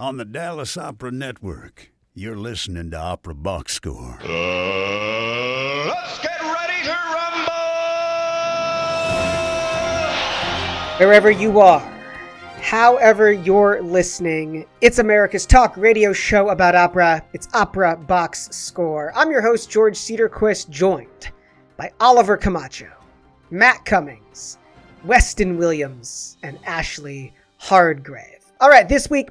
on 0.00 0.16
the 0.16 0.24
Dallas 0.24 0.78
Opera 0.78 1.10
Network. 1.10 1.92
You're 2.14 2.34
listening 2.34 2.90
to 2.92 2.96
Opera 2.96 3.34
Box 3.34 3.74
Score. 3.74 4.18
Uh, 4.22 5.86
let's 5.88 6.18
get 6.20 6.40
ready 6.40 6.82
to 6.84 6.96
rumble! 7.12 7.52
Wherever 10.96 11.30
you 11.30 11.60
are, 11.60 11.86
however 12.62 13.30
you're 13.30 13.82
listening, 13.82 14.64
it's 14.80 14.98
America's 14.98 15.44
talk 15.44 15.76
radio 15.76 16.14
show 16.14 16.48
about 16.48 16.74
opera. 16.74 17.22
It's 17.34 17.48
Opera 17.52 17.98
Box 17.98 18.48
Score. 18.56 19.12
I'm 19.14 19.30
your 19.30 19.42
host, 19.42 19.68
George 19.68 19.98
Cedarquist, 19.98 20.70
joined 20.70 21.30
by 21.76 21.92
Oliver 22.00 22.38
Camacho, 22.38 22.88
Matt 23.50 23.84
Cummings, 23.84 24.56
Weston 25.04 25.58
Williams, 25.58 26.38
and 26.42 26.58
Ashley 26.64 27.34
Hardgrave. 27.58 28.40
All 28.62 28.70
right, 28.70 28.88
this 28.88 29.10
week 29.10 29.30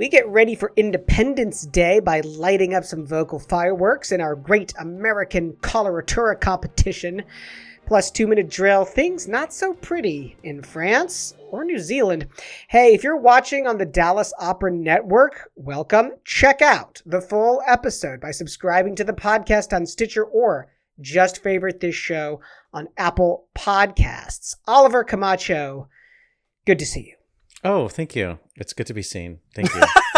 we 0.00 0.08
get 0.08 0.26
ready 0.28 0.54
for 0.54 0.72
Independence 0.76 1.66
Day 1.66 2.00
by 2.00 2.22
lighting 2.22 2.72
up 2.72 2.84
some 2.84 3.06
vocal 3.06 3.38
fireworks 3.38 4.12
in 4.12 4.22
our 4.22 4.34
great 4.34 4.72
American 4.78 5.52
coloratura 5.60 6.40
competition. 6.40 7.22
Plus, 7.84 8.10
two 8.10 8.26
minute 8.26 8.48
drill, 8.48 8.86
things 8.86 9.28
not 9.28 9.52
so 9.52 9.74
pretty 9.74 10.38
in 10.42 10.62
France 10.62 11.34
or 11.50 11.66
New 11.66 11.78
Zealand. 11.78 12.28
Hey, 12.68 12.94
if 12.94 13.04
you're 13.04 13.18
watching 13.18 13.66
on 13.66 13.76
the 13.76 13.84
Dallas 13.84 14.32
Opera 14.38 14.72
Network, 14.72 15.50
welcome. 15.54 16.12
Check 16.24 16.62
out 16.62 17.02
the 17.04 17.20
full 17.20 17.60
episode 17.66 18.22
by 18.22 18.30
subscribing 18.30 18.96
to 18.96 19.04
the 19.04 19.12
podcast 19.12 19.76
on 19.76 19.84
Stitcher 19.84 20.24
or 20.24 20.72
just 20.98 21.42
favorite 21.42 21.80
this 21.80 21.94
show 21.94 22.40
on 22.72 22.88
Apple 22.96 23.48
Podcasts. 23.54 24.56
Oliver 24.66 25.04
Camacho, 25.04 25.90
good 26.64 26.78
to 26.78 26.86
see 26.86 27.00
you. 27.00 27.19
Oh, 27.64 27.88
thank 27.88 28.16
you. 28.16 28.38
It's 28.56 28.72
good 28.72 28.86
to 28.86 28.94
be 28.94 29.02
seen. 29.02 29.38
Thank 29.54 29.74
you. 29.74 29.80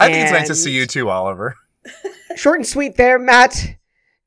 I 0.00 0.06
think 0.06 0.22
it's 0.24 0.32
nice 0.32 0.48
to 0.48 0.54
see 0.54 0.72
you 0.72 0.86
too, 0.86 1.08
Oliver. 1.10 1.56
Short 2.36 2.58
and 2.58 2.66
sweet 2.66 2.96
there, 2.96 3.18
Matt 3.18 3.76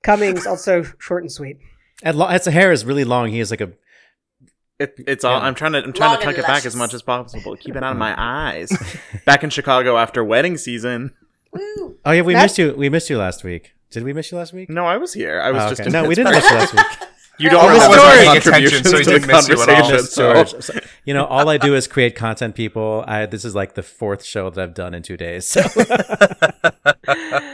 Cummings, 0.04 0.46
also 0.48 0.84
short 1.00 1.24
and 1.24 1.32
sweet. 1.32 1.60
and 2.04 2.18
lo- 2.18 2.28
its 2.30 2.46
hair 2.46 2.72
is 2.72 2.84
really 2.84 3.04
long. 3.06 3.30
He 3.30 3.40
has 3.40 3.52
like 3.52 3.62
a 3.62 3.72
It, 4.80 4.96
it's 5.08 5.24
all. 5.24 5.40
Yeah. 5.40 5.46
I'm 5.46 5.56
trying 5.56 5.74
to. 5.74 5.78
I'm 5.80 5.94
trying 5.94 6.10
Long 6.10 6.20
to 6.20 6.26
tuck 6.26 6.36
and 6.36 6.44
it 6.44 6.48
back 6.48 6.66
as 6.66 6.76
much 6.76 6.94
as 6.94 7.02
possible. 7.02 7.56
Keep 7.56 7.76
it 7.78 7.84
out 7.84 7.92
of 7.94 7.98
my 7.98 8.14
eyes. 8.18 8.72
Back 9.26 9.44
in 9.44 9.50
Chicago 9.50 9.98
after 9.98 10.24
wedding 10.24 10.58
season. 10.58 11.14
Woo. 11.54 11.98
Oh 12.04 12.12
yeah, 12.12 12.22
we 12.22 12.34
Matt- 12.34 12.44
missed 12.46 12.58
you. 12.58 12.74
We 12.76 12.90
missed 12.90 13.10
you 13.10 13.18
last 13.18 13.44
week. 13.44 13.74
Did 13.92 14.04
we 14.04 14.12
miss 14.14 14.32
you 14.32 14.38
last 14.38 14.52
week? 14.54 14.70
No, 14.70 14.86
I 14.86 14.98
was 14.98 15.14
here. 15.14 15.40
I 15.40 15.52
was 15.52 15.64
Oh, 15.64 15.70
just. 15.70 15.82
okay. 15.82 15.88
in 15.88 15.94
No, 15.94 16.06
we 16.08 16.16
didn't 16.16 16.34
Pittsburgh. 16.34 16.60
miss 16.60 16.74
you 16.74 16.78
last 16.80 17.00
week. 17.02 17.10
You 17.42 17.50
don't 17.50 17.66
remember 17.66 17.84
I 17.84 17.88
wasn't 17.88 18.06
my 18.06 18.16
paying 18.16 18.34
contributions 18.34 18.88
attention, 18.88 18.92
so 18.92 18.98
he 18.98 19.04
to 19.04 19.10
the 19.10 19.20
didn't 19.20 19.28
miss 19.28 19.48
you 19.48 19.62
at 19.62 19.70
all. 19.70 19.76
conversation. 19.76 20.06
So. 20.06 20.34
George. 20.34 20.64
So, 20.64 20.80
you 21.06 21.14
know, 21.14 21.26
all 21.26 21.50
I 21.50 21.58
do 21.58 21.76
is 21.76 21.88
create 21.88 22.16
content. 22.16 22.56
People, 22.56 23.04
I, 23.08 23.26
this 23.26 23.44
is 23.44 23.56
like 23.56 23.76
the 23.76 23.84
fourth 23.84 24.24
show 24.24 24.50
that 24.50 24.62
I've 24.62 24.74
done 24.74 24.94
in 24.94 25.04
two 25.04 25.18
days. 25.18 25.48
So 25.48 25.62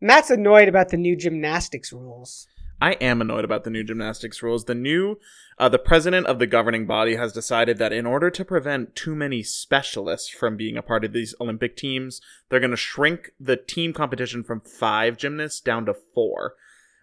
Matt's 0.00 0.30
annoyed 0.30 0.68
about 0.68 0.90
the 0.90 0.96
new 0.96 1.16
gymnastics 1.16 1.92
rules. 1.92 2.46
I 2.80 2.92
am 2.92 3.22
annoyed 3.22 3.44
about 3.44 3.64
the 3.64 3.70
new 3.70 3.82
gymnastics 3.82 4.42
rules. 4.42 4.66
The 4.66 4.74
new, 4.74 5.18
uh, 5.58 5.70
the 5.70 5.78
president 5.78 6.26
of 6.26 6.38
the 6.38 6.46
governing 6.46 6.86
body 6.86 7.16
has 7.16 7.32
decided 7.32 7.78
that 7.78 7.92
in 7.92 8.04
order 8.04 8.30
to 8.30 8.44
prevent 8.44 8.94
too 8.94 9.14
many 9.14 9.42
specialists 9.42 10.28
from 10.28 10.58
being 10.58 10.76
a 10.76 10.82
part 10.82 11.04
of 11.04 11.14
these 11.14 11.34
Olympic 11.40 11.76
teams, 11.76 12.20
they're 12.48 12.60
going 12.60 12.70
to 12.70 12.76
shrink 12.76 13.30
the 13.40 13.56
team 13.56 13.94
competition 13.94 14.44
from 14.44 14.60
five 14.60 15.16
gymnasts 15.16 15.60
down 15.60 15.86
to 15.86 15.94
four, 15.94 16.54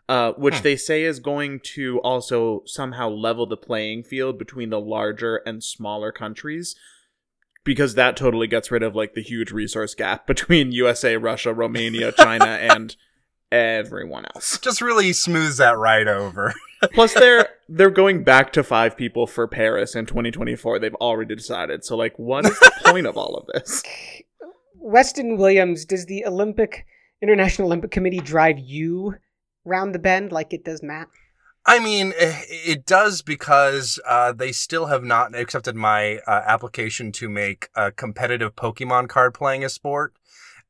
uh, 0.10 0.34
which 0.34 0.62
they 0.62 0.76
say 0.76 1.04
is 1.04 1.20
going 1.20 1.60
to 1.62 2.00
also 2.02 2.62
somehow 2.66 3.10
level 3.10 3.46
the 3.46 3.58
playing 3.58 4.04
field 4.04 4.38
between 4.38 4.70
the 4.70 4.80
larger 4.80 5.38
and 5.46 5.64
smaller 5.64 6.12
countries. 6.12 6.76
Because 7.64 7.96
that 7.96 8.18
totally 8.18 8.48
gets 8.48 8.72
rid 8.72 8.84
of 8.84 8.94
like 8.94 9.14
the 9.14 9.24
huge 9.24 9.52
resource 9.52 9.96
gap 9.96 10.28
between 10.28 10.74
USA, 10.74 11.16
Russia, 11.16 11.54
Romania, 11.54 12.12
China, 12.12 12.46
and 12.46 12.96
everyone 13.52 14.26
else. 14.36 14.58
Just 14.58 14.82
really 14.82 15.14
smooths 15.14 15.58
that 15.58 15.78
right 15.78 16.08
over. 16.08 16.54
Plus, 16.94 17.14
they're 17.14 17.48
they're 17.70 17.90
going 17.90 18.26
back 18.26 18.52
to 18.54 18.64
five 18.64 18.98
people 18.98 19.26
for 19.26 19.48
Paris 19.48 19.96
in 19.96 20.06
2024. 20.06 20.80
They've 20.80 20.94
already 20.96 21.36
decided. 21.36 21.86
So, 21.86 21.96
like, 21.96 22.20
what 22.20 22.46
is 22.46 22.60
the 22.60 22.72
point 22.86 23.08
of 23.08 23.16
all 23.16 23.38
of 23.38 23.48
this? 23.54 23.82
Weston 24.76 25.38
Williams, 25.38 25.86
does 25.86 26.08
the 26.08 26.26
Olympic 26.26 26.86
International 27.22 27.68
Olympic 27.68 27.92
Committee 27.92 28.20
drive 28.20 28.60
you 28.60 29.16
round 29.66 29.94
the 29.96 30.00
bend 30.00 30.32
like 30.32 30.54
it 30.54 30.64
does 30.64 30.82
Matt? 30.84 31.08
I 31.66 31.80
mean, 31.80 32.14
eh, 32.18 32.42
it 32.50 32.86
does 32.86 33.22
because 33.22 34.00
uh, 34.06 34.34
they 34.34 34.52
still 34.52 34.88
have 34.88 35.04
not 35.04 35.34
accepted 35.34 35.76
my 35.76 36.20
uh, 36.28 36.42
application 36.46 37.12
to 37.14 37.30
make 37.30 37.70
a 37.76 37.92
competitive 37.92 38.56
Pokemon 38.56 39.08
card 39.08 39.34
playing 39.34 39.64
a 39.64 39.70
sport. 39.70 40.14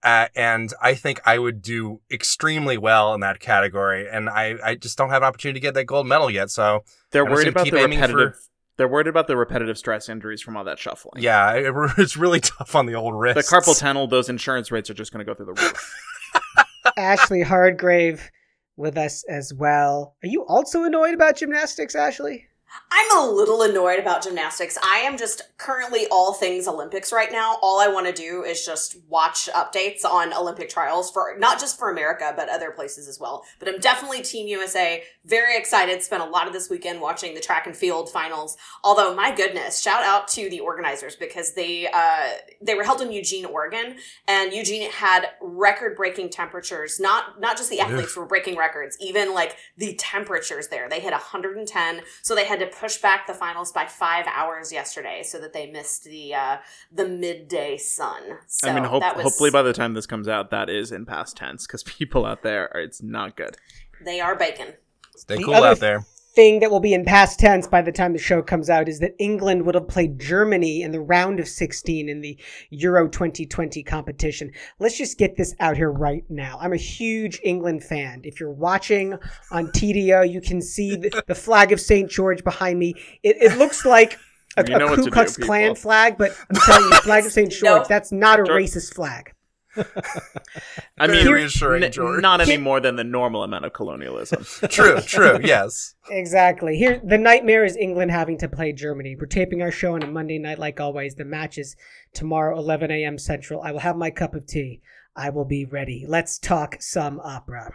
Uh, 0.04 0.28
and 0.36 0.74
I 0.82 0.94
think 0.96 1.22
I 1.26 1.40
would 1.40 1.62
do 1.62 2.02
extremely 2.12 2.78
well 2.78 3.14
in 3.14 3.22
that 3.22 3.40
category. 3.40 4.08
And 4.08 4.30
I, 4.30 4.58
I 4.64 4.76
just 4.76 4.98
don't 4.98 5.10
have 5.10 5.24
an 5.24 5.28
opportunity 5.28 5.60
to 5.60 5.64
get 5.64 5.74
that 5.76 5.86
gold 5.86 6.06
medal 6.06 6.30
yet. 6.30 6.50
So, 6.52 6.84
They're 7.12 7.26
I'm 7.26 7.32
worried 7.32 7.48
about 7.48 7.64
keep 7.64 7.74
the 7.74 7.80
aiming 7.80 8.00
for- 8.00 8.08
repetitive. 8.08 8.40
They're 8.76 8.88
worried 8.88 9.08
about 9.08 9.28
the 9.28 9.38
repetitive 9.38 9.78
stress 9.78 10.10
injuries 10.10 10.42
from 10.42 10.58
all 10.58 10.64
that 10.64 10.80
shuffling. 10.80 11.22
yeah, 11.24 11.52
it, 11.54 11.74
it's 11.98 12.18
really 12.18 12.40
tough 12.40 12.76
on 12.76 12.86
the 12.88 12.96
old 12.96 13.14
wrist. 13.16 13.36
the 13.36 13.44
carpal 13.56 13.80
tunnel. 13.80 14.08
Those 14.08 14.30
insurance 14.30 14.72
rates 14.72 14.90
are 14.90 14.96
just 14.96 15.14
going 15.14 15.26
to 15.26 15.32
go 15.32 15.36
through 15.36 15.54
the 15.56 15.62
roof. 15.62 15.96
Ashley 16.98 17.44
Hardgrave 17.44 18.30
with 18.76 18.98
us 18.98 19.24
as 19.30 19.54
well. 19.54 20.16
Are 20.24 20.28
you 20.28 20.46
also 20.46 20.84
annoyed 20.84 21.14
about 21.14 21.38
gymnastics, 21.38 21.96
Ashley? 21.96 22.48
I'm 22.92 23.18
a 23.18 23.32
little 23.32 23.62
annoyed 23.62 24.00
about 24.00 24.24
gymnastics. 24.24 24.78
I 24.84 25.00
am 25.00 25.18
just 25.18 25.42
currently 25.58 26.06
all 26.12 26.34
things 26.34 26.68
Olympics 26.68 27.12
right 27.12 27.32
now. 27.32 27.58
All 27.62 27.80
I 27.80 27.88
want 27.88 28.08
to 28.08 28.14
do 28.14 28.44
is 28.44 28.66
just 28.66 28.98
watch 29.10 29.50
updates 29.54 30.06
on 30.06 30.34
Olympic 30.34 30.70
trials 30.70 31.12
for 31.12 31.36
not 31.38 31.60
just 31.60 31.78
for 31.78 31.92
America, 31.92 32.34
but 32.36 32.50
other 32.50 32.72
places 32.72 33.08
as 33.08 33.20
well. 33.20 33.46
But 33.60 33.68
I'm 33.68 33.80
definitely 33.80 34.22
Team 34.22 34.48
USA. 34.48 35.04
Very 35.26 35.58
excited. 35.58 36.02
Spent 36.02 36.24
a 36.24 36.26
lot 36.26 36.48
of 36.48 36.54
this 36.54 36.70
weekend 36.70 37.02
watching 37.02 37.34
the 37.34 37.42
track 37.42 37.68
and 37.68 37.76
field 37.76 38.10
finals. 38.10 38.58
Although, 38.84 39.16
my 39.16 39.34
goodness, 39.34 39.82
shout 39.82 40.04
out 40.04 40.28
to 40.30 40.50
the 40.50 40.60
organizers 40.60 41.16
because 41.16 41.54
they 41.54 41.88
uh, 41.94 42.30
they 42.62 42.76
were 42.76 42.84
held 42.84 43.02
in 43.02 43.12
Eugene, 43.12 43.46
Oregon, 43.46 43.98
and 44.28 44.54
Eugene 44.54 44.90
had 44.92 45.28
record 45.42 45.96
breaking 45.96 46.30
temperatures. 46.30 47.00
Not 47.00 47.40
not 47.40 47.58
just 47.58 47.70
the 47.70 47.80
athletes 47.80 48.16
were 48.16 48.26
breaking 48.26 48.58
records, 48.58 48.98
even 49.00 49.34
like 49.34 49.58
the 49.78 49.96
temperatures 49.96 50.70
there. 50.70 50.90
They 50.90 51.00
hit 51.00 51.12
110, 51.12 52.02
so 52.22 52.36
they 52.36 52.46
had 52.46 52.63
to 52.64 52.76
push 52.76 52.98
back 52.98 53.28
the 53.28 53.34
finals 53.34 53.72
by 53.72 53.86
five 53.86 54.26
hours 54.28 54.72
yesterday, 54.72 55.24
so 55.24 55.40
that 55.40 55.54
they 55.54 55.70
missed 55.70 56.04
the 56.04 56.34
uh, 56.34 56.58
the 56.92 57.08
midday 57.08 57.78
sun. 57.78 58.22
So 58.48 58.70
I 58.70 58.74
mean, 58.76 58.84
hope, 58.84 59.02
that 59.02 59.16
was, 59.16 59.24
hopefully 59.24 59.52
by 59.52 59.62
the 59.62 59.74
time 59.74 59.94
this 59.94 60.06
comes 60.06 60.28
out, 60.28 60.50
that 60.52 60.70
is 60.70 60.92
in 60.92 61.06
past 61.06 61.38
tense 61.38 61.66
because 61.68 61.84
people 61.98 62.26
out 62.26 62.44
there, 62.44 62.74
are, 62.76 62.82
it's 62.82 63.02
not 63.02 63.36
good. 63.36 63.58
they 64.04 64.20
are 64.20 64.36
bacon. 64.36 64.74
Stay 65.16 65.38
The 65.38 65.44
cool 65.44 65.54
other 65.56 65.68
out 65.68 65.80
there. 65.80 66.06
Thing 66.36 66.62
that 66.62 66.72
will 66.72 66.80
be 66.80 66.96
in 66.96 67.06
past 67.06 67.40
tense 67.40 67.68
by 67.68 67.84
the 67.84 67.92
time 67.92 68.14
the 68.14 68.18
show 68.18 68.42
comes 68.42 68.68
out 68.68 68.90
is 68.90 68.98
that 69.00 69.14
England 69.20 69.68
would 69.68 69.76
have 69.76 69.88
played 69.88 70.20
Germany 70.20 70.82
in 70.82 70.92
the 70.92 71.00
round 71.00 71.40
of 71.40 71.48
16 71.48 72.10
in 72.10 72.22
the 72.22 72.40
Euro 72.72 73.08
2020 73.08 73.84
competition. 73.84 74.50
Let's 74.80 74.98
just 74.98 75.20
get 75.20 75.38
this 75.38 75.54
out 75.60 75.78
here 75.78 75.92
right 75.92 76.24
now. 76.30 76.58
I'm 76.60 76.74
a 76.74 76.78
huge 76.78 77.40
England 77.44 77.84
fan. 77.84 78.22
If 78.24 78.40
you're 78.40 78.52
watching 78.52 79.14
on 79.52 79.68
TDO, 79.68 80.28
you 80.32 80.42
can 80.42 80.60
see 80.60 80.96
the, 80.96 81.24
the 81.28 81.36
flag 81.36 81.72
of 81.72 81.80
St. 81.80 82.10
George 82.10 82.44
behind 82.44 82.80
me. 82.80 82.96
It, 83.22 83.36
it 83.40 83.58
looks 83.60 83.86
like 83.86 84.18
a, 84.58 84.64
You 84.68 84.80
know 84.80 84.88
a 84.88 84.90
what 84.90 85.00
Ku 85.06 85.12
Klux 85.12 85.36
people. 85.36 85.50
Klan 85.50 85.76
flag, 85.76 86.18
but 86.18 86.32
I'm 86.50 86.56
telling 86.66 86.90
you, 86.90 86.98
flag 87.02 87.26
of 87.28 87.32
St. 87.32 87.52
George, 87.52 87.62
No. 87.82 87.86
that's 87.88 88.12
not 88.12 88.40
a 88.40 88.44
George- 88.44 88.64
racist 88.64 88.96
flag. 88.96 89.33
I 90.98 91.08
mean, 91.08 91.28
reassuring, 91.28 91.84
n- 91.84 91.92
George. 91.92 92.22
not 92.22 92.42
any 92.42 92.58
more 92.58 92.80
than 92.80 92.96
the 92.96 93.04
normal 93.04 93.44
amount 93.44 93.66
of 93.66 93.74
colonialism. 93.74 94.44
True, 94.70 95.02
true, 95.02 95.40
yes. 95.44 95.96
Exactly. 96.10 96.78
Here, 96.78 97.02
the 97.04 97.18
nightmare 97.18 97.64
is 97.66 97.76
England 97.76 98.12
having 98.12 98.38
to 98.40 98.48
play 98.48 98.72
Germany. 98.74 99.16
We're 99.20 99.26
taping 99.26 99.62
our 99.62 99.72
show 99.72 99.96
on 99.96 100.04
a 100.04 100.08
Monday 100.08 100.40
night, 100.40 100.60
like 100.60 100.80
always. 100.80 101.16
The 101.16 101.26
match 101.26 101.58
is 101.58 101.76
tomorrow, 102.14 102.58
11 102.58 102.92
a.m. 102.92 103.18
Central. 103.18 103.62
I 103.62 103.72
will 103.72 103.80
have 103.80 103.96
my 103.98 104.12
cup 104.12 104.36
of 104.36 104.46
tea. 104.48 104.82
I 105.16 105.30
will 105.30 105.46
be 105.46 105.66
ready. 105.66 106.06
Let's 106.08 106.40
talk 106.40 106.78
some 106.80 107.20
opera. 107.20 107.74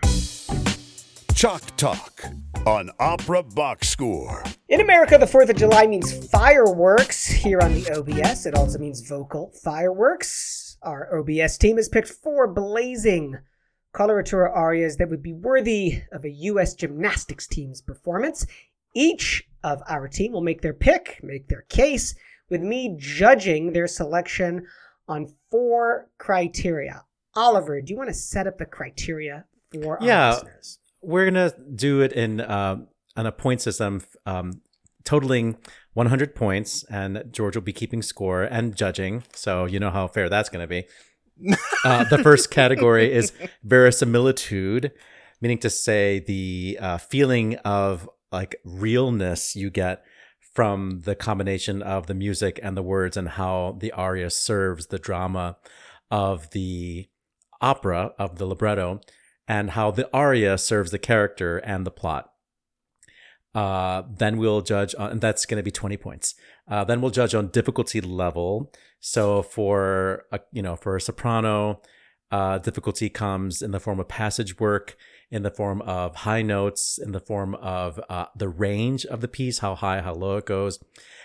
Chalk 1.35 1.63
Talk 1.77 2.25
on 2.67 2.91
Opera 2.99 3.45
Box 3.45 3.89
Score. 3.89 4.43
In 4.69 4.81
America, 4.81 5.17
the 5.19 5.27
4th 5.27 5.51
of 5.51 5.57
July 5.57 5.87
means 5.87 6.13
fireworks. 6.31 7.27
Here 7.29 7.61
on 7.61 7.75
the 7.75 7.89
OBS, 7.97 8.45
it 8.45 8.57
also 8.57 8.77
means 8.81 9.01
vocal 9.09 9.53
fireworks. 9.63 10.68
Our 10.83 11.19
OBS 11.19 11.59
team 11.59 11.77
has 11.77 11.89
picked 11.89 12.09
four 12.09 12.47
blazing 12.53 13.37
coloratura 13.95 14.55
arias 14.55 14.97
that 14.97 15.09
would 15.09 15.23
be 15.23 15.33
worthy 15.33 16.03
of 16.13 16.25
a 16.25 16.31
U.S. 16.31 16.75
gymnastics 16.75 17.47
team's 17.47 17.81
performance. 17.81 18.47
Each 18.95 19.45
of 19.65 19.83
our 19.89 20.09
team 20.09 20.33
will 20.33 20.41
make 20.41 20.61
their 20.63 20.73
pick, 20.75 21.21
make 21.23 21.49
their 21.49 21.63
case, 21.69 22.15
with 22.51 22.61
me 22.63 22.97
judging 22.99 23.73
their 23.73 23.87
selection 23.87 24.67
on 25.09 25.35
four 25.51 26.11
criteria. 26.19 27.05
Oliver, 27.35 27.81
do 27.81 27.93
you 27.93 27.97
want 27.97 28.09
to 28.11 28.15
set 28.15 28.47
up 28.47 28.59
the 28.59 28.67
criteria 28.67 29.45
for 29.73 30.01
our 30.01 30.07
Yeah. 30.07 30.31
listeners? 30.31 30.79
we're 31.01 31.25
gonna 31.27 31.53
do 31.77 32.01
it 32.01 32.13
in 32.13 32.41
um, 32.41 32.89
on 33.17 33.25
a 33.25 33.31
point 33.31 33.61
system 33.61 34.03
um, 34.27 34.61
totaling 35.09 35.57
100 35.95 36.35
points, 36.35 36.85
and 36.85 37.25
George 37.31 37.57
will 37.57 37.63
be 37.63 37.73
keeping 37.73 38.03
score 38.03 38.43
and 38.43 38.77
judging. 38.77 39.25
So 39.33 39.65
you 39.65 39.81
know 39.81 39.91
how 39.91 40.07
fair 40.07 40.29
that's 40.29 40.51
going 40.51 40.63
to 40.63 40.69
be. 40.69 40.87
Uh, 41.85 42.03
the 42.03 42.19
first 42.19 42.51
category 42.51 43.13
is 43.13 43.33
verisimilitude, 43.63 44.91
meaning 45.41 45.59
to 45.59 45.71
say 45.71 46.19
the 46.19 46.77
uh, 46.81 46.99
feeling 46.99 47.55
of 47.59 48.11
like 48.33 48.57
realness 48.65 49.55
you 49.55 49.71
get 49.71 50.03
from 50.53 51.03
the 51.05 51.15
combination 51.15 51.81
of 51.81 52.09
the 52.09 52.15
music 52.15 52.59
and 52.61 52.77
the 52.77 52.83
words 52.83 53.17
and 53.17 53.29
how 53.29 53.77
the 53.79 53.93
aria 53.93 54.29
serves 54.29 54.89
the 54.89 54.99
drama 54.99 55.57
of 56.11 56.51
the 56.51 57.09
opera 57.61 58.11
of 58.19 58.39
the 58.39 58.45
libretto 58.45 59.01
and 59.47 59.71
how 59.71 59.93
the 59.93 60.11
aria 60.13 60.59
serves 60.59 60.91
the 60.91 60.99
character 60.99 61.59
and 61.59 61.87
the 61.87 61.93
plot. 61.93 62.33
Uh, 63.55 64.03
then 64.09 64.37
we'll 64.37 64.61
judge 64.61 64.95
on, 64.99 65.11
and 65.11 65.21
that's 65.21 65.47
going 65.47 65.57
to 65.57 65.63
be 65.63 65.71
20 65.71 65.97
points. 65.97 66.35
Uh, 66.71 66.85
then 66.85 67.01
we'll 67.01 67.11
judge 67.11 67.35
on 67.35 67.49
difficulty 67.49 68.01
level. 68.01 68.73
So 69.01 69.43
for 69.43 70.25
a, 70.31 70.41
you 70.53 70.63
know, 70.63 70.77
for 70.77 70.97
a 70.97 71.01
soprano, 71.01 71.81
uh, 72.31 72.59
difficulty 72.59 73.09
comes 73.09 73.63
in 73.63 73.71
the 73.71 73.81
form 73.81 73.99
of 74.01 74.09
passage 74.09 74.61
work, 74.61 74.97
in 75.31 75.43
the 75.43 75.51
form 75.51 75.81
of 75.83 76.17
high 76.17 76.43
notes, 76.43 76.99
in 76.99 77.13
the 77.13 77.21
form 77.21 77.55
of 77.57 78.01
uh, 78.09 78.27
the 78.37 78.49
range 78.49 79.07
of 79.07 79.21
the 79.21 79.29
piece, 79.29 79.61
how 79.61 79.75
high, 79.75 80.01
how 80.01 80.15
low 80.15 80.37
it 80.37 80.47
goes. 80.47 80.79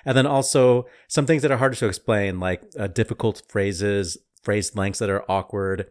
And 0.05 0.17
then 0.17 0.25
also 0.25 0.85
some 1.07 1.25
things 1.25 1.41
that 1.41 1.51
are 1.51 1.57
harder 1.57 1.75
to 1.75 1.87
explain, 1.87 2.39
like 2.39 2.63
uh, 2.79 2.87
difficult 2.87 3.41
phrases, 3.47 4.17
phrase 4.41 4.75
lengths 4.75 4.99
that 4.99 5.09
are 5.09 5.29
awkward, 5.29 5.87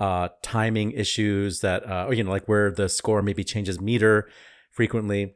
uh, 0.00 0.28
timing 0.42 0.92
issues 0.92 1.60
that, 1.60 1.88
uh, 1.88 2.06
or, 2.08 2.14
you 2.14 2.24
know, 2.24 2.30
like 2.30 2.46
where 2.46 2.70
the 2.70 2.88
score 2.88 3.22
maybe 3.22 3.44
changes 3.44 3.80
meter 3.80 4.28
frequently. 4.70 5.34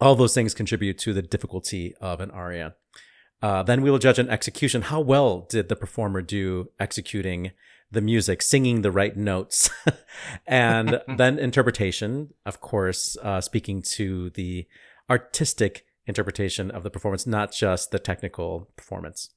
All 0.00 0.14
those 0.14 0.34
things 0.34 0.54
contribute 0.54 0.98
to 0.98 1.12
the 1.12 1.22
difficulty 1.22 1.94
of 2.00 2.20
an 2.20 2.30
aria. 2.30 2.74
Uh, 3.42 3.62
then 3.62 3.82
we 3.82 3.90
will 3.90 3.98
judge 3.98 4.18
an 4.18 4.30
execution. 4.30 4.82
How 4.82 5.00
well 5.00 5.40
did 5.40 5.68
the 5.68 5.76
performer 5.76 6.22
do 6.22 6.70
executing 6.78 7.52
the 7.90 8.00
music, 8.00 8.42
singing 8.42 8.82
the 8.82 8.90
right 8.90 9.16
notes? 9.16 9.70
and 10.46 11.00
then 11.16 11.38
interpretation, 11.38 12.34
of 12.44 12.60
course, 12.60 13.16
uh, 13.22 13.40
speaking 13.40 13.82
to 13.82 14.30
the 14.30 14.66
artistic 15.08 15.84
interpretation 16.06 16.70
of 16.70 16.82
the 16.82 16.90
performance, 16.90 17.26
not 17.26 17.52
just 17.52 17.90
the 17.90 17.98
technical 17.98 18.70
performance. 18.76 19.30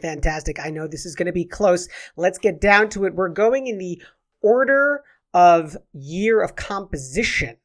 Fantastic. 0.00 0.58
I 0.58 0.70
know 0.70 0.88
this 0.88 1.06
is 1.06 1.14
going 1.14 1.26
to 1.26 1.32
be 1.32 1.44
close. 1.44 1.88
Let's 2.16 2.38
get 2.38 2.60
down 2.60 2.88
to 2.90 3.04
it. 3.04 3.14
We're 3.14 3.28
going 3.28 3.68
in 3.68 3.78
the 3.78 4.02
order 4.40 5.04
of 5.32 5.76
year 5.92 6.42
of 6.42 6.56
composition. 6.56 7.56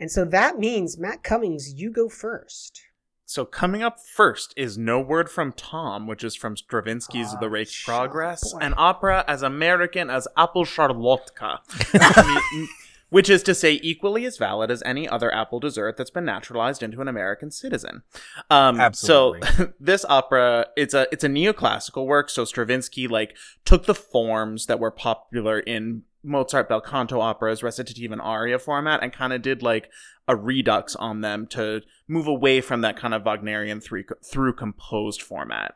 And 0.00 0.10
so 0.10 0.24
that 0.26 0.58
means, 0.58 0.98
Matt 0.98 1.22
Cummings, 1.22 1.74
you 1.74 1.90
go 1.90 2.08
first. 2.08 2.82
So 3.24 3.44
coming 3.44 3.82
up 3.82 3.98
first 4.00 4.54
is 4.56 4.78
No 4.78 5.00
Word 5.00 5.28
from 5.28 5.52
Tom, 5.52 6.06
which 6.06 6.24
is 6.24 6.34
from 6.34 6.56
Stravinsky's 6.56 7.34
Oh, 7.34 7.38
The 7.40 7.50
Rake's 7.50 7.72
sure, 7.72 7.94
Progress, 7.94 8.52
boy. 8.54 8.60
an 8.60 8.74
opera 8.78 9.22
as 9.28 9.42
American 9.42 10.08
as 10.08 10.26
Apple 10.34 10.64
Charlotka, 10.64 11.58
which 13.10 13.28
is 13.28 13.42
to 13.42 13.54
say 13.54 13.80
equally 13.82 14.24
as 14.24 14.38
valid 14.38 14.70
as 14.70 14.82
any 14.86 15.06
other 15.06 15.30
apple 15.34 15.60
dessert 15.60 15.96
that's 15.98 16.10
been 16.10 16.24
naturalized 16.24 16.82
into 16.82 17.02
an 17.02 17.08
American 17.08 17.50
citizen. 17.50 18.02
Um, 18.48 18.80
Absolutely. 18.80 19.46
So 19.46 19.72
this 19.80 20.06
opera, 20.08 20.68
it's 20.76 20.94
a 20.94 21.06
it's 21.12 21.24
a 21.24 21.28
neoclassical 21.28 22.06
work. 22.06 22.30
So 22.30 22.44
Stravinsky 22.46 23.08
like 23.08 23.36
took 23.66 23.84
the 23.84 23.94
forms 23.94 24.66
that 24.66 24.80
were 24.80 24.90
popular 24.90 25.58
in 25.58 26.02
Mozart 26.28 26.68
bel 26.68 26.80
canto 26.80 27.20
operas, 27.20 27.62
recitative 27.62 28.12
and 28.12 28.20
aria 28.20 28.58
format, 28.58 29.02
and 29.02 29.12
kind 29.12 29.32
of 29.32 29.42
did 29.42 29.62
like 29.62 29.90
a 30.28 30.36
redux 30.36 30.94
on 30.96 31.22
them 31.22 31.46
to 31.48 31.82
move 32.06 32.26
away 32.26 32.60
from 32.60 32.82
that 32.82 32.96
kind 32.96 33.14
of 33.14 33.24
Wagnerian 33.24 33.80
through, 33.80 34.04
through 34.24 34.52
composed 34.52 35.22
format. 35.22 35.74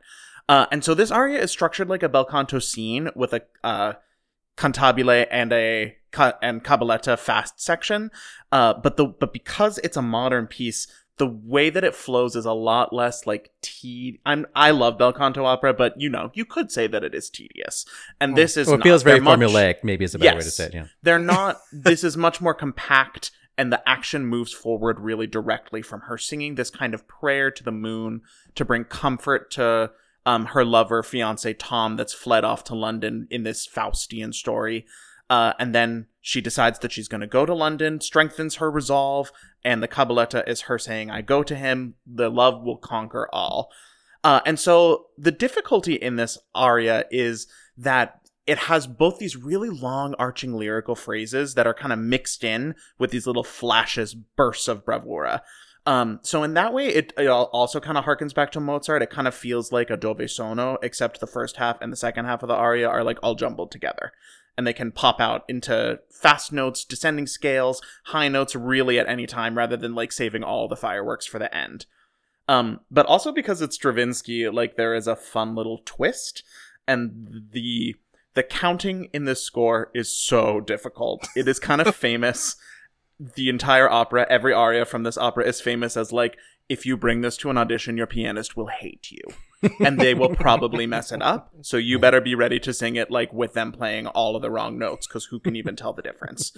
Uh, 0.49 0.67
and 0.71 0.85
so 0.85 0.95
this 0.95 1.11
aria 1.11 1.41
is 1.41 1.51
structured 1.51 1.89
like 1.89 2.03
a 2.03 2.09
bel 2.09 2.25
canto 2.25 2.59
scene 2.59 3.11
with 3.15 3.33
a 3.33 3.43
uh, 3.65 3.95
cantabile 4.57 5.27
and 5.31 5.53
a 5.53 5.97
and 6.43 6.63
cabaletta 6.63 7.19
fast 7.19 7.61
section. 7.61 8.11
Uh, 8.51 8.75
but 8.75 8.97
the 8.97 9.07
but 9.07 9.33
because 9.33 9.79
it's 9.79 9.97
a 9.97 10.03
modern 10.03 10.47
piece, 10.47 10.87
the 11.19 11.27
way 11.27 11.69
that 11.71 11.85
it 11.85 11.95
flows 11.95 12.35
is 12.37 12.47
a 12.47 12.53
lot 12.53 12.93
less 12.93 13.27
like 13.27 13.51
te- 13.61 14.19
I'm 14.25 14.47
I 14.55 14.71
love 14.71 14.99
bel 14.99 15.13
canto 15.13 15.45
opera, 15.45 15.75
but 15.75 16.01
you 16.01 16.09
know 16.09 16.31
you 16.35 16.45
could 16.45 16.73
say 16.73 16.87
that 16.87 17.05
it 17.05 17.15
is 17.15 17.29
tedious, 17.31 17.85
and 18.21 18.37
this 18.37 18.57
is 18.57 18.67
Well, 18.67 18.75
it 18.75 18.79
not. 18.79 18.85
feels 18.85 19.03
very 19.03 19.19
They're 19.21 19.25
much- 19.25 19.39
formulaic, 19.41 19.75
maybe 19.85 20.05
is 20.05 20.15
a 20.15 20.19
better 20.19 20.37
way 20.39 20.43
to 20.43 20.51
say 20.51 20.67
it. 20.67 20.75
Yeah. 20.75 20.87
they're 21.03 21.19
not 21.19 21.61
this 21.73 22.03
is 22.03 22.17
much 22.17 22.41
more 22.41 22.55
compact 22.55 23.31
and 23.59 23.71
the 23.71 23.87
action 23.87 24.25
moves 24.25 24.53
forward 24.53 24.99
really 24.99 25.27
directly 25.27 25.83
from 25.83 26.01
her 26.03 26.17
singing 26.17 26.55
this 26.55 26.71
kind 26.71 26.95
of 26.95 27.07
prayer 27.07 27.51
to 27.51 27.63
the 27.63 27.71
moon 27.71 28.23
to 28.55 28.65
bring 28.65 28.83
comfort 28.85 29.51
to 29.53 29.91
um, 30.25 30.47
her 30.47 30.65
lover 30.65 31.03
fiance 31.03 31.53
tom 31.55 31.97
that's 31.97 32.15
fled 32.15 32.45
off 32.45 32.65
to 32.65 32.75
london 32.75 33.27
in 33.31 33.43
this 33.43 33.69
faustian 33.69 34.33
story 34.33 34.87
uh, 35.29 35.53
and 35.59 35.75
then 35.75 36.07
she 36.23 36.41
decides 36.41 36.79
that 36.79 36.93
she's 36.93 37.09
going 37.09 37.21
to 37.21 37.27
go 37.27 37.45
to 37.45 37.55
london 37.55 38.01
strengthens 38.01 38.55
her 38.55 38.71
resolve 38.71 39.31
and 39.65 39.83
the 39.83 39.89
cabaletta 39.89 40.47
is 40.49 40.63
her 40.63 40.79
saying 40.79 41.11
i 41.11 41.21
go 41.21 41.43
to 41.43 41.57
him. 41.57 41.95
The 42.07 42.29
love 42.29 42.63
will 42.63 42.77
conquer 42.77 43.29
all. 43.33 43.71
Uh, 44.25 44.41
and 44.47 44.59
so 44.59 45.07
the 45.19 45.33
difficulty 45.33 45.95
in 45.95 46.17
this 46.17 46.39
aria 46.55 47.05
is 47.11 47.47
that 47.77 48.21
it 48.47 48.59
has 48.59 48.87
both 48.87 49.19
these 49.19 49.37
really 49.37 49.71
long 49.71 50.15
arching 50.19 50.55
lyrical 50.55 50.95
phrases 50.95 51.55
that 51.55 51.67
are 51.67 51.75
kind 51.75 51.93
of 51.93 51.99
mixed 51.99 52.43
in 52.45 52.75
with 52.99 53.11
these 53.11 53.27
little 53.27 53.45
flashes 53.45 54.15
bursts 54.15 54.69
of 54.69 54.85
bravura. 54.85 55.43
Um, 55.87 56.21
so 56.23 56.45
in 56.45 56.55
that 56.55 56.73
way 56.73 56.89
it, 56.89 57.13
it 57.17 57.29
also 57.29 57.81
kind 57.81 57.99
of 57.99 58.05
harkens 58.05 58.35
back 58.35 58.53
to 58.53 58.61
mozart. 58.61 59.03
It 59.03 59.11
kind 59.11 59.27
of 59.27 59.35
feels 59.35 59.73
like 59.73 59.91
a 59.91 59.97
dove 59.97 60.31
sono 60.31 60.79
except 60.83 61.19
the 61.19 61.27
first 61.27 61.57
half 61.57 61.81
and 61.81 61.93
the 61.93 61.97
second 61.97 62.27
half 62.27 62.43
of 62.43 62.49
the 62.49 62.55
aria 62.55 62.89
are 62.89 63.03
like 63.03 63.19
all 63.23 63.35
jumbled 63.35 63.73
together 63.73 64.13
and 64.57 64.67
they 64.67 64.73
can 64.73 64.93
pop 64.93 65.21
out 65.21 65.45
into 65.49 65.99
fast 66.11 66.53
notes 66.53 66.85
descending 66.85 67.27
scales 67.27 67.81
high 68.07 68.29
notes 68.29 68.55
really 68.55 68.99
at 68.99 69.09
any 69.09 69.27
time 69.27 69.57
rather 69.57 69.77
than 69.77 69.95
like 69.95 70.13
saving 70.13 70.45
all 70.45 70.69
the 70.69 70.77
fireworks 70.77 71.27
for 71.27 71.39
the 71.39 71.55
end 71.55 71.87
um, 72.49 72.81
but 72.91 73.07
also 73.07 73.33
because 73.33 73.63
it's 73.63 73.77
stravinsky 73.77 74.49
like 74.49 74.77
there 74.77 74.95
is 74.95 75.07
a 75.07 75.17
fun 75.17 75.55
little 75.55 75.81
twist 75.85 76.43
and 76.87 77.47
the 77.53 77.95
the 78.35 78.43
counting 78.43 79.09
in 79.13 79.25
this 79.25 79.43
score 79.43 79.91
is 79.95 80.15
so 80.15 80.61
difficult. 80.61 81.27
It 81.37 81.47
is 81.49 81.59
kind 81.59 81.81
of 81.81 81.95
famous. 81.97 82.57
The 83.19 83.49
entire 83.49 83.91
opera, 83.91 84.27
every 84.29 84.53
aria 84.53 84.85
from 84.85 85.03
this 85.03 85.19
opera 85.19 85.45
is 85.45 85.61
famous 85.61 85.97
as 85.97 86.13
like, 86.13 86.37
if 86.69 86.87
you 86.87 86.97
bring 86.97 87.21
this 87.21 87.37
to 87.39 87.51
an 87.51 87.59
audition, 87.59 87.97
your 87.97 88.07
pianist 88.07 88.57
will 88.57 88.69
hate 88.69 89.11
you. 89.11 89.23
And 89.81 89.99
they 90.01 90.15
will 90.15 90.35
probably 90.35 90.87
mess 90.87 91.13
it 91.13 91.23
up. 91.23 91.51
So 91.63 91.77
you 91.77 91.99
better 91.99 92.21
be 92.21 92.35
ready 92.35 92.59
to 92.61 92.73
sing 92.73 92.97
it 92.97 93.11
like 93.11 93.33
with 93.33 93.53
them 93.55 93.73
playing 93.73 94.07
all 94.09 94.37
of 94.37 94.43
the 94.43 94.51
wrong 94.51 94.79
notes, 94.79 95.07
because 95.07 95.27
who 95.27 95.39
can 95.41 95.57
even 95.57 95.77
tell 95.77 95.93
the 95.93 96.03
difference? 96.03 96.53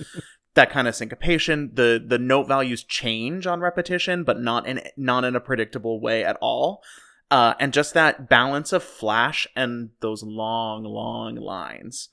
that 0.55 0.71
kind 0.71 0.87
of 0.87 0.95
syncopation, 0.95 1.71
the 1.75 2.03
the 2.07 2.19
note 2.19 2.47
values 2.47 2.85
change 2.85 3.45
on 3.47 3.61
repetition, 3.61 4.23
but 4.23 4.41
not 4.41 4.67
in 4.69 4.81
not 4.97 5.25
in 5.25 5.35
a 5.35 5.41
predictable 5.41 6.01
way 6.01 6.25
at 6.25 6.37
all 6.41 6.81
uh, 7.31 7.55
and 7.59 7.73
just 7.73 7.93
that 7.95 8.29
balance 8.29 8.73
of 8.73 8.83
flash 8.85 9.47
and 9.57 9.91
those 10.01 10.23
long, 10.23 10.85
long 10.85 11.35
lines. 11.35 12.11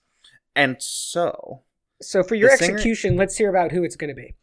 And 0.56 0.78
so, 0.80 1.62
So 2.02 2.24
for 2.24 2.34
your 2.36 2.50
The 2.50 2.58
singer- 2.58 2.74
execution, 2.78 3.16
let's 3.16 3.38
hear 3.38 3.50
about 3.50 3.72
who 3.72 3.84
it's 3.84 3.96
going 3.96 4.10
to 4.10 4.16
be. 4.16 4.34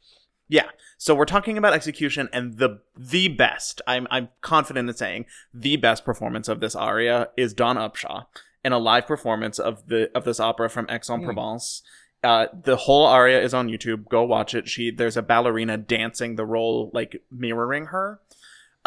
Yeah, 0.49 0.71
so 0.97 1.15
we're 1.15 1.27
talking 1.27 1.59
about 1.59 1.75
execution 1.75 2.29
and 2.33 2.57
the 2.59 2.81
the 2.97 3.29
best. 3.29 3.83
I'm 3.87 4.07
I'm 4.11 4.31
confident 4.41 4.89
in 4.89 4.97
saying 4.97 5.27
the 5.53 5.77
best 5.77 6.05
performance 6.05 6.49
of 6.49 6.61
this 6.61 6.75
aria 6.75 7.29
is 7.37 7.53
Dawn 7.53 7.77
Upshaw 7.77 8.27
in 8.65 8.73
a 8.73 8.79
live 8.79 9.07
performance 9.07 9.59
of 9.59 9.87
the 9.87 10.11
of 10.15 10.25
this 10.25 10.41
opera 10.41 10.69
from 10.71 10.87
Aix-en-Provence. 10.89 11.83
Uh, 12.25 12.47
the 12.65 12.77
whole 12.77 13.07
aria 13.07 13.41
is 13.41 13.55
on 13.55 13.69
YouTube. 13.69 14.09
Go 14.09 14.25
watch 14.25 14.55
it. 14.55 14.69
She 14.69 14.91
there's 14.91 15.17
a 15.17 15.23
ballerina 15.23 15.77
dancing 15.77 16.35
the 16.35 16.47
role, 16.47 16.91
like 16.93 17.23
mirroring 17.31 17.87
her. 17.87 18.21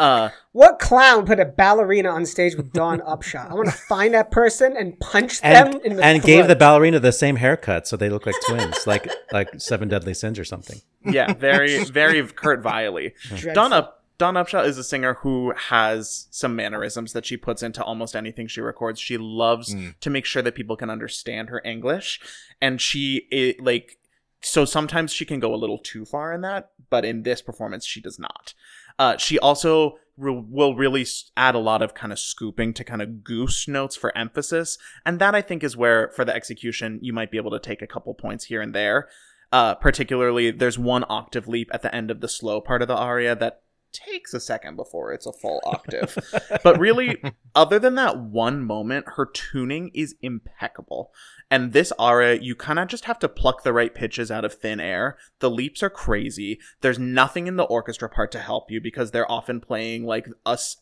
Uh, 0.02 0.30
What 0.50 0.78
clown 0.78 1.24
put 1.26 1.38
a 1.38 1.44
ballerina 1.44 2.08
on 2.10 2.26
stage 2.26 2.56
with 2.56 2.72
Dawn 2.72 3.00
Upshaw? 3.06 3.50
I 3.50 3.54
want 3.54 3.68
to 3.68 3.74
find 3.74 4.12
that 4.14 4.30
person 4.30 4.76
and 4.76 4.98
punch 4.98 5.38
And, 5.42 5.74
them 5.74 5.80
in 5.84 5.96
the 5.96 6.02
and 6.04 6.22
gave 6.22 6.48
the 6.48 6.56
ballerina 6.56 6.98
the 7.00 7.12
same 7.12 7.36
haircut, 7.36 7.86
so 7.86 7.96
they 7.96 8.10
look 8.10 8.26
like 8.26 8.34
twins, 8.46 8.86
like 8.86 9.08
like 9.32 9.48
Seven 9.60 9.88
Deadly 9.88 10.14
Sins 10.14 10.38
or 10.38 10.44
something. 10.44 10.80
yeah, 11.04 11.32
very 11.34 11.84
very 12.00 12.26
Kurt 12.26 12.64
Weill. 12.64 13.10
Dreadful. 13.28 13.54
Dawn 13.54 13.72
Up 13.72 14.02
Dawn 14.18 14.34
Upshaw 14.34 14.64
is 14.66 14.76
a 14.78 14.84
singer 14.84 15.14
who 15.22 15.52
has 15.56 16.26
some 16.30 16.54
mannerisms 16.54 17.12
that 17.12 17.24
she 17.26 17.36
puts 17.36 17.62
into 17.62 17.82
almost 17.82 18.14
anything 18.14 18.46
she 18.46 18.60
records. 18.60 19.00
She 19.00 19.16
loves 19.18 19.74
to 20.00 20.10
make 20.10 20.24
sure 20.24 20.42
that 20.42 20.54
people 20.54 20.76
can 20.76 20.90
understand 20.90 21.48
her 21.48 21.62
English, 21.64 22.20
and 22.60 22.80
she 22.80 23.26
it, 23.30 23.62
like 23.62 23.98
so 24.40 24.64
sometimes 24.64 25.12
she 25.12 25.24
can 25.24 25.38
go 25.38 25.54
a 25.54 25.56
little 25.56 25.78
too 25.78 26.04
far 26.04 26.32
in 26.32 26.40
that, 26.40 26.70
but 26.90 27.04
in 27.04 27.22
this 27.22 27.40
performance 27.40 27.86
she 27.86 28.00
does 28.00 28.18
not. 28.18 28.54
Uh, 29.02 29.16
she 29.16 29.36
also 29.40 29.98
re- 30.16 30.44
will 30.48 30.76
really 30.76 31.04
add 31.36 31.56
a 31.56 31.58
lot 31.58 31.82
of 31.82 31.92
kind 31.92 32.12
of 32.12 32.20
scooping 32.20 32.72
to 32.72 32.84
kind 32.84 33.02
of 33.02 33.24
goose 33.24 33.66
notes 33.66 33.96
for 33.96 34.16
emphasis, 34.16 34.78
and 35.04 35.18
that 35.18 35.34
I 35.34 35.42
think 35.42 35.64
is 35.64 35.76
where 35.76 36.10
for 36.10 36.24
the 36.24 36.32
execution 36.32 37.00
you 37.02 37.12
might 37.12 37.32
be 37.32 37.36
able 37.36 37.50
to 37.50 37.58
take 37.58 37.82
a 37.82 37.86
couple 37.88 38.14
points 38.14 38.44
here 38.44 38.62
and 38.62 38.72
there. 38.72 39.08
Uh, 39.50 39.74
particularly, 39.74 40.52
there's 40.52 40.78
one 40.78 41.04
octave 41.08 41.48
leap 41.48 41.68
at 41.74 41.82
the 41.82 41.92
end 41.92 42.12
of 42.12 42.20
the 42.20 42.28
slow 42.28 42.60
part 42.60 42.80
of 42.80 42.86
the 42.86 42.96
aria 42.96 43.34
that 43.34 43.62
takes 43.92 44.34
a 44.34 44.40
second 44.40 44.76
before 44.76 45.12
it's 45.12 45.26
a 45.26 45.32
full 45.32 45.60
octave. 45.66 46.16
but 46.62 46.78
really, 46.78 47.22
other 47.54 47.78
than 47.78 47.94
that 47.96 48.18
one 48.18 48.62
moment, 48.62 49.06
her 49.16 49.26
tuning 49.26 49.90
is 49.94 50.14
impeccable. 50.22 51.12
And 51.50 51.72
this 51.72 51.92
aria, 51.98 52.40
you 52.40 52.54
kind 52.54 52.78
of 52.78 52.88
just 52.88 53.04
have 53.04 53.18
to 53.18 53.28
pluck 53.28 53.62
the 53.62 53.74
right 53.74 53.94
pitches 53.94 54.30
out 54.30 54.44
of 54.44 54.54
thin 54.54 54.80
air. 54.80 55.18
The 55.40 55.50
leaps 55.50 55.82
are 55.82 55.90
crazy. 55.90 56.58
There's 56.80 56.98
nothing 56.98 57.46
in 57.46 57.56
the 57.56 57.64
orchestra 57.64 58.08
part 58.08 58.32
to 58.32 58.38
help 58.38 58.70
you 58.70 58.80
because 58.80 59.10
they're 59.10 59.30
often 59.30 59.60
playing 59.60 60.04
like 60.04 60.28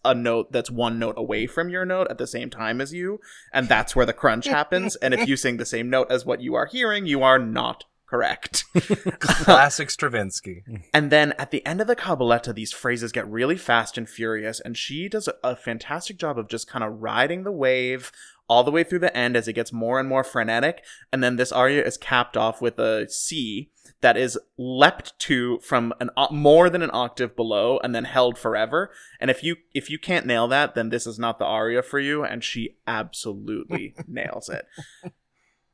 a 0.04 0.14
note 0.14 0.52
that's 0.52 0.70
one 0.70 0.98
note 0.98 1.16
away 1.16 1.46
from 1.46 1.70
your 1.70 1.84
note 1.84 2.06
at 2.08 2.18
the 2.18 2.26
same 2.26 2.50
time 2.50 2.80
as 2.80 2.92
you. 2.92 3.20
And 3.52 3.68
that's 3.68 3.96
where 3.96 4.06
the 4.06 4.12
crunch 4.12 4.44
happens. 4.46 4.94
And 4.96 5.12
if 5.12 5.28
you 5.28 5.36
sing 5.36 5.56
the 5.56 5.66
same 5.66 5.90
note 5.90 6.10
as 6.10 6.24
what 6.24 6.40
you 6.40 6.54
are 6.54 6.66
hearing, 6.66 7.06
you 7.06 7.22
are 7.22 7.38
not 7.38 7.84
correct. 8.10 8.64
Classic 9.20 9.88
Stravinsky. 9.88 10.64
And 10.92 11.10
then 11.10 11.32
at 11.38 11.52
the 11.52 11.64
end 11.64 11.80
of 11.80 11.86
the 11.86 11.96
cabaletta, 11.96 12.54
these 12.54 12.72
phrases 12.72 13.12
get 13.12 13.30
really 13.30 13.56
fast 13.56 13.96
and 13.96 14.08
furious, 14.08 14.60
and 14.60 14.76
she 14.76 15.08
does 15.08 15.28
a, 15.44 15.56
fantastic 15.60 16.16
job 16.16 16.38
of 16.38 16.48
just 16.48 16.66
kind 16.66 16.82
of 16.82 17.02
riding 17.02 17.44
the 17.44 17.52
wave 17.52 18.10
all 18.48 18.64
the 18.64 18.70
way 18.70 18.82
through 18.82 18.98
the 18.98 19.14
end 19.16 19.36
as 19.36 19.46
it 19.46 19.52
gets 19.52 19.72
more 19.72 20.00
and 20.00 20.08
more 20.08 20.24
frenetic. 20.24 20.82
And 21.12 21.22
then 21.22 21.36
this 21.36 21.52
aria 21.52 21.84
is 21.84 21.96
capped 21.96 22.36
off 22.36 22.60
with 22.60 22.78
a 22.78 23.08
C 23.08 23.70
that 24.00 24.16
is 24.16 24.38
leapt 24.56 25.16
to 25.20 25.58
from 25.60 25.92
an 26.00 26.10
o- 26.16 26.32
more 26.32 26.70
than 26.70 26.82
an 26.82 26.90
octave 26.92 27.36
below 27.36 27.78
and 27.84 27.94
then 27.94 28.04
held 28.04 28.38
forever. 28.38 28.90
And 29.20 29.30
if 29.30 29.44
you 29.44 29.56
if 29.74 29.90
you 29.90 29.98
can't 29.98 30.26
nail 30.26 30.48
that, 30.48 30.74
then 30.74 30.88
this 30.88 31.06
is 31.06 31.18
not 31.18 31.38
the 31.38 31.44
aria 31.44 31.82
for 31.82 32.00
you. 32.00 32.24
And 32.24 32.42
she 32.42 32.76
absolutely 32.86 33.94
nails 34.08 34.48
it. 34.48 34.66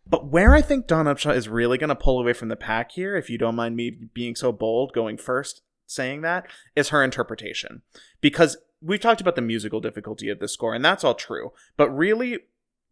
But 0.09 0.29
where 0.29 0.55
I 0.55 0.63
think 0.63 0.87
Dawn 0.87 1.07
Upshaw 1.07 1.35
is 1.35 1.49
really 1.49 1.79
going 1.79 1.89
to 1.89 1.97
pull 1.97 2.21
away 2.21 2.33
from 2.33 2.49
the 2.49 2.57
pack 2.57 2.93
here, 2.93 3.17
if 3.17 3.29
you 3.29 3.39
don't 3.39 3.57
mind 3.57 3.77
me 3.77 3.91
being 3.91 4.37
so 4.37 4.53
bold 4.53 4.93
going 4.93 5.17
first 5.17 5.63
saying 5.87 6.23
that, 6.23 6.47
is 6.75 6.91
her 6.91 7.03
interpretation. 7.03 7.83
Because 8.21 8.57
we've 8.81 9.01
talked 9.01 9.21
about 9.21 9.35
the 9.35 9.43
musical 9.43 9.81
difficulty 9.81 10.29
of 10.29 10.39
this 10.39 10.53
score, 10.53 10.75
and 10.75 10.85
that's 10.85 11.05
all 11.05 11.15
true. 11.15 11.53
But 11.77 11.91
really, 11.91 12.39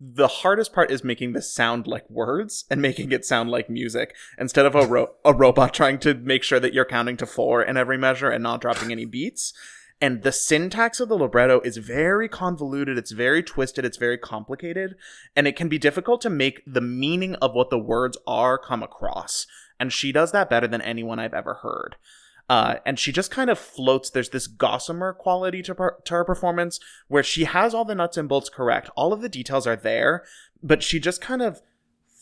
the 0.01 0.27
hardest 0.27 0.73
part 0.73 0.91
is 0.91 1.05
making 1.05 1.33
this 1.33 1.53
sound 1.53 1.87
like 1.87 2.09
words 2.11 2.65
and 2.69 2.83
making 2.83 3.13
it 3.13 3.25
sound 3.25 3.51
like 3.51 3.71
music 3.71 4.15
instead 4.39 4.67
of 4.67 4.75
a, 4.75 4.87
ro- 4.87 5.15
a 5.25 5.33
robot 5.33 5.73
trying 5.73 5.99
to 6.01 6.15
make 6.15 6.43
sure 6.43 6.61
that 6.61 6.75
you're 6.75 6.85
counting 6.85 7.17
to 7.19 7.27
four 7.27 7.63
in 7.63 7.77
every 7.77 7.97
measure 7.97 8.29
and 8.29 8.43
not 8.43 8.61
dropping 8.61 8.91
any 8.91 9.05
beats. 9.05 9.53
And 10.01 10.23
the 10.23 10.33
syntax 10.33 11.01
of 11.01 11.09
the 11.09 11.17
libretto 11.17 11.61
is 11.61 11.77
very 11.77 12.29
convoluted, 12.29 12.99
it's 12.99 13.13
very 13.13 13.43
twisted, 13.43 13.85
it's 13.85 13.97
very 13.97 14.19
complicated, 14.19 14.97
and 15.35 15.47
it 15.47 15.57
can 15.57 15.69
be 15.69 15.79
difficult 15.79 16.21
to 16.23 16.31
make 16.31 16.63
the 16.67 16.81
meaning 16.81 17.37
of 17.37 17.55
what 17.55 17.71
the 17.71 17.79
words 17.79 18.19
are 18.27 18.59
come 18.59 18.83
across. 18.83 19.47
And 19.79 19.93
she 19.93 20.13
does 20.13 20.33
that 20.33 20.51
better 20.51 20.67
than 20.67 20.83
anyone 20.83 21.19
I've 21.19 21.35
ever 21.35 21.55
heard. 21.55 21.97
Uh, 22.49 22.77
and 22.85 22.99
she 22.99 23.11
just 23.11 23.31
kind 23.31 23.49
of 23.49 23.59
floats. 23.59 24.11
There's 24.11 24.29
this 24.29 24.47
gossamer 24.47 25.15
quality 25.15 25.63
to, 25.63 25.75
per- 25.75 26.01
to 26.05 26.15
her 26.15 26.25
performance 26.25 26.79
where 27.09 27.23
she 27.23 27.45
has 27.45 27.73
all 27.73 27.87
the 27.87 27.95
nuts 27.95 28.19
and 28.19 28.29
bolts 28.29 28.51
correct. 28.51 28.91
All 28.97 29.13
of 29.13 29.23
the 29.23 29.29
details 29.31 29.67
are 29.67 29.77
there, 29.77 30.25
but 30.63 30.83
she 30.83 31.01
just 31.01 31.23
kind 31.23 31.41
of 31.41 31.63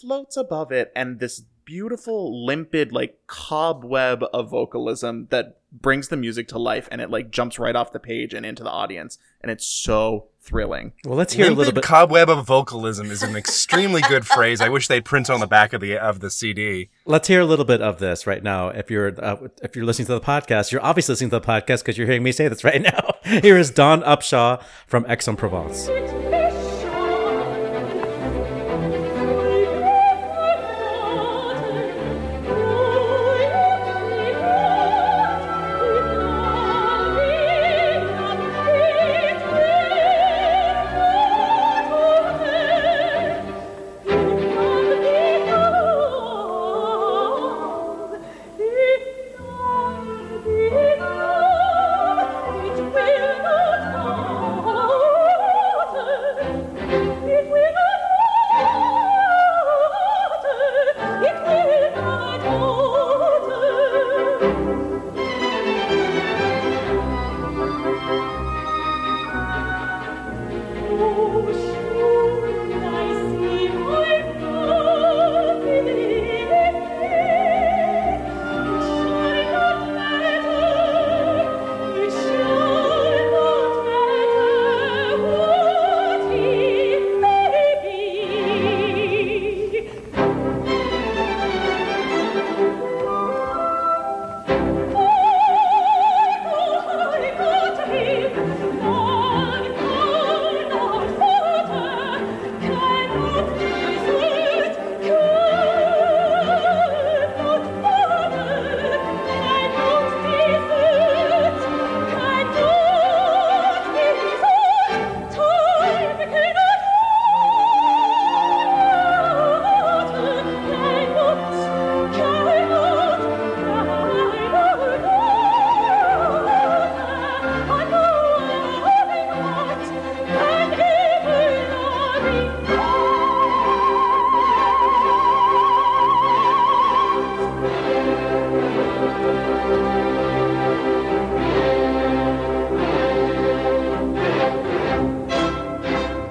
floats 0.00 0.36
above 0.36 0.70
it. 0.70 0.92
And 0.94 1.18
this 1.18 1.42
beautiful, 1.72 2.44
limpid, 2.44 2.92
like 2.92 3.18
cobweb 3.26 4.22
of 4.34 4.50
vocalism 4.50 5.26
that 5.30 5.58
brings 5.72 6.08
the 6.08 6.16
music 6.18 6.46
to 6.48 6.58
life 6.58 6.86
and 6.92 7.00
it 7.00 7.08
like 7.08 7.30
jumps 7.30 7.58
right 7.58 7.74
off 7.74 7.92
the 7.92 7.98
page 7.98 8.34
and 8.34 8.44
into 8.44 8.62
the 8.62 8.68
audience. 8.68 9.16
And 9.40 9.50
it's 9.50 9.64
so 9.66 10.26
thrilling. 10.42 10.92
Well, 11.06 11.16
let's 11.16 11.32
hear 11.32 11.46
a 11.46 11.48
little 11.48 11.72
Limpid 11.72 11.76
bit. 11.76 11.84
cobweb 11.84 12.28
of 12.28 12.46
vocalism 12.46 13.10
is 13.10 13.22
an 13.22 13.36
extremely 13.36 14.02
good 14.02 14.26
phrase. 14.26 14.60
I 14.60 14.68
wish 14.68 14.86
they'd 14.86 15.02
print 15.04 15.30
on 15.30 15.40
the 15.40 15.46
back 15.46 15.72
of 15.72 15.80
the 15.80 15.96
of 15.96 16.20
the 16.20 16.30
CD. 16.30 16.90
Let's 17.06 17.28
hear 17.28 17.40
a 17.40 17.46
little 17.46 17.64
bit 17.64 17.80
of 17.80 18.00
this 18.00 18.26
right 18.26 18.42
now. 18.42 18.68
If 18.68 18.90
you're 18.90 19.14
uh, 19.24 19.48
if 19.62 19.74
you're 19.74 19.86
listening 19.86 20.06
to 20.06 20.14
the 20.14 20.20
podcast, 20.20 20.72
you're 20.72 20.84
obviously 20.84 21.14
listening 21.14 21.30
to 21.30 21.40
the 21.40 21.46
podcast 21.46 21.78
because 21.78 21.96
you're 21.96 22.06
hearing 22.06 22.22
me 22.22 22.32
say 22.32 22.48
this 22.48 22.64
right 22.64 22.82
now. 22.92 23.14
Here 23.24 23.56
is 23.56 23.70
Dawn 23.70 24.02
Upshaw 24.02 24.62
from 24.86 25.06
Aix-en-Provence. 25.08 25.88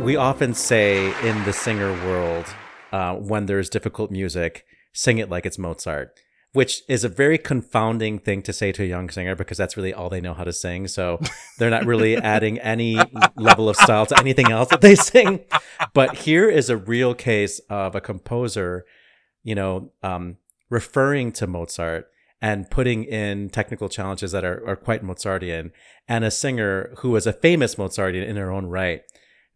We 0.01 0.15
often 0.15 0.55
say 0.55 1.13
in 1.27 1.43
the 1.43 1.53
singer 1.53 1.93
world, 2.07 2.47
uh, 2.91 3.15
when 3.15 3.45
there's 3.45 3.69
difficult 3.69 4.09
music, 4.09 4.65
sing 4.93 5.19
it 5.19 5.29
like 5.29 5.45
it's 5.45 5.59
Mozart, 5.59 6.19
which 6.53 6.81
is 6.89 7.03
a 7.03 7.09
very 7.09 7.37
confounding 7.37 8.17
thing 8.17 8.41
to 8.41 8.51
say 8.51 8.71
to 8.71 8.83
a 8.83 8.87
young 8.87 9.11
singer 9.11 9.35
because 9.35 9.59
that's 9.59 9.77
really 9.77 9.93
all 9.93 10.09
they 10.09 10.19
know 10.19 10.33
how 10.33 10.43
to 10.43 10.51
sing. 10.51 10.87
So 10.87 11.19
they're 11.59 11.69
not 11.69 11.85
really 11.85 12.17
adding 12.17 12.57
any 12.59 12.99
level 13.35 13.69
of 13.69 13.75
style 13.75 14.07
to 14.07 14.19
anything 14.19 14.51
else 14.51 14.69
that 14.69 14.81
they 14.81 14.95
sing. 14.95 15.41
But 15.93 16.17
here 16.17 16.49
is 16.49 16.71
a 16.71 16.77
real 16.77 17.13
case 17.13 17.59
of 17.69 17.93
a 17.93 18.01
composer, 18.01 18.85
you 19.43 19.53
know, 19.53 19.91
um, 20.01 20.37
referring 20.71 21.31
to 21.33 21.45
Mozart 21.45 22.07
and 22.41 22.71
putting 22.71 23.03
in 23.03 23.49
technical 23.49 23.87
challenges 23.87 24.31
that 24.31 24.43
are, 24.43 24.67
are 24.67 24.75
quite 24.75 25.03
Mozartian, 25.03 25.71
and 26.07 26.25
a 26.25 26.31
singer 26.31 26.91
who 26.97 27.15
is 27.15 27.27
a 27.27 27.33
famous 27.33 27.75
Mozartian 27.75 28.25
in 28.25 28.35
her 28.35 28.51
own 28.51 28.65
right, 28.65 29.03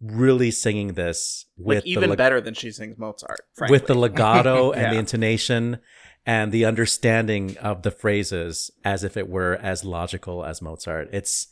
really 0.02 0.52
singing 0.52 0.94
this 0.94 1.46
with 1.58 1.78
Like 1.84 1.88
even 1.88 2.10
leg- 2.10 2.18
better 2.18 2.42
than 2.42 2.54
she 2.54 2.72
sings 2.72 2.98
Mozart. 2.98 3.42
Frankly. 3.56 3.76
with 3.76 3.88
the 3.88 3.96
legato 3.96 4.72
and 4.74 4.94
the 4.94 5.00
intonation 5.00 5.80
and 6.26 6.52
the 6.52 6.66
understanding 6.66 7.58
of 7.58 7.84
the 7.84 7.92
phrases 7.92 8.72
as 8.84 9.04
if 9.04 9.16
it 9.16 9.30
were 9.30 9.56
as 9.62 9.84
logical 9.86 10.44
as 10.44 10.62
Mozart. 10.62 11.10
It's 11.12 11.48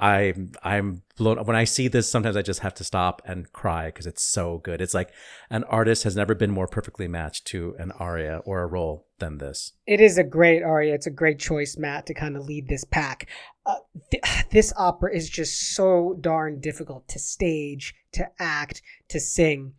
I'm 0.00 0.52
I'm 0.62 1.02
blown 1.16 1.44
when 1.44 1.56
I 1.56 1.64
see 1.64 1.88
this 1.88 2.08
sometimes 2.08 2.36
I 2.36 2.42
just 2.42 2.60
have 2.60 2.74
to 2.74 2.84
stop 2.84 3.20
and 3.24 3.52
cry 3.52 3.86
because 3.86 4.06
it's 4.06 4.22
so 4.22 4.58
good. 4.58 4.80
It's 4.80 4.94
like 4.94 5.10
an 5.50 5.64
artist 5.64 6.04
has 6.04 6.14
never 6.14 6.34
been 6.36 6.50
more 6.52 6.68
perfectly 6.68 7.08
matched 7.08 7.46
to 7.48 7.74
an 7.78 7.90
aria 7.92 8.40
or 8.44 8.62
a 8.62 8.66
role 8.66 9.07
than 9.18 9.38
this. 9.38 9.72
It 9.86 10.00
is 10.00 10.18
a 10.18 10.24
great 10.24 10.62
aria. 10.62 10.94
It's 10.94 11.06
a 11.06 11.10
great 11.10 11.38
choice, 11.38 11.76
Matt, 11.76 12.06
to 12.06 12.14
kind 12.14 12.36
of 12.36 12.44
lead 12.44 12.68
this 12.68 12.84
pack. 12.84 13.28
Uh, 13.66 13.76
th- 14.10 14.22
this 14.50 14.72
opera 14.76 15.14
is 15.14 15.28
just 15.28 15.74
so 15.74 16.16
darn 16.20 16.60
difficult 16.60 17.08
to 17.08 17.18
stage, 17.18 17.94
to 18.12 18.28
act, 18.38 18.82
to 19.08 19.20
sing. 19.20 19.74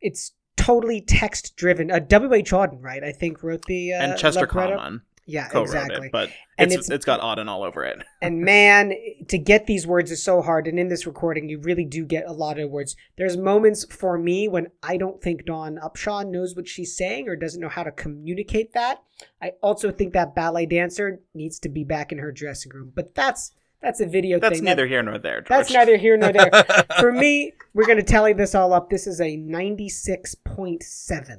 It's 0.00 0.32
totally 0.56 1.00
text 1.00 1.56
driven. 1.56 1.90
Uh, 1.90 1.98
W. 2.00 2.34
H. 2.34 2.52
Auden, 2.52 2.82
right? 2.82 3.02
I 3.02 3.12
think 3.12 3.42
wrote 3.42 3.64
the 3.66 3.92
uh, 3.92 4.02
and 4.02 4.18
Chester 4.18 4.40
libretto. 4.40 4.76
Kallman 4.76 5.00
Yeah, 5.26 5.48
exactly. 5.56 6.06
it, 6.06 6.12
but 6.12 6.30
And 6.58 6.72
it's, 6.72 6.86
it's- 6.86 6.90
it's 6.90 7.04
got 7.04 7.20
Auden 7.20 7.48
all 7.48 7.62
over 7.62 7.84
it. 7.84 7.98
And 8.22 8.40
man, 8.42 8.92
to 9.28 9.38
get 9.38 9.66
these 9.66 9.86
words 9.86 10.10
is 10.10 10.22
so 10.22 10.42
hard. 10.42 10.66
And 10.66 10.78
in 10.78 10.88
this 10.88 11.06
recording, 11.06 11.48
you 11.48 11.58
really 11.60 11.84
do 11.84 12.04
get 12.04 12.26
a 12.26 12.32
lot 12.32 12.58
of 12.58 12.68
words. 12.70 12.96
There's 13.16 13.36
moments 13.36 13.84
for 13.92 14.18
me 14.18 14.48
when 14.48 14.68
I 14.82 14.96
don't 14.96 15.22
think 15.22 15.44
Dawn 15.46 15.78
Upshaw 15.82 16.28
knows 16.28 16.54
what 16.56 16.66
she's 16.68 16.96
saying 16.96 17.28
or 17.28 17.36
doesn't 17.36 17.60
know 17.60 17.68
how 17.68 17.82
to 17.84 17.92
communicate 17.92 18.72
that. 18.74 19.02
I 19.40 19.52
also 19.62 19.90
think 19.92 20.12
that 20.14 20.34
ballet 20.34 20.66
dancer 20.66 21.20
needs 21.34 21.58
to 21.60 21.68
be 21.68 21.84
back 21.84 22.10
in 22.12 22.18
her 22.18 22.32
dressing 22.32 22.72
room. 22.74 22.92
But 22.94 23.14
that's 23.14 23.52
that's 23.80 24.00
a 24.00 24.06
video 24.06 24.36
thing. 24.36 24.40
That's 24.40 24.56
thing. 24.56 24.64
neither 24.64 24.82
That- 24.82 24.88
here 24.90 25.02
nor 25.02 25.16
there. 25.18 25.40
George. 25.40 25.48
that's 25.48 25.72
neither 25.72 25.96
here 25.96 26.16
nor 26.18 26.32
there. 26.32 26.50
for 26.98 27.12
me, 27.12 27.52
we're 27.72 27.86
going 27.86 27.96
to 27.98 28.02
tally 28.04 28.32
this 28.34 28.54
all 28.54 28.72
up. 28.74 28.90
This 28.90 29.06
is 29.06 29.20
a 29.20 29.38
96.7. 29.38 31.36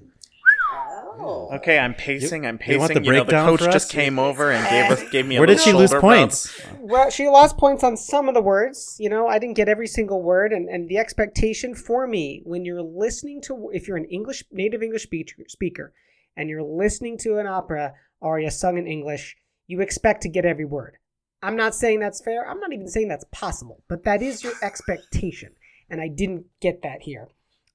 Oh. 1.20 1.50
Okay, 1.56 1.78
I'm 1.78 1.94
pacing. 1.94 2.46
I'm 2.46 2.60
you 2.66 2.80
want 2.80 2.94
pacing. 2.94 3.04
the 3.04 3.08
You, 3.08 3.12
know, 3.14 3.20
the 3.20 3.26
breakdown 3.26 3.58
coach 3.58 3.72
just 3.72 3.92
came 3.92 4.18
over 4.18 4.52
and 4.52 4.68
gave 4.70 4.92
us 4.92 5.10
gave 5.12 5.26
me. 5.28 5.36
A 5.36 5.40
Where 5.40 5.48
did 5.48 5.58
little 5.58 5.72
she 5.72 5.78
lose 5.78 5.90
shoulder 5.90 6.08
rub. 6.08 6.20
points? 6.20 6.62
Well, 6.80 7.10
she 7.10 7.28
lost 7.28 7.58
points 7.58 7.84
on 7.84 7.98
some 7.98 8.28
of 8.28 8.34
the 8.34 8.42
words. 8.42 8.96
You 9.00 9.10
know, 9.10 9.28
I 9.28 9.40
didn't 9.40 9.56
get 9.56 9.68
every 9.70 9.88
single 9.88 10.22
word, 10.22 10.54
and, 10.54 10.70
and 10.70 10.88
the 10.88 10.98
expectation 10.98 11.76
for 11.76 12.08
me 12.08 12.42
when 12.46 12.66
you're 12.66 12.82
listening 12.82 13.42
to, 13.44 13.70
if 13.74 13.88
you're 13.88 13.98
an 13.98 14.06
English 14.06 14.44
native 14.52 14.82
English 14.82 15.08
speaker, 15.48 15.94
and 16.38 16.50
you're 16.50 16.64
listening 16.64 17.18
to 17.20 17.38
an 17.38 17.48
opera 17.48 17.94
aria 18.22 18.52
sung 18.52 18.78
in 18.78 18.88
English, 18.88 19.36
you 19.68 19.82
expect 19.82 20.22
to 20.22 20.30
get 20.30 20.46
every 20.46 20.66
word. 20.66 20.98
I'm 21.44 21.56
not 21.56 21.76
saying 21.76 22.00
that's 22.00 22.24
fair. 22.24 22.48
I'm 22.48 22.60
not 22.60 22.72
even 22.72 22.88
saying 22.88 23.08
that's 23.08 23.26
possible, 23.32 23.84
but 23.88 24.04
that 24.04 24.22
is 24.22 24.44
your 24.44 24.54
expectation, 24.62 25.54
and 25.90 26.00
I 26.00 26.08
didn't 26.08 26.46
get 26.62 26.84
that 26.84 27.02
here. 27.02 27.28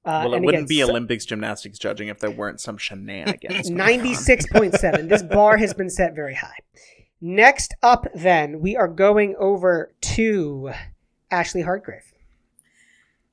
Uh, 0.07 0.21
Well, 0.23 0.33
it 0.35 0.41
wouldn't 0.41 0.63
again, 0.63 0.65
be 0.67 0.79
so- 0.81 0.89
Olympics 0.89 1.25
gymnastics 1.25 1.77
judging 1.77 2.07
if 2.07 2.19
there 2.19 2.31
weren't 2.31 2.61
some 2.61 2.77
shenanigans. 2.77 3.69
96.7. 3.69 5.09
This 5.09 5.21
bar 5.21 5.57
has 5.57 5.73
been 5.73 5.89
set 5.89 6.15
very 6.15 6.35
high. 6.35 6.57
Next 7.19 7.73
up, 7.83 8.05
then, 8.15 8.61
we 8.61 8.75
are 8.77 8.87
going 8.87 9.35
over 9.37 9.93
to 10.01 10.71
Ashley 11.29 11.61
Hardgrave. 11.63 12.13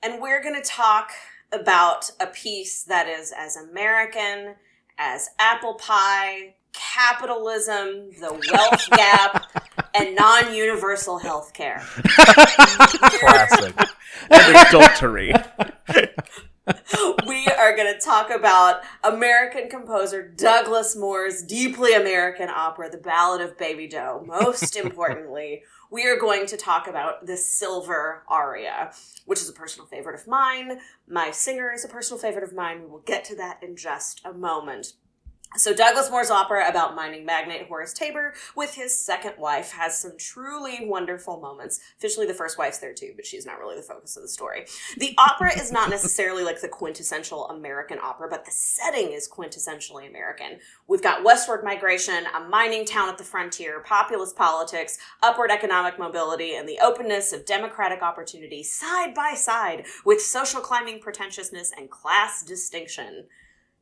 And 0.02 0.20
we're 0.20 0.42
going 0.42 0.60
to 0.60 0.68
talk 0.68 1.12
about 1.52 2.10
a 2.20 2.26
piece 2.26 2.82
that 2.82 3.06
is 3.08 3.32
as 3.36 3.56
American 3.56 4.56
as 4.98 5.28
apple 5.38 5.74
pie, 5.74 6.54
capitalism, 6.72 8.10
the 8.20 8.32
wealth 8.52 8.90
gap, 8.96 9.44
and 9.94 10.14
non 10.16 10.54
universal 10.54 11.18
health 11.18 11.52
care. 11.52 11.82
Classic. 12.08 13.74
and 14.30 14.56
adultery. 14.68 15.32
we 17.26 17.46
are 17.46 17.76
going 17.76 17.92
to 17.92 18.00
talk 18.00 18.30
about 18.30 18.80
American 19.02 19.68
composer 19.68 20.26
Douglas 20.26 20.96
Moore's 20.96 21.42
deeply 21.42 21.92
American 21.92 22.48
opera, 22.48 22.90
The 22.90 22.96
Ballad 22.96 23.42
of 23.42 23.58
Baby 23.58 23.86
Doe. 23.86 24.24
Most 24.26 24.74
importantly, 24.84 25.62
we 25.90 26.06
are 26.08 26.18
going 26.18 26.46
to 26.46 26.56
talk 26.56 26.86
about 26.86 27.26
the 27.26 27.36
Silver 27.36 28.22
Aria, 28.28 28.92
which 29.26 29.40
is 29.40 29.48
a 29.48 29.52
personal 29.52 29.86
favorite 29.86 30.18
of 30.18 30.26
mine. 30.26 30.78
My 31.06 31.30
singer 31.30 31.70
is 31.72 31.84
a 31.84 31.88
personal 31.88 32.18
favorite 32.18 32.44
of 32.44 32.54
mine. 32.54 32.82
We 32.82 32.86
will 32.86 33.00
get 33.00 33.24
to 33.26 33.36
that 33.36 33.62
in 33.62 33.76
just 33.76 34.22
a 34.24 34.32
moment. 34.32 34.94
So 35.56 35.72
Douglas 35.72 36.10
Moore's 36.10 36.32
opera 36.32 36.68
about 36.68 36.96
mining 36.96 37.24
magnate 37.24 37.68
Horace 37.68 37.92
Tabor 37.92 38.34
with 38.56 38.74
his 38.74 38.98
second 38.98 39.34
wife 39.38 39.70
has 39.70 39.96
some 39.96 40.18
truly 40.18 40.84
wonderful 40.84 41.38
moments. 41.38 41.78
Officially 41.96 42.26
the 42.26 42.34
first 42.34 42.58
wife's 42.58 42.78
there 42.78 42.92
too, 42.92 43.12
but 43.14 43.24
she's 43.24 43.46
not 43.46 43.60
really 43.60 43.76
the 43.76 43.82
focus 43.82 44.16
of 44.16 44.22
the 44.22 44.28
story. 44.28 44.66
The 44.96 45.14
opera 45.18 45.56
is 45.56 45.70
not 45.70 45.90
necessarily 45.90 46.42
like 46.42 46.60
the 46.60 46.66
quintessential 46.66 47.48
American 47.50 48.00
opera, 48.02 48.26
but 48.28 48.44
the 48.44 48.50
setting 48.50 49.12
is 49.12 49.28
quintessentially 49.28 50.08
American. 50.08 50.58
We've 50.88 51.02
got 51.02 51.22
westward 51.22 51.62
migration, 51.62 52.24
a 52.34 52.40
mining 52.40 52.84
town 52.84 53.08
at 53.08 53.16
the 53.16 53.24
frontier, 53.24 53.78
populist 53.78 54.34
politics, 54.34 54.98
upward 55.22 55.52
economic 55.52 56.00
mobility, 56.00 56.56
and 56.56 56.68
the 56.68 56.80
openness 56.82 57.32
of 57.32 57.46
democratic 57.46 58.02
opportunity 58.02 58.64
side 58.64 59.14
by 59.14 59.34
side 59.34 59.86
with 60.04 60.20
social 60.20 60.60
climbing 60.60 60.98
pretentiousness 60.98 61.70
and 61.76 61.90
class 61.90 62.42
distinction. 62.42 63.26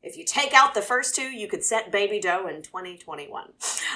If 0.03 0.17
you 0.17 0.25
take 0.25 0.53
out 0.53 0.75
the 0.75 0.83
first 0.83 1.15
two, 1.15 1.31
you 1.31 1.47
could 1.47 1.62
set 1.62 1.93
Baby 1.93 2.19
Doe 2.19 2.49
in 2.49 2.61
2021. 2.62 3.53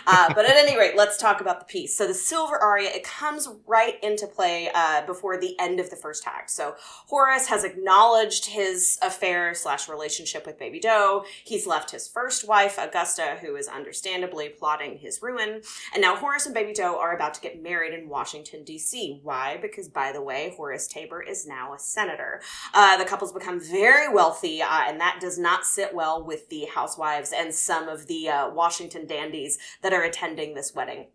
Uh, 0.07 0.33
but 0.35 0.45
at 0.45 0.57
any 0.57 0.79
rate, 0.79 0.97
let's 0.97 1.16
talk 1.16 1.40
about 1.40 1.59
the 1.59 1.66
piece. 1.66 1.97
So 1.97 2.07
the 2.07 2.14
Silver 2.14 2.57
Aria, 2.57 2.90
it 2.90 3.03
comes 3.03 3.49
right 3.66 4.03
into 4.05 4.29
play 4.29 4.71
uh, 4.73 5.05
before 5.05 5.37
the 5.37 5.59
end 5.59 5.81
of 5.81 5.90
the 5.90 5.97
first 5.97 6.25
act. 6.25 6.51
So 6.51 6.77
Horace 7.07 7.49
has 7.49 7.64
acknowledged 7.64 8.47
his 8.47 9.01
affair 9.03 9.53
slash 9.53 9.88
relationship 9.88 10.47
with 10.47 10.61
Baby 10.61 10.79
Doe. 10.79 11.25
He's 11.42 11.66
left 11.66 11.90
his 11.90 12.07
first 12.07 12.47
wife, 12.47 12.79
Augusta, 12.79 13.38
who 13.40 13.57
is 13.57 13.66
understandably 13.66 14.49
plotting 14.49 14.99
his 14.99 15.21
ruin. 15.21 15.62
And 15.92 16.01
now 16.01 16.14
Horace 16.14 16.47
and 16.47 16.55
Baby 16.55 16.73
Doe 16.73 17.01
are 17.01 17.16
about 17.16 17.35
to 17.35 17.40
get 17.40 17.61
married 17.61 17.95
in 17.95 18.09
Washington, 18.09 18.62
D.C. 18.62 19.19
Why? 19.25 19.59
Because, 19.61 19.88
by 19.88 20.12
the 20.12 20.23
way, 20.23 20.55
Horace 20.57 20.87
Tabor 20.87 21.21
is 21.21 21.49
now 21.49 21.75
a 21.75 21.81
senator. 21.81 22.40
Uh, 22.73 22.97
the 22.97 23.05
couple's 23.05 23.33
become 23.33 23.59
very 23.59 24.12
wealthy, 24.12 24.62
uh, 24.62 24.85
and 24.87 25.01
that 25.01 25.19
does 25.21 25.37
not 25.37 25.66
sit 25.66 25.95
well 25.96 26.22
with 26.22 26.48
the 26.48 26.66
housewives 26.72 27.32
and 27.37 27.52
some 27.52 27.88
of 27.88 28.06
the 28.06 28.28
uh, 28.28 28.50
Washington 28.50 29.06
dandies 29.06 29.59
that 29.82 29.92
are 29.92 30.02
attending 30.02 30.54
this 30.54 30.74
wedding. 30.74 31.06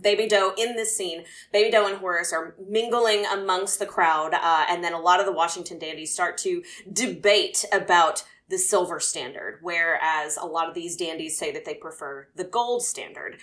Baby 0.00 0.28
Doe 0.28 0.54
in 0.56 0.76
this 0.76 0.96
scene, 0.96 1.24
Baby 1.52 1.70
Doe 1.70 1.86
and 1.86 1.96
Horace 1.96 2.32
are 2.32 2.54
mingling 2.64 3.26
amongst 3.26 3.80
the 3.80 3.86
crowd, 3.86 4.34
uh, 4.34 4.66
and 4.68 4.84
then 4.84 4.92
a 4.92 5.00
lot 5.00 5.18
of 5.18 5.26
the 5.26 5.32
Washington 5.32 5.78
dandies 5.78 6.12
start 6.12 6.38
to 6.38 6.62
debate 6.92 7.64
about 7.72 8.22
the 8.48 8.58
silver 8.58 9.00
standard, 9.00 9.58
whereas 9.62 10.36
a 10.36 10.46
lot 10.46 10.68
of 10.68 10.74
these 10.74 10.96
dandies 10.96 11.38
say 11.38 11.50
that 11.52 11.64
they 11.64 11.74
prefer 11.74 12.28
the 12.36 12.44
gold 12.44 12.84
standard. 12.84 13.38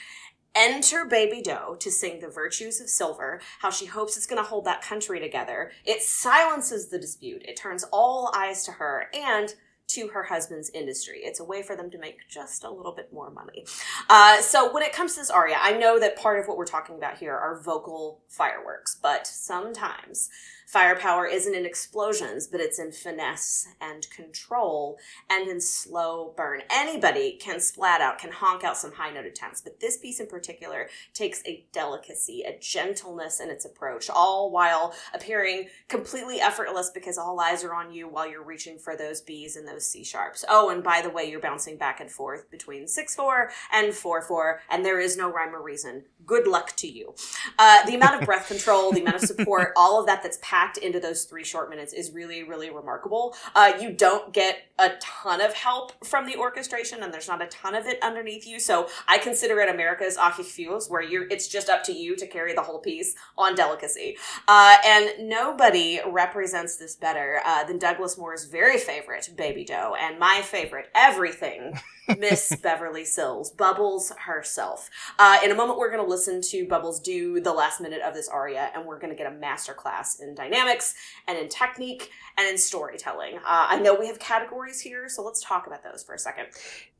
Enter 0.55 1.05
Baby 1.05 1.41
Doe 1.41 1.75
to 1.79 1.91
sing 1.91 2.19
the 2.19 2.29
virtues 2.29 2.81
of 2.81 2.89
silver, 2.89 3.39
how 3.59 3.69
she 3.69 3.85
hopes 3.85 4.17
it's 4.17 4.25
going 4.25 4.41
to 4.41 4.49
hold 4.49 4.65
that 4.65 4.81
country 4.81 5.19
together. 5.19 5.71
It 5.85 6.01
silences 6.01 6.87
the 6.87 6.97
dispute. 6.97 7.43
It 7.45 7.57
turns 7.57 7.83
all 7.91 8.31
eyes 8.35 8.63
to 8.65 8.71
her 8.71 9.07
and 9.13 9.53
to 9.87 10.07
her 10.09 10.23
husband's 10.23 10.69
industry. 10.71 11.19
It's 11.23 11.39
a 11.39 11.43
way 11.43 11.61
for 11.61 11.75
them 11.75 11.89
to 11.91 11.97
make 11.97 12.17
just 12.29 12.63
a 12.63 12.69
little 12.69 12.93
bit 12.93 13.11
more 13.13 13.29
money. 13.31 13.65
Uh, 14.09 14.41
so 14.41 14.71
when 14.73 14.83
it 14.83 14.93
comes 14.93 15.13
to 15.13 15.21
this 15.21 15.29
aria, 15.29 15.57
I 15.59 15.73
know 15.77 15.99
that 15.99 16.17
part 16.17 16.39
of 16.39 16.47
what 16.47 16.57
we're 16.57 16.65
talking 16.65 16.95
about 16.95 17.17
here 17.17 17.35
are 17.35 17.61
vocal 17.61 18.21
fireworks, 18.27 18.97
but 19.01 19.27
sometimes 19.27 20.29
firepower 20.67 21.25
isn't 21.25 21.55
in 21.55 21.65
explosions, 21.65 22.45
but 22.45 22.59
it's 22.59 22.77
in 22.77 22.91
finesse 22.91 23.69
and 23.79 24.09
control 24.09 24.97
and 25.29 25.47
in 25.47 25.61
slow 25.61 26.33
burn. 26.35 26.61
Anybody 26.69 27.37
can 27.39 27.61
splat 27.61 28.01
out, 28.01 28.19
can 28.19 28.31
honk 28.31 28.65
out 28.65 28.77
some 28.77 28.91
high 28.91 29.09
note 29.09 29.25
attempts, 29.25 29.61
but 29.61 29.79
this 29.79 29.97
piece 29.97 30.19
in 30.19 30.27
particular 30.27 30.89
takes 31.13 31.41
a 31.47 31.65
delicacy, 31.71 32.43
a 32.45 32.59
gentleness 32.59 33.39
in 33.39 33.49
its 33.49 33.63
approach, 33.63 34.09
all 34.09 34.51
while 34.51 34.93
appearing 35.13 35.69
completely 35.87 36.41
effortless 36.41 36.91
because 36.93 37.17
all 37.17 37.39
eyes 37.39 37.63
are 37.63 37.73
on 37.73 37.93
you 37.93 38.09
while 38.09 38.29
you're 38.29 38.43
reaching 38.43 38.77
for 38.77 38.97
those 38.97 39.21
B's 39.21 39.55
and 39.55 39.65
those 39.65 39.89
C 39.89 40.03
sharps. 40.03 40.43
Oh, 40.49 40.69
and 40.69 40.83
by 40.83 41.01
the 41.01 41.09
way, 41.09 41.29
you're 41.29 41.39
bouncing 41.39 41.77
back 41.77 42.01
and 42.01 42.11
forth 42.11 42.51
between 42.51 42.87
6 42.87 43.15
4 43.15 43.51
and 43.71 43.93
4 43.93 44.21
4, 44.21 44.61
and 44.69 44.83
there 44.83 44.99
is 44.99 45.15
no 45.15 45.31
rhyme 45.31 45.55
or 45.55 45.61
reason. 45.61 46.03
Good 46.25 46.45
luck 46.45 46.75
to 46.75 46.87
you. 46.87 47.15
Uh, 47.57 47.85
the 47.85 47.95
amount 47.95 48.19
of 48.19 48.25
breath 48.25 48.49
control, 48.49 48.91
the 48.91 48.99
amount 48.99 49.23
of 49.23 49.29
support, 49.29 49.71
all 49.77 49.97
of 49.97 50.07
that 50.07 50.23
that's 50.23 50.39
packed 50.41 50.56
into 50.77 50.99
those 50.99 51.23
three 51.25 51.43
short 51.43 51.69
minutes 51.69 51.93
is 51.93 52.11
really, 52.11 52.43
really 52.43 52.69
remarkable. 52.69 53.35
Uh, 53.55 53.73
you 53.79 53.91
don't 53.91 54.33
get 54.33 54.63
a 54.79 54.91
ton 54.99 55.41
of 55.41 55.53
help 55.53 56.05
from 56.05 56.25
the 56.25 56.35
orchestration, 56.35 57.03
and 57.03 57.13
there's 57.13 57.27
not 57.27 57.41
a 57.41 57.47
ton 57.47 57.75
of 57.75 57.85
it 57.85 58.01
underneath 58.01 58.47
you. 58.47 58.59
So 58.59 58.87
I 59.07 59.17
consider 59.17 59.59
it 59.59 59.69
America's 59.69 60.17
Achilles, 60.17 60.87
where 60.89 61.01
you're 61.01 61.27
it's 61.29 61.47
just 61.47 61.69
up 61.69 61.83
to 61.85 61.93
you 61.93 62.15
to 62.15 62.27
carry 62.27 62.53
the 62.53 62.61
whole 62.61 62.79
piece 62.79 63.15
on 63.37 63.55
delicacy. 63.55 64.17
Uh, 64.47 64.77
and 64.85 65.29
nobody 65.29 65.99
represents 66.07 66.77
this 66.77 66.95
better 66.95 67.41
uh, 67.45 67.63
than 67.63 67.77
Douglas 67.77 68.17
Moore's 68.17 68.45
very 68.45 68.77
favorite, 68.77 69.29
Baby 69.35 69.63
Doe, 69.63 69.95
and 69.99 70.19
my 70.19 70.41
favorite, 70.43 70.89
everything. 70.95 71.79
Miss 72.17 72.55
Beverly 72.63 73.03
Sills, 73.03 73.51
Bubbles 73.51 74.13
herself. 74.17 74.89
Uh, 75.19 75.39
in 75.43 75.51
a 75.51 75.55
moment, 75.55 75.77
we're 75.77 75.91
going 75.91 76.03
to 76.03 76.09
listen 76.09 76.41
to 76.41 76.65
Bubbles 76.65 77.01
do 77.01 77.41
the 77.41 77.51
last 77.51 77.81
minute 77.81 78.01
of 78.01 78.13
this 78.13 78.29
aria, 78.29 78.69
and 78.73 78.85
we're 78.85 78.99
going 78.99 79.11
to 79.11 79.15
get 79.15 79.31
a 79.31 79.35
masterclass 79.35 80.21
in 80.21 80.33
dynamics 80.49 80.95
and 81.27 81.37
in 81.37 81.49
technique 81.49 82.11
and 82.37 82.47
in 82.47 82.57
storytelling. 82.57 83.37
Uh, 83.37 83.67
I 83.69 83.79
know 83.79 83.95
we 83.95 84.07
have 84.07 84.19
categories 84.19 84.81
here, 84.81 85.09
so 85.09 85.23
let's 85.23 85.43
talk 85.43 85.67
about 85.67 85.83
those 85.83 86.03
for 86.03 86.15
a 86.15 86.19
second. 86.19 86.47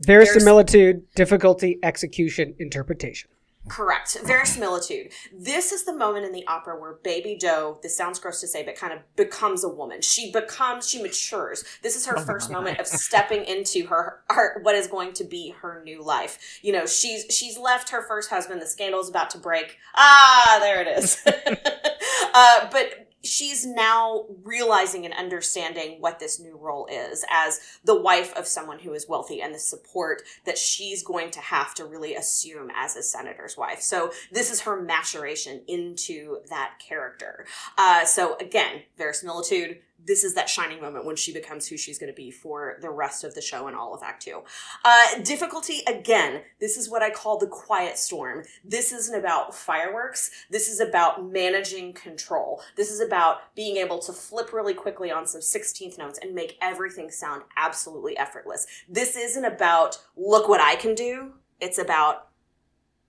Verisimilitude, 0.02 1.04
difficulty, 1.16 1.80
execution, 1.84 2.56
interpretation. 2.60 3.30
Correct. 3.68 4.18
Verisimilitude. 4.24 5.12
This 5.34 5.72
is 5.72 5.84
the 5.84 5.94
moment 5.94 6.26
in 6.26 6.32
the 6.32 6.46
opera 6.48 6.80
where 6.80 6.94
Baby 7.04 7.38
Doe, 7.40 7.80
this 7.84 7.98
sounds 7.98 8.20
gross 8.20 8.40
to 8.42 8.48
say, 8.48 8.64
but 8.64 8.76
kind 8.76 8.94
of 8.94 9.00
becomes 9.16 9.64
a 9.64 9.70
woman. 9.70 10.02
She 10.02 10.32
becomes, 10.32 10.90
she 10.90 11.02
matures. 11.02 11.64
This 11.84 11.96
is 11.96 12.06
her 12.06 12.18
first 12.18 12.50
moment 12.50 12.80
of 12.80 12.88
stepping 12.88 13.44
into 13.44 13.88
her, 13.88 14.22
her, 14.30 14.60
what 14.62 14.76
is 14.76 14.88
going 14.88 15.14
to 15.14 15.24
be 15.24 15.54
her 15.62 15.82
new 15.84 16.04
life. 16.04 16.60
You 16.62 16.74
know, 16.74 16.86
she's, 16.86 17.26
she's 17.30 17.58
left 17.58 17.90
her 17.90 18.02
first 18.02 18.30
husband. 18.30 18.62
The 18.62 18.68
scandal 18.68 19.02
is 19.02 19.10
about 19.10 19.30
to 19.32 19.38
break. 19.38 19.78
Ah, 19.96 20.60
there 20.62 20.82
it 20.82 20.88
is. 20.88 21.22
uh, 22.34 22.70
but 22.72 23.07
she's 23.24 23.66
now 23.66 24.26
realizing 24.44 25.06
and 25.06 25.14
understanding 25.14 25.98
what 26.00 26.20
this 26.20 26.40
new 26.40 26.58
role 26.58 26.88
is 26.92 27.26
as 27.30 27.60
the 27.84 28.00
wife 28.00 28.34
of 28.36 28.48
someone 28.48 28.80
who 28.80 28.94
is 28.94 29.08
wealthy 29.08 29.42
and 29.42 29.54
the 29.54 29.60
support 29.60 30.22
that 30.46 30.58
she's 30.58 31.04
going 31.04 31.32
to 31.32 31.40
have 31.40 31.74
to 31.74 31.86
really 31.86 32.16
assume 32.16 32.70
as 32.76 32.96
a 32.96 33.04
senator's 33.04 33.58
wife. 33.58 33.82
So 33.82 34.12
this 34.32 34.52
is 34.52 34.62
her 34.62 34.82
maturation 34.82 35.62
into 35.68 36.40
that 36.50 36.76
character. 36.80 37.46
Uh, 37.78 38.06
so 38.06 38.38
again, 38.38 38.84
verisimilitude, 38.98 39.80
this 40.04 40.24
is 40.24 40.34
that 40.36 40.50
shining 40.50 40.82
moment 40.82 41.06
when 41.06 41.16
she 41.16 41.34
becomes 41.34 41.68
who 41.68 41.78
she's 41.78 41.98
going 41.98 42.12
to 42.12 42.16
be 42.16 42.32
for 42.32 42.78
the 42.82 42.90
rest 42.90 43.24
of 43.24 43.36
the 43.36 43.42
show 43.42 43.68
and 43.68 43.76
all 43.76 43.94
of 43.94 44.04
Act 44.04 44.24
Two. 44.24 44.44
Uh, 44.86 45.20
difficulty, 45.24 45.82
again, 45.88 46.42
this 46.60 46.78
is 46.78 46.90
what 46.90 47.02
I 47.02 47.10
call 47.10 47.38
the 47.38 47.48
quiet 47.48 47.98
storm. 47.98 48.44
This 48.64 48.92
isn't 48.92 49.18
about 49.18 49.56
fireworks. 49.56 50.30
This 50.50 50.70
is 50.70 50.80
about 50.80 51.30
managing 51.30 51.94
control. 51.94 52.62
This 52.76 52.92
is 52.92 53.00
about 53.00 53.56
being 53.56 53.78
able 53.78 54.00
to 54.00 54.14
flip 54.14 54.54
really 54.54 54.74
quickly 54.74 55.12
on 55.12 55.26
some 55.26 55.42
16th 55.42 55.98
notes 55.98 56.20
and 56.22 56.34
make 56.34 56.58
everything 56.62 57.10
sound 57.10 57.44
absolutely 57.56 58.18
effortless. 58.18 58.68
This 58.88 59.18
isn't 59.18 59.46
about, 59.46 59.98
look 60.16 60.48
what 60.48 60.62
I 60.62 60.76
can 60.76 60.96
do. 60.96 61.34
It's 61.60 61.78
about, 61.78 62.30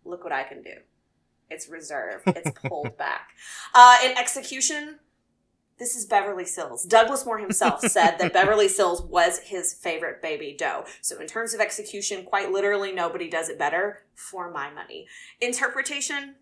look 0.05 0.25
what 0.25 0.33
I 0.33 0.43
can 0.43 0.63
do. 0.63 0.75
It's 1.51 1.69
reserved. 1.69 2.25
It's 2.27 2.51
pulled 2.61 2.97
back. 2.99 3.29
Uh, 3.75 3.97
in 4.05 4.17
execution, 4.19 4.99
this 5.79 5.97
is 5.97 6.07
Beverly 6.07 6.45
Sills. 6.45 6.85
Douglas 6.85 7.25
Moore 7.25 7.39
himself 7.39 7.81
said 7.89 8.17
that 8.19 8.33
Beverly 8.33 8.69
Sills 8.69 9.03
was 9.03 9.39
his 9.39 9.73
favorite 9.73 10.21
baby 10.21 10.55
doe. 10.59 10.85
So, 11.01 11.21
in 11.21 11.27
terms 11.27 11.55
of 11.55 11.61
execution, 11.61 12.25
quite 12.25 12.51
literally, 12.51 12.93
nobody 12.93 13.29
does 13.29 13.49
it 13.49 13.59
better 13.59 14.03
for 14.15 14.51
my 14.51 14.71
money. 14.71 15.07
Interpretation, 15.41 16.35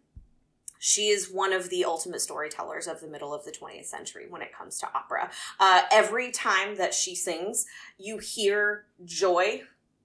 she 0.79 1.09
is 1.09 1.31
one 1.31 1.53
of 1.53 1.71
the 1.71 1.85
ultimate 1.85 2.21
storytellers 2.21 2.87
of 2.87 3.01
the 3.01 3.07
middle 3.07 3.35
of 3.35 3.45
the 3.45 3.51
20th 3.51 3.87
century 3.87 4.27
when 4.29 4.43
it 4.43 4.55
comes 4.55 4.79
to 4.79 4.89
opera. 4.95 5.31
Uh, 5.59 5.83
every 5.91 6.31
time 6.31 6.77
that 6.77 6.95
she 6.95 7.15
sings, 7.15 7.67
you 7.99 8.19
hear 8.19 8.85
joy 9.05 9.63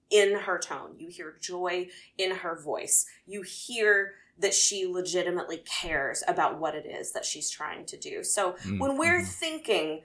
in 0.09 0.39
her 0.39 0.59
tone, 0.59 0.95
you 0.97 1.07
hear 1.07 1.35
joy 1.39 1.87
in 2.17 2.31
her 2.37 2.59
voice, 2.59 3.05
you 3.25 3.41
hear 3.43 4.15
that 4.41 4.53
she 4.53 4.85
legitimately 4.85 5.63
cares 5.81 6.23
about 6.27 6.59
what 6.59 6.75
it 6.75 6.85
is 6.85 7.13
that 7.13 7.25
she's 7.25 7.49
trying 7.49 7.85
to 7.85 7.97
do. 7.97 8.23
So 8.23 8.55
Mm, 8.65 8.79
when 8.79 8.97
we're 8.97 9.23
thinking, 9.23 10.01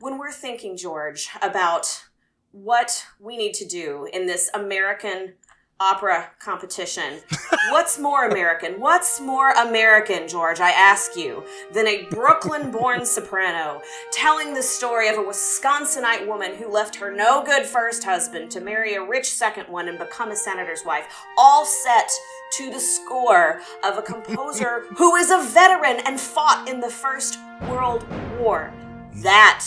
when 0.00 0.18
we're 0.18 0.32
thinking, 0.32 0.76
George, 0.76 1.28
about 1.42 2.04
what 2.52 3.06
we 3.20 3.36
need 3.36 3.54
to 3.54 3.66
do 3.66 4.08
in 4.12 4.26
this 4.26 4.50
American 4.54 5.34
opera 5.78 6.30
competition, 6.40 7.20
what's 7.70 7.98
more 7.98 8.24
American? 8.26 8.80
What's 8.80 9.20
more 9.20 9.50
American, 9.52 10.26
George, 10.26 10.58
I 10.58 10.70
ask 10.70 11.16
you, 11.16 11.44
than 11.72 11.86
a 11.86 12.04
Brooklyn 12.10 12.70
born 12.70 13.04
soprano 13.16 13.82
telling 14.12 14.54
the 14.54 14.62
story 14.62 15.08
of 15.08 15.18
a 15.18 15.22
Wisconsinite 15.22 16.26
woman 16.26 16.54
who 16.54 16.70
left 16.70 16.96
her 16.96 17.14
no 17.14 17.44
good 17.44 17.66
first 17.66 18.04
husband 18.04 18.50
to 18.52 18.60
marry 18.60 18.94
a 18.94 19.02
rich 19.04 19.28
second 19.28 19.68
one 19.68 19.88
and 19.88 19.98
become 19.98 20.30
a 20.30 20.36
senator's 20.36 20.82
wife, 20.84 21.06
all 21.36 21.66
set 21.66 22.10
to 22.52 22.70
the 22.70 22.80
score 22.80 23.60
of 23.84 23.98
a 23.98 24.02
composer 24.02 24.84
who 24.96 25.16
is 25.16 25.30
a 25.30 25.38
veteran 25.38 26.00
and 26.06 26.20
fought 26.20 26.68
in 26.68 26.80
the 26.80 26.90
First 26.90 27.38
World 27.62 28.06
War. 28.38 28.72
That 29.16 29.66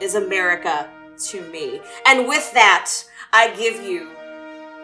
is 0.00 0.14
America 0.14 0.88
to 1.18 1.42
me. 1.50 1.80
And 2.06 2.28
with 2.28 2.52
that, 2.54 3.04
I 3.32 3.54
give 3.54 3.82
you 3.82 4.08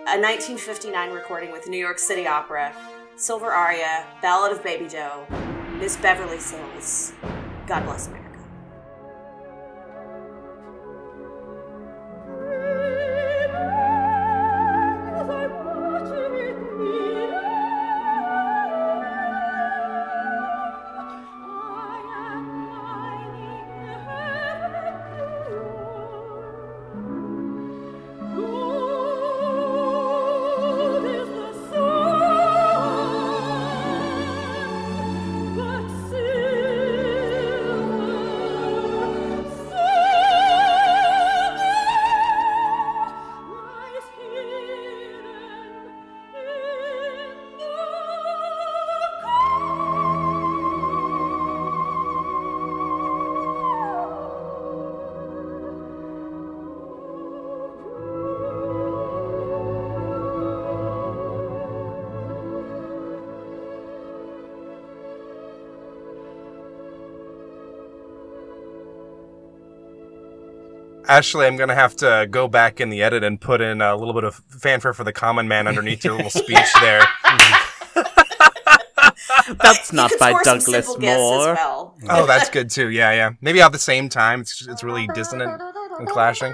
a 0.09 0.19
1959 0.19 1.11
recording 1.11 1.51
with 1.51 1.67
New 1.69 1.79
York 1.79 1.99
City 1.99 2.27
Opera, 2.27 2.73
Silver 3.17 3.51
Aria, 3.51 4.07
Ballad 4.23 4.53
of 4.53 4.63
Baby 4.63 4.89
Doe, 4.89 5.27
Miss 5.79 5.97
Beverly 5.97 6.39
Sills. 6.39 7.13
God 7.67 7.85
bless 7.85 8.07
America. 8.07 8.26
Ashley, 71.09 71.47
I'm 71.47 71.57
gonna 71.57 71.75
have 71.75 71.95
to 71.97 72.27
go 72.31 72.49
back 72.49 72.81
in 72.81 72.91
the 72.91 73.03
edit 73.03 73.23
and 73.23 73.41
put 73.41 73.61
in 73.61 73.81
a 73.81 73.95
little 73.97 74.15
bit 74.15 74.25
of 74.25 74.37
fanfare 74.49 74.93
for 74.93 75.05
the 75.05 75.13
common 75.13 75.47
man 75.49 75.67
underneath 75.69 76.05
your 76.05 76.15
little 76.17 76.31
speech 76.31 76.59
there. 76.81 77.03
That's 79.63 79.93
not 79.93 80.11
by 80.19 80.33
Douglas 80.43 80.65
simple 80.65 80.97
guests 80.99 81.23
as 81.23 81.31
Moore. 81.31 81.55
well. 81.55 81.97
Oh, 82.09 82.27
that's 82.27 82.51
good 82.51 82.69
too. 82.69 82.89
Yeah, 82.91 83.13
yeah. 83.13 83.31
Maybe 83.41 83.61
at 83.61 83.71
the 83.71 83.79
same 83.79 84.09
time. 84.09 84.41
It's 84.41 84.67
it's 84.67 84.83
really 84.83 85.07
dissonant 85.15 85.61
and 85.99 86.09
clashing. 86.09 86.53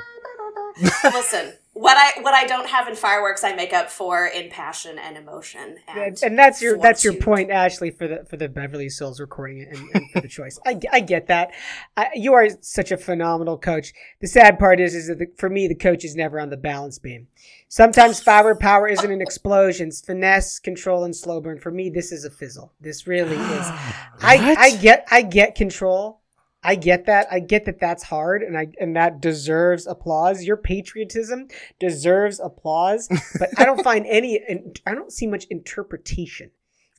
Listen, 1.05 1.55
what 1.83 1.97
I 1.97 2.21
what 2.21 2.33
I 2.33 2.47
don't 2.47 2.68
have 2.68 2.87
in 2.87 2.95
fireworks, 2.95 3.42
I 3.42 3.57
make 3.57 3.73
up 3.73 3.90
for 3.90 4.27
in 4.27 4.51
passion 4.51 5.01
and 5.01 5.16
emotion. 5.16 5.79
And, 5.88 5.99
and, 5.99 6.23
and 6.23 6.38
that's 6.38 6.62
your 6.62 6.79
that's 6.79 7.03
your 7.03 7.14
point, 7.14 7.51
Ashley, 7.51 7.90
for 7.90 8.07
the 8.07 8.25
for 8.31 8.37
the 8.37 8.49
Beverly 8.49 8.88
Sills 8.88 9.18
recording 9.18 9.66
and, 9.68 9.90
and 9.92 10.11
for 10.12 10.21
the 10.21 10.29
choice. 10.29 10.61
I, 10.64 10.79
I 10.92 11.01
get 11.01 11.27
that. 11.27 11.51
I, 11.97 12.11
you 12.14 12.35
are 12.35 12.49
such 12.61 12.92
a 12.92 12.97
phenomenal 12.97 13.59
coach. 13.59 13.92
The 14.21 14.29
sad 14.29 14.61
part 14.61 14.79
is, 14.79 14.95
is 14.95 15.09
that 15.09 15.18
the, 15.18 15.27
for 15.37 15.51
me, 15.51 15.66
the 15.66 15.75
coach 15.75 16.05
is 16.05 16.14
never 16.14 16.38
on 16.38 16.51
the 16.51 16.57
balance 16.57 17.01
beam. 17.01 17.27
Sometimes 17.66 18.21
firework 18.21 18.61
power 18.61 18.87
isn't 18.87 19.11
an 19.11 19.21
explosion. 19.21 19.88
It's 19.88 20.01
finesse, 20.01 20.61
control, 20.61 21.03
and 21.03 21.16
slow 21.16 21.40
burn. 21.40 21.59
For 21.59 21.73
me, 21.73 21.90
this 21.90 22.12
is 22.12 22.25
a 22.25 22.31
fizzle. 22.31 22.73
This 22.81 23.09
really 23.09 23.35
is. 23.35 23.40
Ah, 23.40 24.12
I 24.21 24.55
I 24.57 24.77
get 24.77 25.09
I 25.11 25.23
get 25.23 25.57
control. 25.57 26.22
I 26.64 26.77
get 26.77 27.07
that. 27.07 27.27
I 27.31 27.40
get 27.40 27.64
that 27.64 27.81
that's 27.81 28.05
hard 28.05 28.42
and 28.42 28.57
I 28.57 28.68
and 28.79 28.94
that 28.96 29.20
deserves 29.20 29.87
applause. 29.87 30.44
Your 30.44 30.57
patriotism 30.57 31.48
deserves 31.81 32.38
applause, 32.38 33.09
but 33.38 33.48
I 33.59 33.64
don't 33.64 33.83
find 33.83 34.07
any 34.07 34.40
I 34.87 34.94
don't 34.94 35.12
see 35.12 35.27
much 35.27 35.46
interpretation 35.51 36.51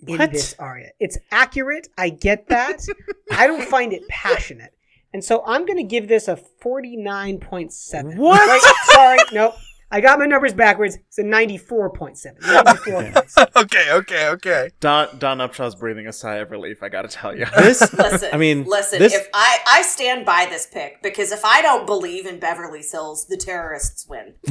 in 0.05 0.17
What? 0.17 0.31
this 0.31 0.55
aria. 0.59 0.89
It's 0.99 1.17
accurate. 1.31 1.87
I 1.97 2.09
get 2.09 2.47
that. 2.49 2.81
I 3.31 3.47
don't 3.47 3.63
find 3.63 3.93
it 3.93 4.07
passionate. 4.09 4.73
And 5.13 5.23
so 5.23 5.43
I'm 5.45 5.65
going 5.65 5.77
to 5.77 5.83
give 5.83 6.07
this 6.07 6.27
a 6.27 6.35
49.7. 6.63 8.17
What? 8.17 8.75
Sorry. 8.93 9.19
Nope. 9.31 9.53
I 9.93 10.01
got 10.01 10.17
my 10.17 10.25
numbers 10.25 10.53
backwards. 10.55 10.97
It's 11.07 11.19
a 11.19 11.23
94.7. 11.23 12.39
94.7. 12.41 13.53
Okay, 13.63 13.91
okay, 13.91 14.27
okay. 14.29 14.71
Dawn 14.79 15.07
Dawn 15.19 15.37
Upshaw's 15.39 15.75
breathing 15.75 16.07
a 16.07 16.13
sigh 16.13 16.37
of 16.37 16.49
relief. 16.49 16.81
I 16.81 16.89
gotta 16.89 17.07
tell 17.07 17.37
you. 17.37 17.45
This, 17.55 17.81
Listen, 17.97 18.29
I 18.33 18.37
mean, 18.37 18.65
listen. 18.65 18.97
this- 18.99 19.13
If 19.13 19.29
I 19.33 19.59
I 19.67 19.81
stand 19.83 20.25
by 20.25 20.47
this 20.49 20.65
pick 20.65 21.01
because 21.03 21.31
if 21.31 21.45
I 21.45 21.61
don't 21.61 21.85
believe 21.85 22.25
in 22.25 22.39
Beverly 22.39 22.81
Sills, 22.81 23.27
the 23.27 23.37
terrorists 23.37 24.07
win. 24.07 24.33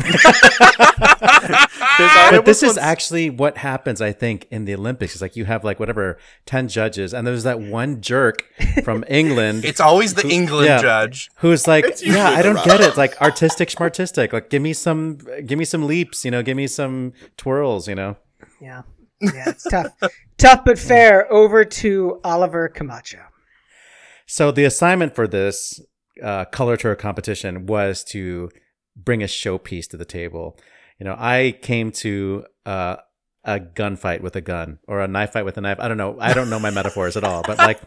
but 1.21 2.45
this 2.45 2.63
is 2.63 2.79
actually 2.79 3.29
what 3.31 3.59
happens, 3.59 4.01
I 4.01 4.13
think, 4.13 4.47
in 4.51 4.65
the 4.65 4.75
Olympics. 4.75 5.15
It's 5.15 5.23
like 5.23 5.35
you 5.37 5.45
have 5.47 5.65
like 5.65 5.81
whatever 5.81 6.19
ten 6.47 6.69
judges, 6.69 7.13
and 7.13 7.27
there's 7.27 7.43
that 7.43 7.61
one 7.61 8.01
jerk 8.01 8.45
from 8.85 9.05
England. 9.09 9.65
It's 9.65 9.81
always 9.81 10.15
the 10.15 10.29
England 10.29 10.67
yeah. 10.67 10.81
judge. 10.81 11.31
Who's 11.37 11.67
like, 11.67 12.01
yeah, 12.03 12.31
I 12.31 12.43
don't 12.43 12.65
get 12.65 12.81
it. 12.81 12.97
Like 12.97 13.21
artistic, 13.21 13.69
smartistic. 13.69 14.33
Like, 14.33 14.49
give 14.51 14.63
me 14.63 14.73
some, 14.73 15.19
give 15.47 15.59
me 15.59 15.64
some 15.64 15.87
leaps. 15.87 16.25
You 16.25 16.31
know, 16.31 16.42
give 16.42 16.57
me 16.57 16.66
some 16.66 17.12
twirls. 17.37 17.88
You 17.88 17.95
know. 17.95 18.16
Yeah. 18.61 18.83
Yeah, 19.21 19.51
it's 19.51 19.64
tough. 19.64 19.92
tough 20.38 20.64
but 20.64 20.79
fair. 20.79 21.33
Over 21.33 21.64
to 21.64 22.21
Oliver 22.25 22.68
Camacho. 22.68 23.21
So 24.27 24.51
the 24.51 24.64
assignment 24.64 25.14
for 25.14 25.29
this 25.29 25.81
uh, 26.23 26.45
coloratura 26.47 26.99
competition 26.99 27.66
was 27.66 28.03
to 28.05 28.51
bring 28.97 29.23
a 29.23 29.27
showpiece 29.27 29.88
to 29.88 29.97
the 29.97 30.05
table. 30.05 30.59
You 30.99 31.05
know, 31.05 31.16
I 31.18 31.59
came 31.62 31.90
to 31.92 32.45
uh, 32.66 32.97
a 33.45 33.61
gunfight 33.61 34.21
with 34.21 34.37
a 34.37 34.40
gun 34.40 34.79
or 34.87 35.01
a 35.01 35.09
knife 35.09 35.33
fight 35.33 35.45
with 35.45 35.57
a 35.57 35.61
knife. 35.61 35.79
I 35.81 35.88
don't 35.88 35.97
know. 35.97 36.16
I 36.21 36.33
don't 36.33 36.51
know 36.51 36.59
my 36.59 36.71
metaphors 36.71 37.16
at 37.16 37.25
all, 37.25 37.42
but 37.47 37.59
like 37.59 37.81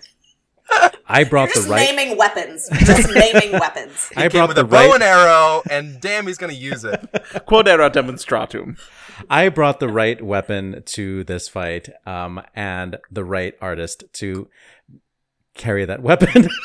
I 1.08 1.24
brought 1.24 1.50
Just 1.50 1.68
the 1.68 1.72
right. 1.74 1.90
naming 1.96 2.18
weapons. 2.18 2.68
Just 2.80 3.10
naming 3.14 3.52
weapons. 3.60 4.12
I 4.16 4.22
Came 4.24 4.32
brought 4.32 4.48
with 4.50 4.56
the 4.58 4.64
a 4.64 4.68
bow 4.68 4.94
and 4.94 5.04
arrow, 5.04 5.62
and 5.70 6.00
damn, 6.02 6.26
he's 6.28 6.38
gonna 6.38 6.54
use 6.54 6.84
it. 6.84 7.00
Quod 7.46 7.68
erat 7.68 7.94
demonstratum. 7.94 8.78
I 9.30 9.50
brought 9.50 9.80
the 9.80 9.88
right 9.88 10.22
weapon 10.22 10.82
to 10.86 11.24
this 11.24 11.48
fight, 11.48 11.90
um, 12.06 12.42
and 12.56 12.98
the 13.12 13.24
right 13.24 13.54
artist 13.62 14.04
to 14.14 14.50
carry 15.54 15.86
that 15.86 16.02
weapon. 16.02 16.50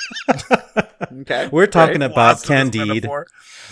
Okay. 1.23 1.49
We're 1.51 1.67
talking 1.67 1.99
Great. 1.99 2.13
about 2.13 2.37
Lost 2.37 2.51
in 2.51 2.71
this 2.71 2.87
Candide. 3.01 3.09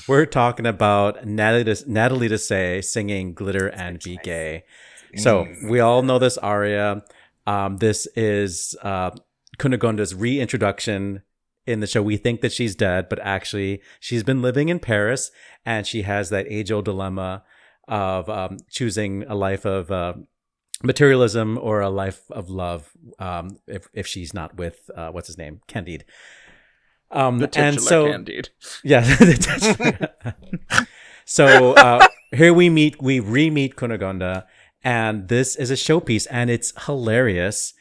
We're 0.09 0.27
talking 0.27 0.67
about 0.67 1.25
Natalie, 1.27 1.63
Des- 1.65 1.85
Natalie 1.87 2.29
Dessay 2.29 2.83
singing 2.83 3.35
"Glitter 3.35 3.69
and 3.69 4.01
Be 4.03 4.19
Gay." 4.25 4.65
So 5.17 5.47
we 5.69 5.79
all 5.81 6.03
know 6.03 6.19
this 6.19 6.37
aria. 6.39 7.05
Um, 7.47 7.77
this 7.77 8.07
is 8.17 8.75
uh, 8.83 9.11
Cunegonde's 9.59 10.15
reintroduction 10.15 11.23
in 11.67 11.81
the 11.81 11.87
show. 11.87 12.03
We 12.03 12.17
think 12.17 12.41
that 12.41 12.53
she's 12.53 12.75
dead, 12.75 13.09
but 13.09 13.19
actually 13.21 13.83
she's 14.01 14.23
been 14.23 14.43
living 14.43 14.69
in 14.69 14.79
Paris, 14.79 15.31
and 15.65 15.87
she 15.87 16.03
has 16.03 16.31
that 16.31 16.47
age-old 16.49 16.85
dilemma 16.85 17.45
of 17.87 18.29
um, 18.29 18.59
choosing 18.71 19.25
a 19.25 19.35
life 19.35 19.65
of 19.65 19.91
uh, 19.91 20.15
materialism 20.83 21.59
or 21.61 21.81
a 21.81 21.91
life 21.91 22.31
of 22.31 22.49
love. 22.49 22.91
Um, 23.19 23.59
if 23.67 23.89
if 23.93 24.07
she's 24.07 24.33
not 24.33 24.57
with 24.57 24.91
uh, 24.95 25.11
what's 25.11 25.27
his 25.27 25.39
name, 25.39 25.61
Candide. 25.67 26.05
Um, 27.11 27.47
and 27.57 27.81
so 27.81 28.07
Candide. 28.07 28.51
yeah. 28.85 29.03
so 31.25 31.73
uh, 31.75 32.07
here 32.33 32.53
we 32.53 32.69
meet, 32.69 33.01
we 33.01 33.21
re-meet 33.21 33.77
Cunegonde, 33.77 34.45
and 34.83 35.29
this 35.29 35.57
is 35.57 35.71
a 35.71 35.75
showpiece, 35.75 36.27
and 36.31 36.51
it's 36.51 36.73
hilarious, 36.85 37.75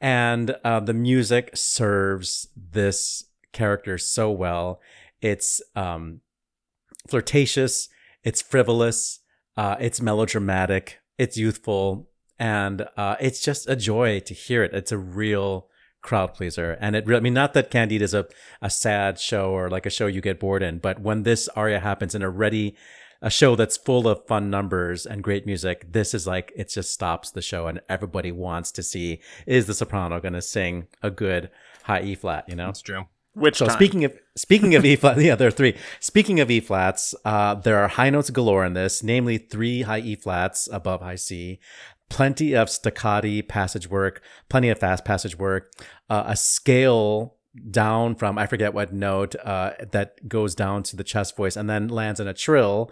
and 0.00 0.56
uh, 0.64 0.80
the 0.80 0.94
music 0.94 1.50
serves 1.54 2.48
this 2.56 3.24
character 3.52 3.98
so 3.98 4.30
well. 4.30 4.80
It's 5.20 5.62
um, 5.74 6.20
flirtatious, 7.08 7.88
it's 8.22 8.42
frivolous, 8.42 9.20
uh, 9.56 9.76
it's 9.80 10.00
melodramatic, 10.00 10.98
it's 11.18 11.36
youthful, 11.36 12.08
and 12.38 12.86
uh, 12.96 13.16
it's 13.20 13.40
just 13.40 13.68
a 13.68 13.76
joy 13.76 14.20
to 14.20 14.34
hear 14.34 14.62
it. 14.64 14.74
It's 14.74 14.92
a 14.92 14.98
real 14.98 15.68
crowd 16.02 16.34
pleaser, 16.34 16.76
and 16.80 16.94
it. 16.94 17.06
Really, 17.06 17.18
I 17.18 17.22
mean, 17.22 17.34
not 17.34 17.54
that 17.54 17.70
Candide 17.70 18.02
is 18.02 18.14
a 18.14 18.26
a 18.60 18.68
sad 18.70 19.18
show 19.18 19.50
or 19.50 19.70
like 19.70 19.86
a 19.86 19.90
show 19.90 20.06
you 20.06 20.20
get 20.20 20.40
bored 20.40 20.62
in, 20.62 20.78
but 20.78 21.00
when 21.00 21.22
this 21.22 21.48
aria 21.56 21.80
happens 21.80 22.14
in 22.14 22.22
a 22.22 22.30
ready 22.30 22.76
a 23.24 23.30
show 23.30 23.56
that's 23.56 23.78
full 23.78 24.06
of 24.06 24.24
fun 24.26 24.50
numbers 24.50 25.06
and 25.06 25.24
great 25.24 25.46
music, 25.46 25.90
this 25.90 26.12
is 26.12 26.26
like 26.26 26.52
it 26.54 26.68
just 26.68 26.92
stops 26.92 27.30
the 27.30 27.40
show, 27.40 27.66
and 27.66 27.80
everybody 27.88 28.30
wants 28.30 28.70
to 28.72 28.82
see 28.82 29.20
is 29.46 29.66
the 29.66 29.72
soprano 29.72 30.20
going 30.20 30.34
to 30.34 30.42
sing 30.42 30.86
a 31.02 31.10
good 31.10 31.50
high 31.84 32.02
E 32.02 32.14
flat, 32.14 32.46
you 32.48 32.54
know? 32.54 32.66
That's 32.66 32.82
true. 32.82 33.06
Which 33.32 33.56
So 33.56 33.66
time? 33.66 33.74
speaking 33.74 34.04
of 34.04 34.12
speaking 34.36 34.74
of 34.74 34.84
E 34.84 34.94
flat, 35.02 35.18
yeah, 35.18 35.36
there 35.36 35.48
are 35.48 35.50
three. 35.50 35.74
Speaking 36.00 36.38
of 36.38 36.50
E 36.50 36.60
flats, 36.60 37.14
uh, 37.24 37.54
there 37.54 37.78
are 37.78 37.88
high 37.88 38.10
notes 38.10 38.28
galore 38.28 38.64
in 38.64 38.74
this, 38.74 39.02
namely 39.02 39.38
three 39.38 39.82
high 39.82 40.00
E 40.00 40.16
flats 40.16 40.68
above 40.70 41.00
high 41.00 41.16
C, 41.16 41.58
plenty 42.10 42.54
of 42.54 42.68
staccati 42.68 43.46
passage 43.48 43.88
work, 43.88 44.22
plenty 44.50 44.68
of 44.68 44.78
fast 44.78 45.04
passage 45.06 45.38
work, 45.38 45.72
uh, 46.10 46.24
a 46.26 46.36
scale 46.36 47.36
down 47.70 48.14
from 48.14 48.38
I 48.38 48.46
forget 48.46 48.74
what 48.74 48.92
note 48.92 49.34
uh, 49.44 49.72
that 49.92 50.28
goes 50.28 50.54
down 50.54 50.82
to 50.84 50.96
the 50.96 51.04
chest 51.04 51.36
voice 51.36 51.56
and 51.56 51.68
then 51.68 51.88
lands 51.88 52.20
in 52.20 52.28
a 52.28 52.34
trill. 52.34 52.90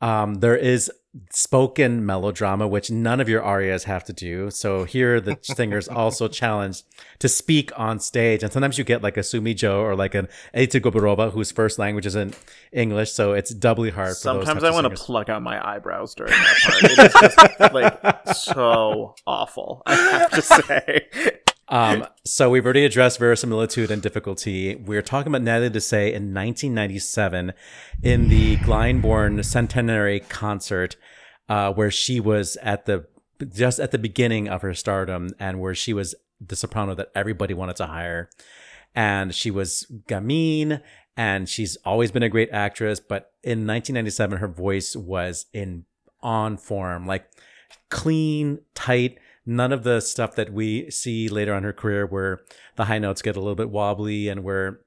Um, 0.00 0.36
there 0.36 0.56
is 0.56 0.90
spoken 1.30 2.04
melodrama, 2.04 2.68
which 2.68 2.90
none 2.90 3.20
of 3.20 3.28
your 3.28 3.42
arias 3.42 3.84
have 3.84 4.04
to 4.04 4.12
do. 4.12 4.50
So 4.50 4.84
here 4.84 5.20
the 5.20 5.38
singers 5.42 5.88
also 5.88 6.28
challenged 6.28 6.84
to 7.18 7.28
speak 7.28 7.76
on 7.78 7.98
stage. 7.98 8.42
And 8.42 8.52
sometimes 8.52 8.78
you 8.78 8.84
get 8.84 9.02
like 9.02 9.16
a 9.16 9.22
Sumi 9.22 9.54
Jo 9.54 9.80
or 9.80 9.96
like 9.96 10.14
an 10.14 10.28
Edita 10.54 10.80
Gruberova, 10.80 11.32
whose 11.32 11.50
first 11.50 11.78
language 11.78 12.06
is 12.06 12.14
in 12.14 12.34
English. 12.72 13.12
So 13.12 13.32
it's 13.32 13.52
doubly 13.52 13.90
hard 13.90 14.16
for 14.16 14.34
those 14.34 14.46
Sometimes 14.46 14.64
I 14.64 14.70
want 14.70 14.84
to 14.88 15.02
pluck 15.02 15.28
out 15.28 15.42
my 15.42 15.66
eyebrows 15.66 16.14
during 16.14 16.32
that 16.32 16.56
part. 16.62 16.84
It 16.84 16.98
is 16.98 17.12
just 17.14 17.74
like 17.74 18.28
so 18.36 19.14
awful. 19.26 19.82
I 19.86 19.94
have 19.94 20.30
to 20.30 20.42
say. 20.42 21.08
Um, 21.70 22.06
so 22.24 22.48
we've 22.50 22.64
already 22.64 22.84
addressed 22.84 23.18
verisimilitude 23.18 23.90
and 23.90 24.00
difficulty. 24.00 24.74
We're 24.74 25.02
talking 25.02 25.30
about 25.30 25.42
Natalie 25.42 25.70
Dessay 25.70 26.08
in 26.08 26.34
1997 26.34 27.52
in 28.02 28.28
the 28.28 28.56
Glyndebourne 28.58 29.44
Centenary 29.44 30.20
concert, 30.20 30.96
uh, 31.48 31.72
where 31.72 31.90
she 31.90 32.20
was 32.20 32.56
at 32.62 32.86
the 32.86 33.06
just 33.52 33.78
at 33.78 33.92
the 33.92 33.98
beginning 33.98 34.48
of 34.48 34.62
her 34.62 34.74
stardom 34.74 35.30
and 35.38 35.60
where 35.60 35.74
she 35.74 35.92
was 35.92 36.14
the 36.40 36.56
soprano 36.56 36.94
that 36.94 37.10
everybody 37.14 37.54
wanted 37.54 37.76
to 37.76 37.86
hire. 37.86 38.30
And 38.94 39.34
she 39.34 39.50
was 39.50 39.86
gamine 40.08 40.82
and 41.16 41.48
she's 41.48 41.76
always 41.84 42.10
been 42.10 42.22
a 42.22 42.28
great 42.28 42.50
actress. 42.52 43.00
But 43.00 43.32
in 43.42 43.66
1997, 43.66 44.38
her 44.38 44.48
voice 44.48 44.96
was 44.96 45.46
in 45.52 45.84
on 46.20 46.56
form, 46.56 47.06
like 47.06 47.30
clean, 47.90 48.60
tight, 48.74 49.18
none 49.48 49.72
of 49.72 49.82
the 49.82 49.98
stuff 50.00 50.34
that 50.34 50.52
we 50.52 50.90
see 50.90 51.26
later 51.26 51.54
on 51.54 51.62
her 51.62 51.72
career 51.72 52.04
where 52.06 52.40
the 52.76 52.84
high 52.84 52.98
notes 52.98 53.22
get 53.22 53.34
a 53.34 53.40
little 53.40 53.54
bit 53.54 53.70
wobbly 53.70 54.28
and 54.28 54.44
where 54.44 54.80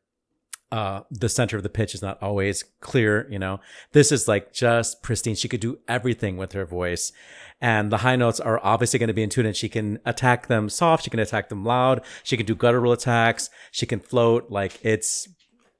uh, 0.71 1.01
the 1.09 1.27
center 1.27 1.57
of 1.57 1.63
the 1.63 1.69
pitch 1.69 1.95
is 1.95 2.01
not 2.01 2.21
always 2.21 2.63
clear, 2.79 3.27
you 3.31 3.39
know. 3.39 3.59
This 3.91 4.11
is 4.11 4.27
like 4.27 4.53
just 4.53 5.01
pristine. 5.01 5.33
She 5.33 5.49
could 5.49 5.59
do 5.59 5.79
everything 5.87 6.37
with 6.37 6.53
her 6.53 6.65
voice. 6.65 7.11
And 7.59 7.91
the 7.91 7.97
high 7.97 8.15
notes 8.15 8.39
are 8.39 8.59
obviously 8.63 8.99
going 8.99 9.07
to 9.07 9.13
be 9.15 9.23
in 9.23 9.31
tune 9.31 9.47
and 9.47 9.55
she 9.55 9.67
can 9.67 9.97
attack 10.05 10.45
them 10.45 10.69
soft. 10.69 11.03
She 11.03 11.09
can 11.09 11.19
attack 11.19 11.49
them 11.49 11.65
loud. 11.65 12.03
She 12.23 12.37
can 12.37 12.45
do 12.45 12.55
guttural 12.55 12.91
attacks. 12.91 13.49
She 13.71 13.87
can 13.87 13.99
float. 13.99 14.51
Like 14.51 14.79
it's 14.85 15.27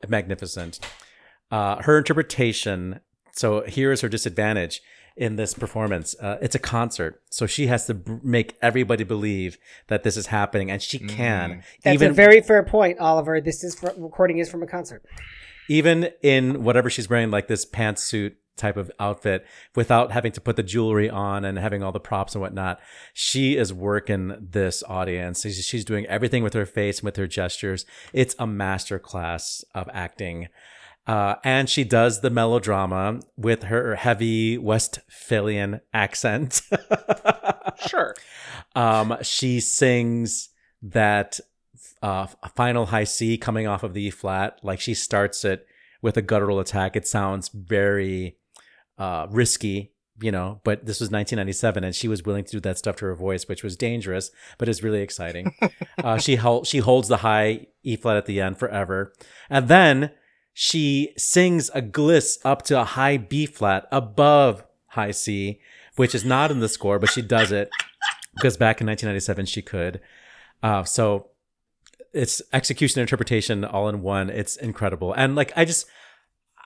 magnificent. 0.08 0.80
Uh, 1.52 1.84
her 1.84 2.00
interpretation. 2.00 3.00
So 3.34 3.62
here 3.62 3.92
is 3.92 4.02
her 4.02 4.10
disadvantage 4.10 4.82
in 5.18 5.36
this 5.36 5.54
performance. 5.54 6.16
Uh, 6.20 6.38
it's 6.42 6.56
a 6.56 6.60
concert, 6.60 7.22
so 7.30 7.46
she 7.46 7.68
has 7.68 7.86
to 7.88 7.94
b- 7.94 8.20
make 8.24 8.56
everybody 8.62 9.04
believe 9.04 9.58
that 9.88 10.04
this 10.04 10.18
is 10.18 10.28
happening, 10.28 10.72
and 10.72 10.82
she 10.82 11.00
can. 11.00 11.64
That's 11.84 11.96
even 11.96 12.12
a 12.12 12.14
very 12.14 12.42
fair 12.42 12.64
point, 12.64 13.00
Oliver. 13.00 13.42
This 13.42 13.64
is 13.64 13.76
fr- 13.76 13.90
recording 13.98 14.38
is 14.40 14.50
from 14.50 14.64
a 14.64 14.68
concert. 14.68 15.04
even 15.70 16.10
in 16.22 16.64
whatever 16.64 16.90
she's 16.90 17.10
wearing, 17.10 17.32
like 17.32 17.48
this 17.48 17.66
pantsuit 17.66 18.34
type 18.58 18.78
of 18.78 18.92
outfit, 19.00 19.46
without 19.76 20.12
having 20.12 20.32
to 20.32 20.42
put 20.42 20.56
the 20.56 20.64
jewelry 20.64 21.10
on 21.10 21.46
and 21.46 21.58
having 21.58 21.82
all 21.82 21.92
the 21.92 22.00
props 22.00 22.36
and 22.36 22.42
whatnot, 22.42 22.80
she 23.14 23.58
is 23.58 23.74
working 23.74 24.36
this 24.52 24.84
audience. 24.88 25.42
She's, 25.42 25.66
she's 25.66 25.86
doing 25.86 26.06
everything 26.08 26.44
with 26.44 26.54
her 26.54 26.66
face 26.66 27.00
and 27.00 27.06
with 27.06 27.16
her 27.16 27.28
gestures. 27.28 27.86
It's 28.14 28.36
a 28.38 28.46
master 28.46 29.00
class 29.00 29.64
of 29.74 29.90
acting. 29.94 30.50
Uh, 31.08 31.36
and 31.44 31.70
she 31.70 31.84
does 31.84 32.22
the 32.22 32.30
melodrama 32.30 33.20
with 33.36 33.64
her 33.64 33.96
heavy 33.96 34.58
Westphalian 34.58 35.82
accent. 35.94 36.62
Sure. 37.88 38.16
Um, 38.76 39.18
she 39.22 39.60
sings 39.60 40.50
that 40.82 41.40
uh, 42.02 42.28
final 42.56 42.88
high 42.88 43.04
C 43.04 43.38
coming 43.38 43.68
off 43.68 43.84
of 43.84 43.94
the 43.94 44.04
E 44.04 44.10
flat. 44.10 44.60
Like 44.64 44.80
she 44.80 44.94
starts 44.94 45.44
it 45.46 45.66
with 46.02 46.18
a 46.18 46.22
guttural 46.22 46.60
attack. 46.60 46.96
It 46.96 47.08
sounds 47.08 47.50
very 47.50 48.38
uh, 48.98 49.28
risky, 49.30 49.94
you 50.22 50.32
know, 50.32 50.62
but 50.64 50.86
this 50.86 51.00
was 51.00 51.10
1997 51.10 51.84
and 51.84 51.96
she 51.96 52.08
was 52.08 52.24
willing 52.24 52.44
to 52.46 52.52
do 52.52 52.60
that 52.62 52.78
stuff 52.78 52.96
to 52.98 53.06
her 53.06 53.16
voice, 53.16 53.48
which 53.48 53.64
was 53.64 53.76
dangerous, 53.76 54.32
but 54.58 54.70
it's 54.70 54.84
really 54.84 55.02
exciting. 55.02 55.54
uh, 56.04 56.18
she, 56.18 56.36
hol- 56.36 56.64
she 56.64 56.80
holds 56.80 57.08
the 57.08 57.18
high 57.18 57.68
E 57.84 57.96
flat 57.96 58.18
at 58.18 58.26
the 58.26 58.42
end 58.42 58.58
forever. 58.58 59.14
And 59.50 59.68
then 59.68 60.12
she 60.54 61.14
sings 61.18 61.70
a 61.74 61.82
gliss 61.82 62.38
up 62.44 62.62
to 62.64 62.80
a 62.80 62.84
high 62.84 63.18
B 63.18 63.46
flat 63.46 63.88
above 63.92 64.64
high 64.88 65.12
C, 65.12 65.60
which 65.96 66.14
is 66.14 66.26
not 66.26 66.52
in 66.52 66.60
the 66.60 66.70
score, 66.70 67.00
but 67.00 67.10
she 67.10 67.22
does 67.22 67.52
it 67.52 67.70
because 68.36 68.58
back 68.58 68.82
in 68.82 68.88
1997 68.88 69.46
she 69.46 69.62
could. 69.62 70.02
Uh, 70.64 70.84
so 70.84 71.28
it's 72.14 72.42
execution 72.54 73.00
and 73.00 73.08
interpretation 73.08 73.64
all 73.64 73.88
in 73.88 74.02
one. 74.02 74.30
It's 74.30 74.56
incredible. 74.58 75.14
And 75.14 75.36
like, 75.36 75.52
I 75.56 75.66
just, 75.66 75.86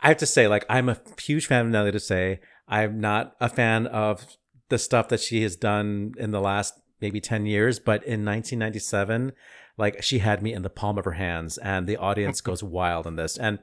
I 0.01 0.09
have 0.09 0.17
to 0.17 0.25
say, 0.25 0.47
like, 0.47 0.65
I'm 0.69 0.89
a 0.89 0.99
huge 1.21 1.45
fan 1.47 1.65
of 1.65 1.71
Nelly 1.71 1.91
to 1.91 1.99
say 1.99 2.39
I'm 2.67 2.99
not 2.99 3.35
a 3.39 3.49
fan 3.49 3.87
of 3.87 4.25
the 4.69 4.77
stuff 4.77 5.09
that 5.09 5.19
she 5.19 5.43
has 5.43 5.55
done 5.55 6.13
in 6.17 6.31
the 6.31 6.41
last 6.41 6.73
maybe 7.01 7.21
10 7.21 7.45
years, 7.45 7.79
but 7.79 8.03
in 8.03 8.25
1997, 8.25 9.33
like 9.77 10.01
she 10.01 10.19
had 10.19 10.41
me 10.41 10.53
in 10.53 10.61
the 10.61 10.69
palm 10.69 10.97
of 10.97 11.05
her 11.05 11.13
hands 11.13 11.57
and 11.57 11.87
the 11.87 11.97
audience 11.97 12.41
goes 12.49 12.63
wild 12.63 13.07
in 13.07 13.15
this. 13.15 13.37
And 13.37 13.59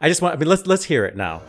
I 0.00 0.08
just 0.08 0.22
want, 0.22 0.34
I 0.34 0.38
mean, 0.38 0.48
let's, 0.48 0.66
let's 0.66 0.84
hear 0.84 1.04
it 1.04 1.16
now. 1.16 1.42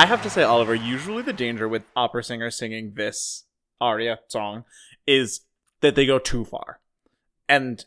I, 0.00 0.06
have 0.06 0.22
to 0.22 0.30
say, 0.30 0.42
Oliver, 0.42 0.74
usually 0.74 1.22
the 1.22 1.32
danger 1.32 1.68
with 1.68 1.82
opera 1.94 2.24
singers 2.24 2.56
singing 2.56 2.94
this 2.94 3.44
aria 3.80 4.20
song 4.28 4.64
is 5.06 5.42
that 5.82 5.94
they 5.94 6.06
go 6.06 6.18
too 6.18 6.44
far. 6.44 6.80
And 7.48 7.84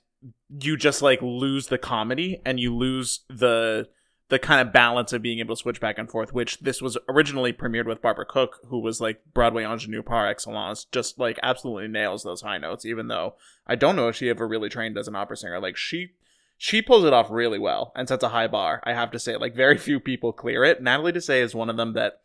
you 0.62 0.78
just 0.78 1.02
like 1.02 1.22
lose 1.24 1.68
the 1.68 1.80
comedy 1.80 2.40
and 2.46 2.60
you 2.60 2.76
lose 2.76 3.22
the 3.30 3.90
the 4.30 4.40
kind 4.40 4.66
of 4.66 4.74
balance 4.74 5.12
of 5.12 5.22
being 5.22 5.40
able 5.40 5.56
to 5.56 5.60
switch 5.60 5.82
back 5.82 5.98
and 5.98 6.10
forth, 6.10 6.34
which 6.34 6.60
this 6.60 6.82
was 6.82 6.98
originally 7.10 7.52
premiered 7.52 7.86
with 7.86 8.02
Barbara 8.02 8.26
Cook, 8.26 8.60
who 8.68 8.80
was 8.80 9.02
like 9.02 9.22
Broadway 9.34 9.64
ingenue 9.64 10.02
par 10.02 10.28
excellence, 10.28 10.86
just 10.86 11.20
like 11.20 11.40
absolutely 11.44 11.88
nails 11.88 12.24
those 12.24 12.42
high 12.42 12.58
notes, 12.58 12.86
even 12.86 13.10
though 13.10 13.36
I 13.68 13.76
don't 13.76 13.96
know 13.96 14.08
if 14.08 14.16
she 14.16 14.30
ever 14.30 14.48
really 14.48 14.70
trained 14.70 14.98
as 14.98 15.08
an 15.08 15.16
opera 15.16 15.38
singer. 15.38 15.60
Like 15.60 15.78
she 15.78 16.12
she 16.58 16.82
pulls 16.82 17.04
it 17.04 17.14
off 17.14 17.30
really 17.30 17.60
well 17.60 17.92
and 17.96 18.08
sets 18.08 18.24
a 18.24 18.30
high 18.30 18.48
bar. 18.48 18.82
I 18.84 18.94
have 18.94 19.12
to 19.12 19.20
say, 19.20 19.36
like 19.36 19.56
very 19.56 19.78
few 19.78 20.00
people 20.00 20.32
clear 20.32 20.64
it. 20.64 20.82
Natalie 20.82 21.12
Dessay 21.12 21.42
is 21.42 21.56
one 21.56 21.70
of 21.70 21.78
them 21.78 21.94
that 21.94 22.22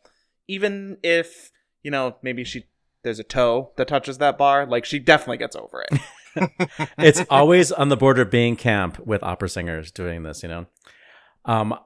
even 0.46 0.98
if, 1.02 1.50
you 1.82 1.90
know, 1.90 2.16
maybe 2.22 2.44
she 2.44 2.64
there's 3.02 3.18
a 3.18 3.24
toe 3.24 3.72
that 3.76 3.88
touches 3.88 4.18
that 4.18 4.36
bar, 4.38 4.66
like 4.66 4.84
she 4.84 4.98
definitely 4.98 5.38
gets 5.38 5.56
over 5.56 5.84
it. 5.90 6.00
it's 6.98 7.24
always 7.30 7.72
on 7.72 7.88
the 7.88 7.96
border 7.96 8.22
of 8.22 8.30
being 8.30 8.56
camp 8.56 8.98
with 9.06 9.22
opera 9.22 9.48
singers 9.48 9.90
doing 9.90 10.22
this, 10.22 10.42
you 10.42 10.48
know. 10.48 10.66
Um, 11.44 11.78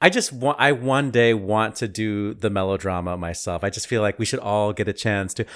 I 0.00 0.10
just 0.10 0.32
want, 0.32 0.60
I 0.60 0.72
one 0.72 1.10
day 1.10 1.34
want 1.34 1.76
to 1.76 1.88
do 1.88 2.34
the 2.34 2.50
melodrama 2.50 3.16
myself. 3.16 3.64
I 3.64 3.70
just 3.70 3.88
feel 3.88 4.00
like 4.00 4.18
we 4.18 4.24
should 4.24 4.38
all 4.38 4.72
get 4.72 4.86
a 4.86 4.92
chance 4.92 5.34
to 5.34 5.46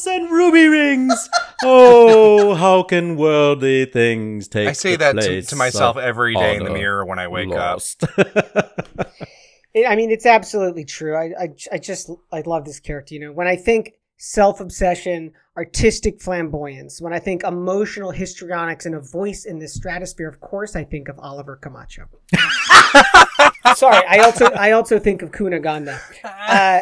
pearls 0.00 0.20
and 0.20 0.30
ruby 0.30 0.66
rings. 0.68 1.28
oh, 1.64 2.54
how 2.54 2.82
can 2.82 3.16
worldly 3.16 3.86
things 3.86 4.48
take? 4.48 4.68
I 4.68 4.72
say 4.72 4.92
the 4.92 4.98
that 4.98 5.12
to, 5.12 5.20
place 5.20 5.46
to 5.48 5.56
myself 5.56 5.96
every 5.96 6.34
day 6.34 6.56
in 6.56 6.64
the 6.64 6.70
mirror 6.70 7.04
when 7.04 7.18
I 7.18 7.28
wake 7.28 7.48
lost? 7.48 8.04
up. 8.04 9.10
It- 9.72 9.86
I 9.86 9.94
mean, 9.94 10.10
it's 10.10 10.26
absolutely 10.26 10.84
true. 10.84 11.14
I, 11.14 11.32
I, 11.40 11.48
I 11.70 11.78
just, 11.78 12.10
I 12.32 12.40
love 12.40 12.64
this 12.64 12.80
character. 12.80 13.14
You 13.14 13.20
know, 13.20 13.32
when 13.32 13.46
I 13.46 13.54
think 13.54 13.92
self 14.16 14.58
obsession, 14.60 15.30
artistic 15.56 16.20
flamboyance, 16.20 17.00
when 17.00 17.12
I 17.12 17.20
think 17.20 17.44
emotional 17.44 18.10
histrionics 18.10 18.84
and 18.84 18.96
a 18.96 19.00
voice 19.00 19.44
in 19.44 19.60
the 19.60 19.68
stratosphere, 19.68 20.28
of 20.28 20.40
course, 20.40 20.74
I 20.74 20.82
think 20.82 21.06
of 21.08 21.20
Oliver 21.20 21.54
Camacho. 21.54 22.08
Sorry, 23.76 24.04
I 24.08 24.22
also, 24.24 24.46
I 24.46 24.72
also 24.72 24.98
think 24.98 25.22
of 25.22 25.30
Cunegonde. 25.30 25.96
Uh, 26.24 26.80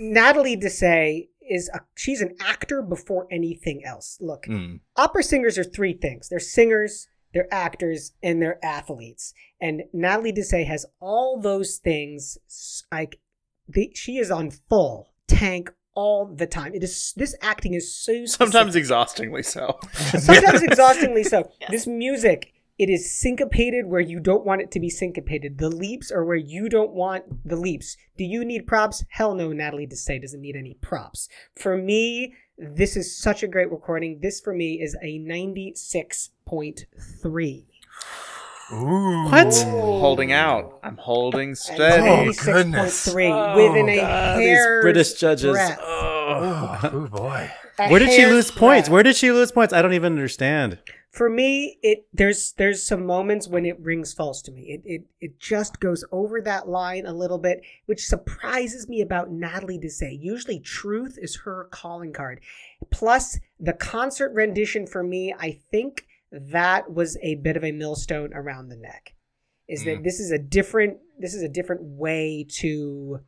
Natalie 0.00 0.56
Dessay 0.56 1.28
is 1.48 1.68
a, 1.74 1.80
she's 1.96 2.20
an 2.20 2.34
actor 2.40 2.82
before 2.82 3.26
anything 3.30 3.82
else. 3.84 4.18
Look, 4.20 4.44
Mm. 4.46 4.80
opera 4.96 5.22
singers 5.22 5.58
are 5.58 5.64
three 5.64 5.92
things 5.94 6.28
they're 6.28 6.38
singers 6.38 7.08
they're 7.34 7.52
actors 7.52 8.12
and 8.22 8.40
they're 8.40 8.64
athletes 8.64 9.34
and 9.60 9.82
natalie 9.92 10.32
dessay 10.32 10.64
has 10.66 10.86
all 11.00 11.38
those 11.40 11.76
things 11.78 12.38
like 12.92 13.18
the, 13.68 13.90
she 13.94 14.16
is 14.18 14.30
on 14.30 14.50
full 14.50 15.12
tank 15.28 15.72
all 15.94 16.26
the 16.26 16.46
time 16.46 16.72
it 16.74 16.82
is 16.82 17.12
this 17.16 17.34
acting 17.42 17.74
is 17.74 17.94
so 17.94 18.24
Sometimes 18.26 18.76
exhaustingly 18.76 19.42
so. 19.42 19.78
sometimes 19.94 20.62
exhaustingly 20.70 21.24
so 21.24 21.50
Yes. 21.60 21.70
this 21.70 21.86
music 21.86 22.52
it 22.78 22.90
is 22.90 23.18
syncopated 23.18 23.86
where 23.86 24.00
you 24.00 24.20
don't 24.20 24.44
want 24.44 24.60
it 24.60 24.70
to 24.72 24.80
be 24.80 24.90
syncopated. 24.90 25.56
The 25.58 25.70
leaps 25.70 26.10
are 26.10 26.24
where 26.24 26.36
you 26.36 26.68
don't 26.68 26.92
want 26.92 27.48
the 27.48 27.56
leaps. 27.56 27.96
Do 28.16 28.24
you 28.24 28.44
need 28.44 28.66
props? 28.66 29.04
Hell 29.08 29.34
no 29.34 29.52
natalie 29.52 29.86
dessay 29.86 30.20
doesn't 30.20 30.40
need 30.40 30.56
any 30.56 30.74
props. 30.74 31.28
For 31.54 31.76
me 31.76 32.34
this 32.58 32.96
is 32.96 33.16
such 33.16 33.42
a 33.42 33.48
great 33.48 33.70
recording. 33.70 34.20
This 34.20 34.40
for 34.40 34.54
me 34.54 34.80
is 34.80 34.96
a 35.02 35.18
96.3 35.18 37.64
Ooh. 38.72 39.24
What? 39.28 39.54
holding 39.54 40.32
out. 40.32 40.78
I'm 40.82 40.96
holding 40.96 41.54
steady. 41.54 42.08
Oh, 42.08 42.32
goodness. 42.44 43.08
96.3 43.08 43.56
within 43.56 43.88
a 43.88 43.96
God, 43.96 44.38
these 44.40 44.58
British 44.82 45.12
judges. 45.14 45.52
breadth. 45.52 45.78
Oh. 45.82 46.80
Oh 46.82 47.06
boy. 47.06 47.50
A 47.78 47.88
Where 47.88 48.00
did 48.00 48.10
she 48.10 48.22
hair's 48.22 48.32
lose 48.32 48.50
points? 48.50 48.88
Where 48.88 49.02
did 49.02 49.16
she 49.16 49.30
lose 49.30 49.52
points? 49.52 49.72
I 49.72 49.82
don't 49.82 49.92
even 49.94 50.12
understand. 50.14 50.78
for 51.12 51.30
me 51.30 51.78
it 51.82 52.06
there's 52.12 52.52
there's 52.58 52.82
some 52.82 53.06
moments 53.06 53.46
when 53.48 53.64
it 53.64 53.78
rings 53.80 54.12
false 54.12 54.42
to 54.42 54.50
me 54.52 54.62
it, 54.62 54.82
it 54.84 55.02
it 55.20 55.40
just 55.40 55.80
goes 55.80 56.04
over 56.12 56.42
that 56.42 56.68
line 56.68 57.06
a 57.06 57.12
little 57.12 57.38
bit 57.38 57.62
which 57.86 58.04
surprises 58.04 58.86
me 58.88 59.00
about 59.00 59.30
natalie 59.30 59.78
to 59.78 59.86
dessay 59.86 60.12
usually 60.20 60.60
truth 60.60 61.16
is 61.22 61.36
her 61.44 61.68
calling 61.70 62.12
card 62.12 62.40
plus 62.90 63.38
the 63.58 63.72
concert 63.72 64.30
rendition 64.34 64.86
for 64.86 65.02
me 65.02 65.34
i 65.38 65.58
think 65.70 66.06
that 66.32 66.90
was 66.92 67.16
a 67.22 67.36
bit 67.36 67.56
of 67.56 67.64
a 67.64 67.72
millstone 67.72 68.32
around 68.34 68.68
the 68.68 68.76
neck 68.76 69.14
is 69.68 69.84
that 69.84 70.02
this 70.04 70.20
is 70.20 70.30
a 70.30 70.38
different 70.38 70.98
this 71.18 71.34
is 71.34 71.42
a 71.42 71.48
different 71.48 71.80
way 71.82 72.46
to 72.48 73.20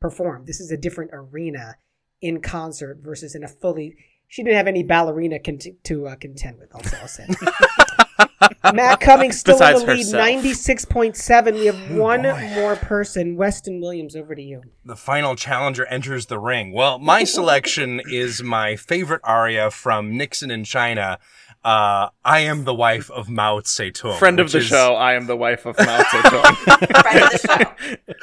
perform 0.00 0.44
this 0.46 0.60
is 0.60 0.70
a 0.70 0.76
different 0.76 1.10
arena 1.12 1.76
in 2.20 2.40
concert 2.40 2.98
versus 3.02 3.34
in 3.34 3.44
a 3.44 3.48
fully 3.48 3.94
she 4.28 4.42
didn't 4.42 4.56
have 4.56 4.66
any 4.66 4.82
ballerina 4.82 5.38
cont- 5.38 5.82
to 5.84 6.06
uh, 6.06 6.14
contend 6.16 6.58
with. 6.58 6.74
Also, 6.74 6.96
I'll 7.00 7.08
say. 7.08 7.26
Matt 8.74 9.00
Cummings 9.00 9.38
still 9.40 9.54
Besides 9.54 9.80
in 9.80 9.86
the 9.86 9.92
lead, 9.92 9.98
herself. 10.00 10.22
ninety 10.22 10.52
six 10.52 10.84
point 10.84 11.16
seven. 11.16 11.54
We 11.54 11.66
have 11.66 11.90
one 11.92 12.22
boy. 12.22 12.52
more 12.54 12.76
person, 12.76 13.36
Weston 13.36 13.80
Williams. 13.80 14.14
Over 14.14 14.34
to 14.34 14.42
you. 14.42 14.62
the 14.84 14.96
final 14.96 15.34
challenger 15.34 15.86
enters 15.86 16.26
the 16.26 16.38
ring. 16.38 16.72
Well, 16.72 16.98
my 16.98 17.24
selection 17.24 18.00
is 18.10 18.42
my 18.42 18.76
favorite 18.76 19.22
aria 19.24 19.70
from 19.70 20.16
Nixon 20.16 20.50
in 20.50 20.64
China. 20.64 21.18
Uh, 21.64 22.08
I 22.24 22.40
am 22.40 22.64
the 22.64 22.74
wife 22.74 23.10
of 23.10 23.28
Mao 23.28 23.60
Zedong. 23.60 24.18
Friend 24.18 24.38
of 24.40 24.52
the 24.52 24.58
is- 24.58 24.64
show, 24.66 24.94
I 24.94 25.14
am 25.14 25.26
the 25.26 25.36
wife 25.36 25.66
of 25.66 25.76
Mao 25.78 26.02
Zedong. 26.02 26.56
Friend 27.02 27.22
of 27.24 27.30
the 27.30 27.74
show. 27.88 27.94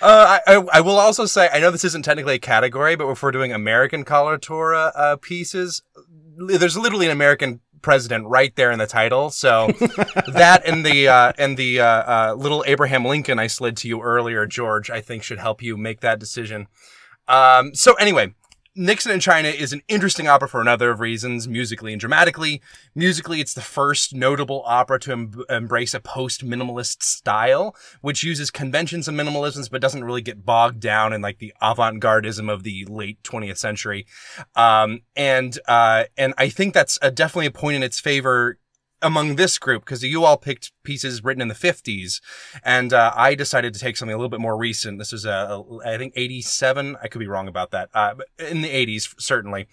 Uh, 0.00 0.40
I, 0.46 0.54
I, 0.56 0.66
I 0.74 0.80
will 0.80 0.98
also 0.98 1.26
say, 1.26 1.50
I 1.52 1.60
know 1.60 1.70
this 1.70 1.84
isn't 1.84 2.02
technically 2.02 2.36
a 2.36 2.38
category, 2.38 2.96
but 2.96 3.06
if 3.10 3.22
we're 3.22 3.30
doing 3.30 3.52
American 3.52 4.06
coloratura 4.06 4.90
uh, 4.96 5.16
pieces, 5.16 5.82
li- 6.36 6.56
there's 6.56 6.78
literally 6.78 7.04
an 7.06 7.12
American 7.12 7.60
president 7.82 8.26
right 8.26 8.56
there 8.56 8.72
in 8.72 8.78
the 8.78 8.86
title. 8.86 9.28
So 9.28 9.66
that 10.28 10.62
and 10.64 10.84
the 10.84 11.08
uh, 11.08 11.32
and 11.36 11.58
the 11.58 11.80
uh, 11.80 11.86
uh, 11.86 12.34
little 12.38 12.64
Abraham 12.66 13.04
Lincoln 13.04 13.38
I 13.38 13.48
slid 13.48 13.76
to 13.78 13.88
you 13.88 14.00
earlier, 14.00 14.46
George, 14.46 14.88
I 14.90 15.02
think 15.02 15.22
should 15.22 15.38
help 15.38 15.62
you 15.62 15.76
make 15.76 16.00
that 16.00 16.18
decision. 16.18 16.68
Um, 17.28 17.74
so 17.74 17.92
anyway, 17.94 18.34
Nixon 18.74 19.12
in 19.12 19.20
China 19.20 19.48
is 19.48 19.72
an 19.74 19.82
interesting 19.86 20.28
opera 20.28 20.48
for 20.48 20.60
another 20.60 20.90
of 20.90 21.00
reasons, 21.00 21.46
musically 21.46 21.92
and 21.92 22.00
dramatically. 22.00 22.62
Musically, 22.94 23.40
it's 23.40 23.52
the 23.52 23.60
first 23.60 24.14
notable 24.14 24.62
opera 24.64 24.98
to 25.00 25.12
em- 25.12 25.44
embrace 25.50 25.92
a 25.92 26.00
post-minimalist 26.00 27.02
style, 27.02 27.76
which 28.00 28.22
uses 28.22 28.50
conventions 28.50 29.08
and 29.08 29.18
minimalisms, 29.18 29.70
but 29.70 29.82
doesn't 29.82 30.04
really 30.04 30.22
get 30.22 30.46
bogged 30.46 30.80
down 30.80 31.12
in 31.12 31.20
like 31.20 31.38
the 31.38 31.52
avant-gardism 31.60 32.50
of 32.50 32.62
the 32.62 32.86
late 32.86 33.22
20th 33.22 33.58
century. 33.58 34.06
Um, 34.56 35.02
and, 35.16 35.58
uh, 35.68 36.04
and 36.16 36.32
I 36.38 36.48
think 36.48 36.72
that's 36.72 36.98
a, 37.02 37.10
definitely 37.10 37.46
a 37.46 37.50
point 37.50 37.76
in 37.76 37.82
its 37.82 38.00
favor 38.00 38.58
among 39.02 39.36
this 39.36 39.58
group 39.58 39.84
because 39.84 40.02
you 40.02 40.24
all 40.24 40.36
picked 40.36 40.72
pieces 40.84 41.22
written 41.24 41.42
in 41.42 41.48
the 41.48 41.54
50s 41.54 42.20
and 42.64 42.92
uh, 42.92 43.12
i 43.16 43.34
decided 43.34 43.74
to 43.74 43.80
take 43.80 43.96
something 43.96 44.14
a 44.14 44.16
little 44.16 44.30
bit 44.30 44.40
more 44.40 44.56
recent 44.56 44.98
this 44.98 45.12
is 45.12 45.26
uh, 45.26 45.62
i 45.84 45.96
think 45.98 46.12
87 46.16 46.96
i 47.02 47.08
could 47.08 47.18
be 47.18 47.26
wrong 47.26 47.48
about 47.48 47.70
that 47.72 47.90
uh, 47.94 48.14
in 48.38 48.62
the 48.62 48.68
80s 48.68 49.14
certainly 49.18 49.66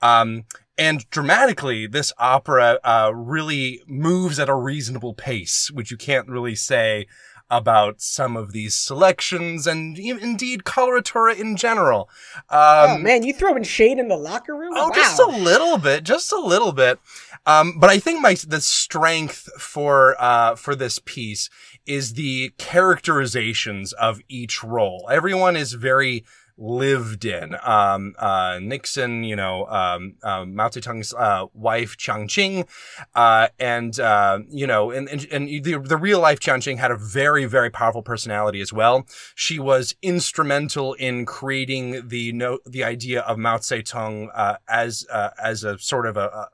um, 0.00 0.44
and 0.78 1.08
dramatically 1.10 1.86
this 1.86 2.12
opera 2.18 2.78
uh, 2.84 3.12
really 3.14 3.82
moves 3.86 4.38
at 4.38 4.48
a 4.48 4.54
reasonable 4.54 5.14
pace 5.14 5.70
which 5.70 5.90
you 5.90 5.96
can't 5.96 6.28
really 6.28 6.54
say 6.54 7.06
about 7.48 8.00
some 8.00 8.36
of 8.36 8.52
these 8.52 8.74
selections 8.74 9.66
and 9.66 9.98
indeed 9.98 10.64
coloratura 10.64 11.38
in 11.38 11.56
general 11.56 12.08
um, 12.48 12.90
oh 12.90 12.98
man, 12.98 13.22
you 13.22 13.32
throwing 13.32 13.62
shade 13.64 13.98
in 13.98 14.08
the 14.08 14.16
locker 14.16 14.54
room? 14.54 14.72
Oh, 14.74 14.88
wow. 14.88 14.94
just 14.94 15.18
a 15.18 15.26
little 15.26 15.78
bit, 15.78 16.04
just 16.04 16.32
a 16.32 16.38
little 16.38 16.72
bit. 16.72 16.98
Um, 17.46 17.78
but 17.78 17.90
I 17.90 17.98
think 17.98 18.20
my 18.20 18.34
the 18.34 18.60
strength 18.60 19.48
for 19.58 20.16
uh, 20.20 20.56
for 20.56 20.74
this 20.74 20.98
piece 20.98 21.48
is 21.86 22.14
the 22.14 22.52
characterizations 22.58 23.92
of 23.92 24.20
each 24.28 24.64
role. 24.64 25.08
Everyone 25.10 25.56
is 25.56 25.72
very 25.74 26.24
lived 26.58 27.24
in. 27.24 27.54
Um, 27.62 28.14
uh, 28.18 28.58
Nixon, 28.62 29.24
you 29.24 29.36
know, 29.36 29.66
um, 29.66 30.14
um, 30.22 30.54
Mao 30.54 30.68
Zedong's 30.68 31.12
uh, 31.14 31.46
wife 31.52 31.96
Chiang 31.96 32.28
Ching, 32.28 32.66
uh, 33.14 33.48
and 33.58 33.98
uh, 34.00 34.40
you 34.48 34.66
know, 34.66 34.90
and 34.90 35.08
and, 35.08 35.26
and 35.30 35.64
the 35.64 35.78
the 35.78 35.96
real 35.96 36.20
life 36.20 36.40
Chiang 36.40 36.60
Ching 36.60 36.78
had 36.78 36.90
a 36.90 36.96
very 36.96 37.44
very 37.44 37.70
powerful 37.70 38.02
personality 38.02 38.60
as 38.60 38.72
well. 38.72 39.06
She 39.34 39.58
was 39.58 39.94
instrumental 40.02 40.94
in 40.94 41.26
creating 41.26 42.08
the 42.08 42.32
no 42.32 42.58
the 42.66 42.84
idea 42.84 43.20
of 43.20 43.38
Mao 43.38 43.58
Zedong 43.58 44.28
uh, 44.34 44.56
as 44.68 45.06
uh, 45.12 45.30
as 45.42 45.64
a 45.64 45.78
sort 45.78 46.06
of 46.06 46.16
a 46.16 46.48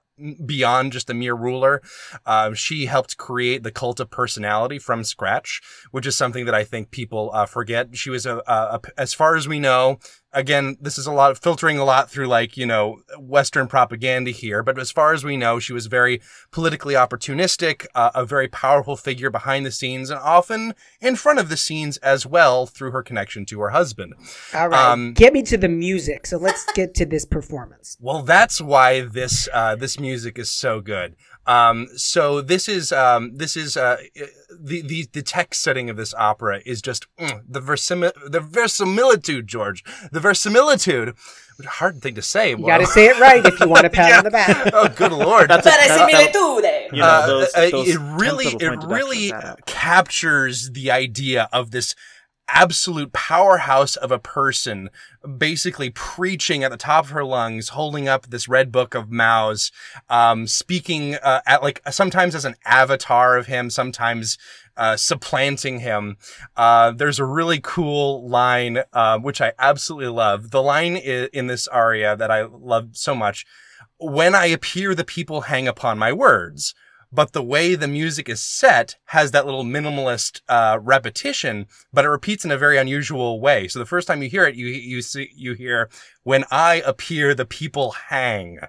beyond 0.44 0.92
just 0.92 1.10
a 1.10 1.14
mere 1.14 1.34
ruler. 1.34 1.82
Um, 2.26 2.54
she 2.54 2.86
helped 2.86 3.16
create 3.16 3.62
the 3.62 3.70
cult 3.72 4.00
of 4.00 4.10
personality 4.10 4.78
from 4.78 5.04
scratch, 5.04 5.60
which 5.90 6.06
is 6.06 6.16
something 6.16 6.44
that 6.44 6.54
I 6.54 6.64
think 6.64 6.90
people 6.90 7.30
uh, 7.32 7.46
forget. 7.46 7.96
She 7.96 8.10
was 8.10 8.26
a, 8.26 8.36
a, 8.46 8.52
a, 8.52 8.80
as 8.96 9.14
far 9.14 9.36
as 9.36 9.48
we 9.48 9.58
know, 9.58 9.98
again, 10.32 10.76
this 10.80 10.98
is 10.98 11.06
a 11.06 11.12
lot 11.12 11.30
of 11.30 11.38
filtering 11.38 11.78
a 11.78 11.84
lot 11.84 12.10
through 12.10 12.26
like, 12.26 12.56
you 12.56 12.66
know, 12.66 13.00
Western 13.18 13.66
propaganda 13.66 14.30
here. 14.30 14.62
But 14.62 14.78
as 14.78 14.90
far 14.90 15.12
as 15.12 15.24
we 15.24 15.36
know, 15.36 15.58
she 15.58 15.72
was 15.72 15.86
very 15.86 16.20
politically 16.50 16.94
opportunistic, 16.94 17.86
uh, 17.94 18.10
a 18.14 18.24
very 18.24 18.48
powerful 18.48 18.96
figure 18.96 19.30
behind 19.30 19.66
the 19.66 19.70
scenes 19.70 20.10
and 20.10 20.20
often 20.20 20.74
in 21.00 21.16
front 21.16 21.38
of 21.38 21.48
the 21.48 21.56
scenes 21.56 21.96
as 21.98 22.26
well 22.26 22.66
through 22.66 22.90
her 22.92 23.02
connection 23.02 23.44
to 23.46 23.60
her 23.60 23.70
husband. 23.70 24.14
All 24.54 24.68
right, 24.68 24.90
Um, 24.92 25.12
get 25.12 25.32
me 25.32 25.42
to 25.42 25.56
the 25.56 25.68
music. 25.68 26.26
So 26.26 26.36
let's 26.38 26.64
get 26.72 26.94
to 26.94 27.06
this 27.06 27.24
performance. 27.24 27.96
Well, 28.00 28.22
that's 28.22 28.60
why 28.60 29.00
this 29.00 29.48
uh, 29.52 29.76
this 29.76 29.98
music 29.98 30.38
is 30.38 30.50
so 30.50 30.80
good. 30.80 31.14
Um, 31.46 31.88
so 31.96 32.40
this 32.40 32.68
is 32.68 32.92
um, 32.92 33.36
this 33.36 33.56
is 33.56 33.76
uh, 33.76 33.96
the 34.50 34.82
the 34.82 35.08
the 35.12 35.22
text 35.22 35.60
setting 35.62 35.90
of 35.90 35.96
this 35.96 36.14
opera 36.14 36.60
is 36.64 36.80
just 36.80 37.06
mm, 37.16 37.42
the 37.48 37.60
versimi- 37.60 38.12
the 38.30 38.40
verisimilitude, 38.40 39.46
George, 39.48 39.82
the 40.12 40.20
verisimilitude. 40.20 41.14
Hard 41.64 42.00
thing 42.02 42.14
to 42.16 42.22
say. 42.22 42.50
You 42.50 42.66
got 42.66 42.78
to 42.78 42.86
say 42.86 43.06
it 43.06 43.20
right 43.20 43.44
if 43.44 43.60
you 43.60 43.68
want 43.68 43.86
a 43.86 43.90
pat 43.90 44.18
on 44.18 44.24
the 44.24 44.30
back. 44.30 44.70
Oh, 44.74 44.88
good 44.88 45.12
lord! 45.12 45.48
That's 45.50 45.66
a, 45.66 45.70
that- 45.70 45.88
that- 45.88 46.32
Verisimilitude. 46.32 46.92
you 46.92 46.98
know, 47.00 47.06
Uh, 47.06 47.26
those, 47.26 47.54
uh, 47.54 47.70
those 47.70 47.88
it 47.88 47.98
really 48.00 48.46
it 48.46 48.84
really 48.84 49.26
deductions 49.26 49.32
add 49.32 49.44
up. 49.44 49.66
captures 49.66 50.70
the 50.70 50.90
idea 50.90 51.48
of 51.52 51.70
this 51.70 51.94
absolute 52.48 53.12
powerhouse 53.12 53.96
of 53.96 54.10
a 54.10 54.18
person 54.18 54.90
basically 55.38 55.90
preaching 55.90 56.62
at 56.62 56.70
the 56.70 56.76
top 56.76 57.04
of 57.04 57.10
her 57.10 57.24
lungs 57.24 57.70
holding 57.70 58.08
up 58.08 58.26
this 58.26 58.48
red 58.48 58.70
book 58.70 58.94
of 58.94 59.10
mao's 59.10 59.72
um, 60.10 60.46
speaking 60.46 61.14
uh, 61.16 61.40
at 61.46 61.62
like 61.62 61.80
sometimes 61.90 62.34
as 62.34 62.44
an 62.44 62.54
avatar 62.66 63.36
of 63.36 63.46
him 63.46 63.70
sometimes 63.70 64.36
uh, 64.76 64.96
supplanting 64.96 65.80
him. 65.80 66.16
Uh, 66.56 66.92
there's 66.92 67.18
a 67.18 67.24
really 67.24 67.60
cool 67.60 68.28
line, 68.28 68.82
uh, 68.92 69.18
which 69.18 69.40
I 69.40 69.52
absolutely 69.58 70.08
love. 70.08 70.50
The 70.50 70.62
line 70.62 70.96
in 70.96 71.46
this 71.46 71.68
aria 71.68 72.16
that 72.16 72.30
I 72.30 72.42
love 72.42 72.90
so 72.92 73.14
much. 73.14 73.44
When 73.98 74.34
I 74.34 74.46
appear, 74.46 74.94
the 74.94 75.04
people 75.04 75.42
hang 75.42 75.68
upon 75.68 75.98
my 75.98 76.12
words. 76.12 76.74
But 77.12 77.32
the 77.32 77.42
way 77.42 77.74
the 77.74 77.88
music 77.88 78.28
is 78.28 78.40
set 78.40 78.96
has 79.06 79.32
that 79.32 79.44
little 79.44 79.64
minimalist 79.64 80.40
uh, 80.48 80.78
repetition, 80.80 81.66
but 81.92 82.06
it 82.06 82.08
repeats 82.08 82.44
in 82.44 82.50
a 82.50 82.56
very 82.56 82.78
unusual 82.78 83.38
way. 83.38 83.68
So 83.68 83.78
the 83.78 83.86
first 83.86 84.08
time 84.08 84.22
you 84.22 84.30
hear 84.30 84.46
it, 84.46 84.54
you 84.54 84.66
you 84.66 85.02
see 85.02 85.28
you 85.36 85.52
hear 85.52 85.90
"When 86.22 86.44
I 86.50 86.82
appear, 86.86 87.34
the 87.34 87.44
people 87.44 87.92
hang," 88.08 88.60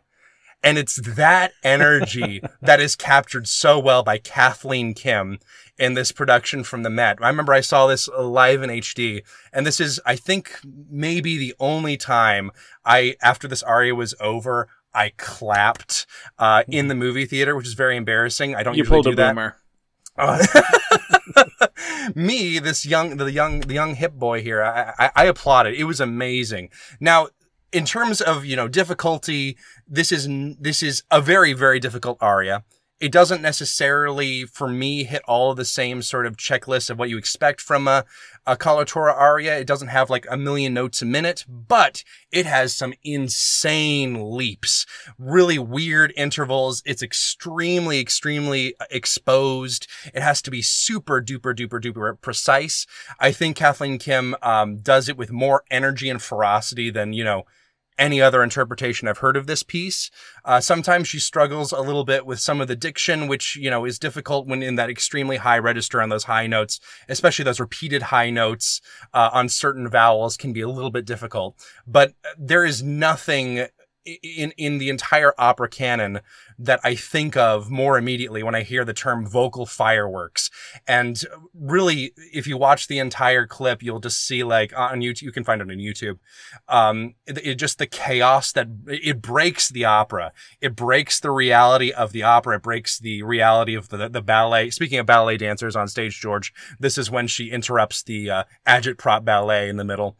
and 0.64 0.78
it's 0.78 0.96
that 0.96 1.54
energy 1.64 2.42
that 2.62 2.80
is 2.80 2.96
captured 2.96 3.48
so 3.48 3.78
well 3.78 4.04
by 4.04 4.18
Kathleen 4.18 4.94
Kim 4.94 5.40
in 5.78 5.94
this 5.94 6.12
production 6.12 6.64
from 6.64 6.84
the 6.84 6.90
Met. 6.90 7.18
I 7.22 7.28
remember 7.28 7.54
I 7.54 7.62
saw 7.62 7.88
this 7.88 8.08
live 8.08 8.64
in 8.64 8.70
HD, 8.70 9.24
and 9.52 9.66
this 9.66 9.80
is, 9.80 10.00
I 10.06 10.16
think, 10.16 10.60
maybe 10.90 11.38
the 11.38 11.56
only 11.60 11.98
time 11.98 12.52
I, 12.86 13.16
after 13.22 13.48
this 13.48 13.64
aria 13.64 13.96
was 13.96 14.16
over, 14.20 14.70
I 14.94 15.12
clapped 15.18 16.06
uh, 16.38 16.64
in 16.68 16.88
the 16.88 16.96
movie 16.96 17.26
theater, 17.26 17.56
which 17.56 17.68
is 17.68 17.74
very 17.74 17.98
embarrassing. 17.98 18.56
I 18.56 18.64
don't 18.64 18.76
You 18.76 18.80
usually 18.80 18.96
pulled 18.96 19.06
do 19.06 19.12
a 19.12 19.16
that. 19.16 19.32
boomer. 19.32 19.58
Uh, 20.16 20.46
me, 22.16 22.60
this 22.60 22.86
young, 22.86 23.18
the 23.18 23.32
young, 23.32 23.62
the 23.62 23.74
young 23.74 23.96
hip 23.96 24.14
boy 24.14 24.42
here, 24.44 24.62
I, 24.64 24.94
I, 25.00 25.12
I 25.16 25.26
applaud 25.26 25.68
it. 25.68 25.74
It 25.76 25.86
was 25.86 26.00
amazing. 26.00 26.70
Now, 27.00 27.30
in 27.72 27.86
terms 27.86 28.22
of 28.22 28.46
you 28.46 28.56
know 28.56 28.68
difficulty, 28.68 29.58
this 29.88 30.12
is 30.12 30.28
this 30.60 30.84
is 30.84 31.04
a 31.10 31.20
very 31.20 31.54
very 31.54 31.80
difficult 31.80 32.18
aria. 32.22 32.64
It 33.04 33.12
doesn't 33.12 33.42
necessarily, 33.42 34.46
for 34.46 34.70
me, 34.70 35.04
hit 35.04 35.24
all 35.28 35.52
of 35.52 35.58
the 35.58 35.66
same 35.66 36.02
sort 36.02 36.26
of 36.26 36.38
checklist 36.38 36.90
of 36.90 36.98
what 36.98 37.10
you 37.10 37.18
expect 37.18 37.60
from 37.60 37.86
a, 37.86 38.06
a 38.48 38.56
coloratura 38.56 39.14
aria. 39.14 39.60
It 39.60 39.68
doesn't 39.68 39.90
have 39.90 40.10
like 40.10 40.26
a 40.32 40.38
million 40.38 40.74
notes 40.74 41.02
a 41.02 41.06
minute, 41.06 41.44
but 41.50 42.06
it 42.32 42.46
has 42.46 42.74
some 42.74 42.94
insane 43.04 44.32
leaps, 44.32 44.86
really 45.20 45.60
weird 45.60 46.14
intervals. 46.16 46.82
It's 46.86 47.04
extremely, 47.04 48.00
extremely 48.00 48.74
exposed. 48.90 49.86
It 50.14 50.22
has 50.22 50.42
to 50.44 50.50
be 50.50 50.62
super 50.62 51.22
duper 51.22 51.54
duper 51.54 51.82
duper 51.82 52.22
precise. 52.22 52.88
I 53.20 53.34
think 53.34 53.58
Kathleen 53.58 53.98
Kim 53.98 54.34
um, 54.42 54.78
does 54.78 55.10
it 55.10 55.18
with 55.18 55.30
more 55.30 55.66
energy 55.70 56.10
and 56.10 56.22
ferocity 56.22 56.90
than, 56.90 57.12
you 57.12 57.26
know, 57.26 57.44
any 57.98 58.22
other 58.22 58.44
interpretation 58.44 59.08
I've 59.08 59.20
heard 59.20 59.38
of 59.38 59.48
this 59.48 59.64
piece. 59.64 60.10
Uh, 60.46 60.60
sometimes 60.60 61.08
she 61.08 61.20
struggles 61.20 61.72
a 61.72 61.82
little 61.82 62.04
bit 62.04 62.26
with 62.26 62.40
some 62.40 62.62
of 62.62 62.68
the 62.68 62.76
diction, 62.76 63.28
which, 63.28 63.56
you 63.56 63.70
know, 63.70 63.86
is 63.86 64.00
difficult 64.00 64.48
when 64.48 64.64
in 64.64 64.76
that 64.76 64.90
extremely 64.90 65.38
high 65.38 65.60
register 65.60 66.02
on 66.02 66.10
those 66.10 66.26
high 66.26 66.48
notes, 66.48 66.80
especially 67.08 67.46
those 67.46 67.60
repeated 67.60 68.04
high 68.04 68.30
notes, 68.30 68.82
uh, 69.14 69.30
on 69.34 69.50
certain 69.50 69.90
vowels 69.90 70.38
can 70.38 70.54
be 70.54 70.62
a 70.62 70.70
little 70.70 70.92
bit 70.92 71.06
difficult. 71.06 71.56
But 71.88 72.14
there 72.38 72.66
is 72.66 72.82
nothing 72.82 73.68
in, 74.06 74.52
in 74.58 74.78
the 74.78 74.90
entire 74.90 75.34
opera 75.38 75.70
canon 75.70 76.20
that 76.60 76.80
I 76.84 76.96
think 76.96 77.36
of 77.36 77.70
more 77.70 77.98
immediately 77.98 78.44
when 78.44 78.56
I 78.56 78.64
hear 78.64 78.86
the 78.86 78.94
term 78.94 79.26
vocal 79.28 79.66
fireworks. 79.66 80.50
And 80.88 81.22
really, 81.54 82.14
if 82.34 82.46
you 82.46 82.58
watch 82.58 82.88
the 82.88 83.00
entire 83.00 83.48
clip, 83.48 83.82
you'll 83.82 84.00
just 84.00 84.26
see 84.26 84.44
like 84.44 84.78
on 84.78 85.00
YouTube, 85.00 85.24
you 85.24 85.32
can 85.32 85.44
find 85.44 85.62
it 85.62 85.70
on 85.70 85.78
YouTube. 85.78 86.20
Um, 86.68 87.16
it, 87.26 87.38
it 87.46 87.56
just 87.56 87.80
the 87.80 87.88
chaos 87.88 88.52
that 88.54 88.68
it 88.88 89.22
breaks 89.22 89.70
the 89.70 89.86
opera. 89.86 90.34
It 90.62 90.76
breaks 90.76 91.20
the 91.20 91.32
reality 91.32 91.92
of 91.92 92.12
the 92.12 92.24
opera. 92.24 92.58
It 92.58 92.64
breaks 92.64 93.00
the 93.00 93.24
reality 93.24 93.76
of 93.76 93.90
the, 93.90 94.10
the 94.10 94.22
ballet. 94.22 94.70
Speaking 94.70 95.00
of 95.00 95.06
ballet 95.06 95.38
dancers 95.38 95.76
on 95.76 95.88
stage, 95.88 96.20
George, 96.20 96.54
this 96.80 96.98
is 96.98 97.10
when 97.10 97.28
she 97.28 97.52
interrupts 97.52 98.04
the, 98.04 98.30
uh, 98.30 98.44
agitprop 98.68 99.26
ballet 99.26 99.70
in 99.70 99.78
the 99.78 99.84
middle. 99.84 100.18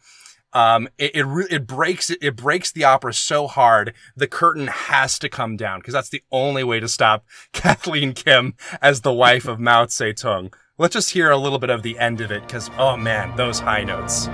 Um, 0.54 0.88
it, 0.98 1.16
it, 1.16 1.24
re- 1.24 1.48
it 1.50 1.68
breaks, 1.68 2.10
it 2.10 2.36
breaks 2.36 2.72
the 2.72 2.84
opera 2.84 3.14
so 3.14 3.48
hard, 3.48 3.94
the 4.16 4.28
curtain 4.28 4.68
has 4.68 5.18
to 5.20 5.30
come 5.30 5.58
down 5.58 5.80
because 5.80 5.94
that's 5.94 6.10
the 6.10 6.24
only 6.32 6.64
way 6.64 6.80
to 6.80 6.88
stop 6.88 7.26
Kathleen 7.54 8.14
Kim 8.14 8.54
as 8.82 9.02
the 9.02 9.14
wife 9.14 9.48
of 9.48 9.60
Mao 9.60 9.86
Zedong. 9.86 10.54
Let's 10.78 10.94
just 10.94 11.12
hear 11.12 11.30
a 11.30 11.38
little 11.38 11.60
bit 11.60 11.70
of 11.70 11.84
the 11.84 11.98
end 12.00 12.22
of 12.22 12.32
it 12.32 12.42
because, 12.42 12.70
oh 12.78 12.98
man, 12.98 13.36
those 13.36 13.60
high 13.60 13.84
notes. 13.84 14.28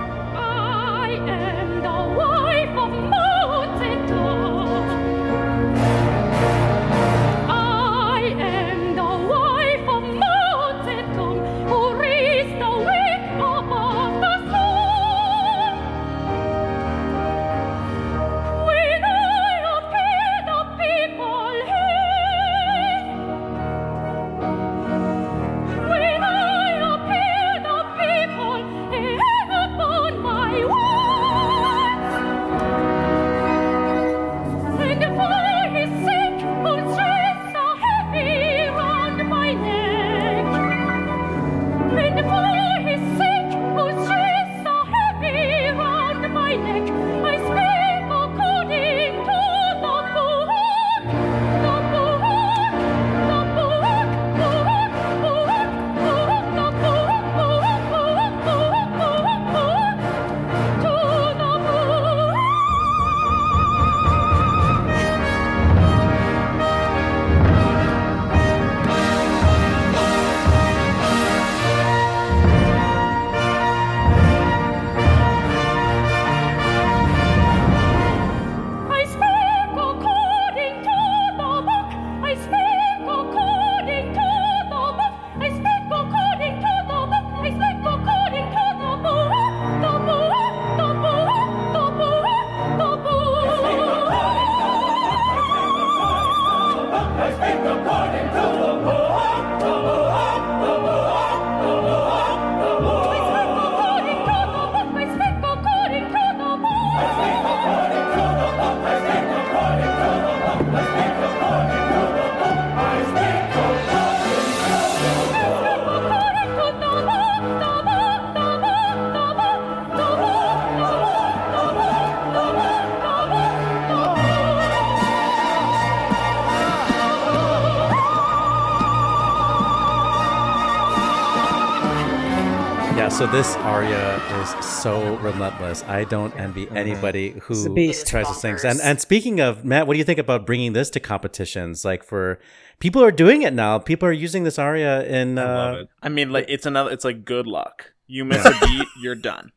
Relentless. 135.32 135.82
I 135.84 136.04
don't 136.04 136.34
envy 136.38 136.68
anybody 136.70 137.30
who 137.42 137.54
tries 137.74 138.28
to 138.28 138.34
sing. 138.34 138.54
Bonkers. 138.56 138.64
And 138.70 138.80
and 138.80 139.00
speaking 139.00 139.40
of 139.40 139.64
Matt, 139.64 139.86
what 139.86 139.94
do 139.94 139.98
you 139.98 140.04
think 140.04 140.18
about 140.18 140.46
bringing 140.46 140.72
this 140.72 140.90
to 140.90 141.00
competitions? 141.00 141.84
Like 141.84 142.02
for 142.04 142.38
people 142.78 143.02
are 143.02 143.10
doing 143.12 143.42
it 143.42 143.52
now. 143.52 143.78
People 143.78 144.08
are 144.08 144.12
using 144.12 144.44
this 144.44 144.58
aria 144.58 145.04
in. 145.06 145.38
I 145.38 145.44
love 145.44 145.74
Uh, 145.74 145.78
it. 145.80 145.88
I 146.02 146.08
mean, 146.08 146.30
like 146.30 146.46
it's 146.48 146.66
another. 146.66 146.90
It's 146.90 147.04
like 147.04 147.24
good 147.24 147.46
luck. 147.46 147.92
You 148.06 148.24
miss 148.24 148.44
a 148.44 148.50
beat, 148.66 148.88
you're 149.00 149.14
done. 149.14 149.52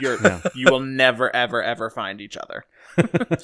You're 0.00 0.18
Yeah. 0.22 0.40
you 0.54 0.66
will 0.70 0.80
never 0.80 1.34
ever 1.34 1.62
ever 1.62 1.90
find 1.90 2.20
each 2.20 2.36
other. 2.36 2.64
I 2.98 3.02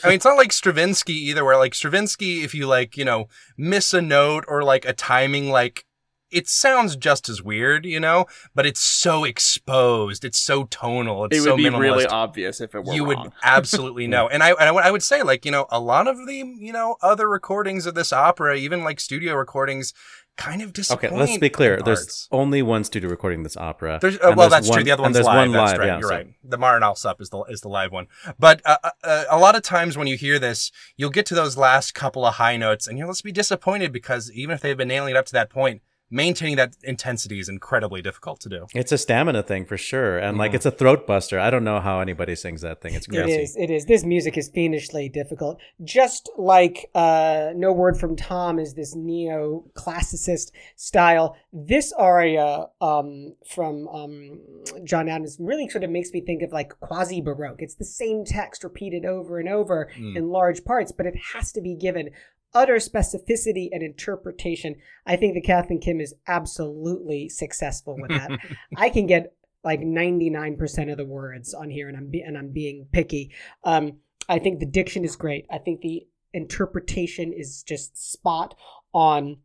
mean, 0.08 0.14
it's 0.16 0.24
not 0.24 0.36
like 0.36 0.52
Stravinsky 0.52 1.12
either, 1.14 1.44
where 1.44 1.56
like 1.56 1.74
Stravinsky, 1.74 2.42
if 2.42 2.54
you 2.54 2.66
like, 2.66 2.96
you 2.96 3.04
know, 3.04 3.28
miss 3.56 3.92
a 3.94 4.00
note 4.02 4.44
or 4.48 4.62
like 4.62 4.84
a 4.84 4.92
timing, 4.92 5.50
like 5.50 5.84
it 6.33 6.49
sounds 6.49 6.97
just 6.97 7.28
as 7.28 7.43
weird, 7.43 7.85
you 7.85 8.01
know, 8.01 8.26
but 8.55 8.66
it's 8.66 8.80
so 8.80 9.24
exposed. 9.24 10.24
It's 10.24 10.39
so 10.39 10.64
tonal. 10.64 11.24
It's 11.26 11.37
It 11.37 11.41
would 11.41 11.47
so 11.47 11.57
be 11.57 11.64
minimalist. 11.64 11.80
really 11.80 12.07
obvious 12.07 12.61
if 12.61 12.74
it 12.74 12.85
were 12.85 12.93
you 12.95 13.05
wrong. 13.11 13.24
would 13.24 13.33
absolutely 13.43 14.07
know. 14.07 14.28
And 14.28 14.43
I, 14.43 14.51
and 14.51 14.62
I 14.68 14.70
would- 14.72 14.85
I 14.85 14.91
would 14.91 15.03
say 15.03 15.22
like, 15.22 15.45
you 15.45 15.51
know, 15.51 15.66
a 15.70 15.78
lot 15.80 16.09
of 16.09 16.16
the, 16.26 16.35
you 16.59 16.72
know, 16.72 16.97
other 17.03 17.28
recordings 17.28 17.87
of 17.87 17.95
this 17.95 18.12
opera, 18.12 18.57
even 18.57 18.83
like 18.85 18.99
studio 19.01 19.35
recordings, 19.35 19.93
kind 20.39 20.62
of 20.62 20.72
disappoint. 20.72 21.12
okay, 21.12 21.20
let's 21.20 21.37
be 21.39 21.51
clear. 21.51 21.74
in 21.74 21.85
There's 21.85 22.01
parts. 22.01 22.28
only 22.33 22.62
one 22.62 22.85
studio 22.85 23.11
recording 23.11 23.43
this 23.43 23.57
opera. 23.57 23.99
There's, 24.01 24.16
uh, 24.16 24.33
well, 24.35 24.49
there's 24.49 24.51
that's 24.51 24.68
one- 24.68 24.76
true. 24.78 24.85
The 24.85 24.91
other 24.93 25.01
and 25.01 25.05
one's 25.05 25.14
there's 25.16 25.26
live. 25.26 25.37
one 25.37 25.53
That's 25.53 25.72
live. 25.72 25.78
right. 25.78 25.87
Yeah, 25.87 25.99
You're 25.99 26.09
so- 26.09 26.14
right. 26.16 26.26
The 26.43 26.59
Marin 26.59 26.83
Alsop 26.83 27.20
is 27.20 27.28
the 27.28 27.43
is 27.51 27.61
the 27.61 27.68
live 27.68 27.93
one. 27.93 28.07
But 28.39 28.62
uh, 28.64 28.78
uh, 29.05 29.24
a 29.30 29.39
lot 29.39 29.55
of 29.57 29.62
times 29.62 29.97
when 29.99 30.07
you 30.07 30.16
hear 30.16 30.39
this, 30.39 30.72
you'll 30.97 31.11
get 31.11 31.26
to 31.26 31.35
those 31.35 31.57
last 31.59 31.95
couple 31.95 32.24
of 32.24 32.35
high 32.37 32.57
notes, 32.57 32.87
and 32.89 32.97
you'll 32.99 33.11
just 33.11 33.22
be 33.24 33.30
disappointed 33.33 33.93
because 33.93 34.33
even 34.33 34.55
if 34.55 34.62
they've 34.62 34.76
been 34.76 34.89
nailing 34.89 35.11
it 35.14 35.18
up 35.18 35.26
to 35.26 35.33
that 35.35 35.51
point, 35.51 35.83
maintaining 36.12 36.56
that 36.56 36.76
intensity 36.84 37.40
is 37.40 37.48
incredibly 37.48 38.02
difficult 38.02 38.38
to 38.40 38.48
do. 38.48 38.66
It's 38.74 38.92
a 38.92 38.98
stamina 38.98 39.42
thing 39.42 39.64
for 39.64 39.76
sure, 39.76 40.18
and 40.18 40.36
Mm. 40.36 40.40
like 40.40 40.54
it's 40.54 40.66
a 40.66 40.70
throat 40.70 41.06
buster. 41.06 41.40
I 41.40 41.50
don't 41.50 41.64
know 41.64 41.80
how 41.80 42.00
anybody 42.00 42.36
sings 42.36 42.60
that 42.60 42.80
thing. 42.82 42.94
It's 42.94 43.06
It 43.08 43.10
crazy. 43.10 43.42
is. 43.42 43.56
It 43.56 43.70
is. 43.70 43.86
This 43.86 44.04
music 44.04 44.36
is 44.36 44.48
fiendishly 44.48 45.08
difficult. 45.08 45.58
Just 45.82 46.30
like 46.36 46.90
uh, 46.94 47.52
"No 47.56 47.72
Word 47.72 47.96
from 47.98 48.14
Tom" 48.16 48.58
is 48.58 48.74
this 48.74 48.94
neo-classicist 48.94 50.50
style. 50.76 51.36
This 51.52 51.92
aria 51.92 52.66
um, 52.80 53.34
from 53.46 53.88
um, 53.88 54.40
John 54.84 55.08
Adams 55.08 55.36
really 55.40 55.68
sort 55.68 55.84
of 55.84 55.90
makes 55.90 56.12
me 56.12 56.20
think 56.20 56.42
of 56.42 56.52
like 56.52 56.78
quasi-baroque. 56.80 57.60
It's 57.62 57.74
the 57.74 57.84
same 57.84 58.24
text 58.24 58.64
repeated 58.64 59.04
over 59.04 59.38
and 59.38 59.48
over 59.48 59.90
Mm. 59.98 60.16
in 60.16 60.28
large 60.28 60.64
parts, 60.64 60.92
but 60.92 61.06
it 61.06 61.14
has 61.34 61.52
to 61.52 61.60
be 61.60 61.74
given 61.74 62.10
utter 62.55 62.76
specificity 62.76 63.68
and 63.72 63.82
interpretation. 63.82 64.76
I 65.07 65.16
think 65.16 65.34
that 65.34 65.44
Kathleen 65.44 65.80
Kim 65.80 66.00
is 66.00 66.14
absolutely 66.26 67.28
successful 67.28 67.96
with 67.98 68.11
that. 68.11 68.30
I 68.76 68.90
can 68.90 69.07
get 69.07 69.34
like 69.64 69.80
99% 69.80 70.90
of 70.90 70.96
the 70.96 71.05
words 71.05 71.55
on 71.55 71.70
here 71.70 71.88
and 71.88 71.96
I'm 71.96 72.11
be- 72.11 72.22
and 72.22 72.36
I'm 72.36 72.50
being 72.50 72.86
picky. 72.92 73.32
Um 73.64 73.98
I 74.28 74.38
think 74.38 74.61
the 74.61 74.66
diction 74.66 75.05
is 75.05 75.16
great. 75.16 75.46
I 75.50 75.59
think 75.59 75.80
the 75.80 76.07
interpretation 76.32 77.32
is 77.32 77.62
just 77.62 78.12
spot 78.12 78.55
on 78.92 79.38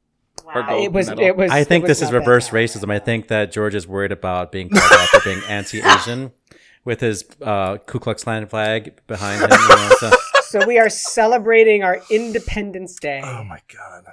Wow. 0.45 0.83
It 0.83 0.93
was 0.93 1.09
medal. 1.09 1.25
it 1.25 1.37
was 1.37 1.51
I 1.53 1.61
it 1.61 1.69
think 1.69 1.83
was 1.85 1.91
this 2.01 2.03
is 2.09 2.13
reverse 2.13 2.49
bad. 2.51 2.57
racism. 2.57 2.93
I 2.93 2.99
think 2.99 3.29
that 3.29 3.53
George 3.53 3.75
is 3.75 3.87
worried 3.87 4.11
about 4.13 4.51
being 4.51 4.69
called 4.69 4.93
out 4.93 5.09
for 5.09 5.21
being 5.21 5.41
anti-Asian 5.49 6.33
with 6.85 7.01
his 7.01 7.25
uh, 7.41 7.79
Ku 7.79 7.99
Klux 8.01 8.25
Klan 8.25 8.47
flag 8.47 9.01
behind 9.07 9.41
him. 9.43 9.51
You 9.51 9.69
know, 9.69 9.91
so. 10.01 10.11
So 10.45 10.65
we 10.69 10.79
are 10.79 10.89
celebrating 10.89 11.83
our 11.83 12.01
Independence 12.11 12.95
Day 13.01 13.21
Oh 13.25 13.43
my 13.43 13.59
god. 13.75 14.05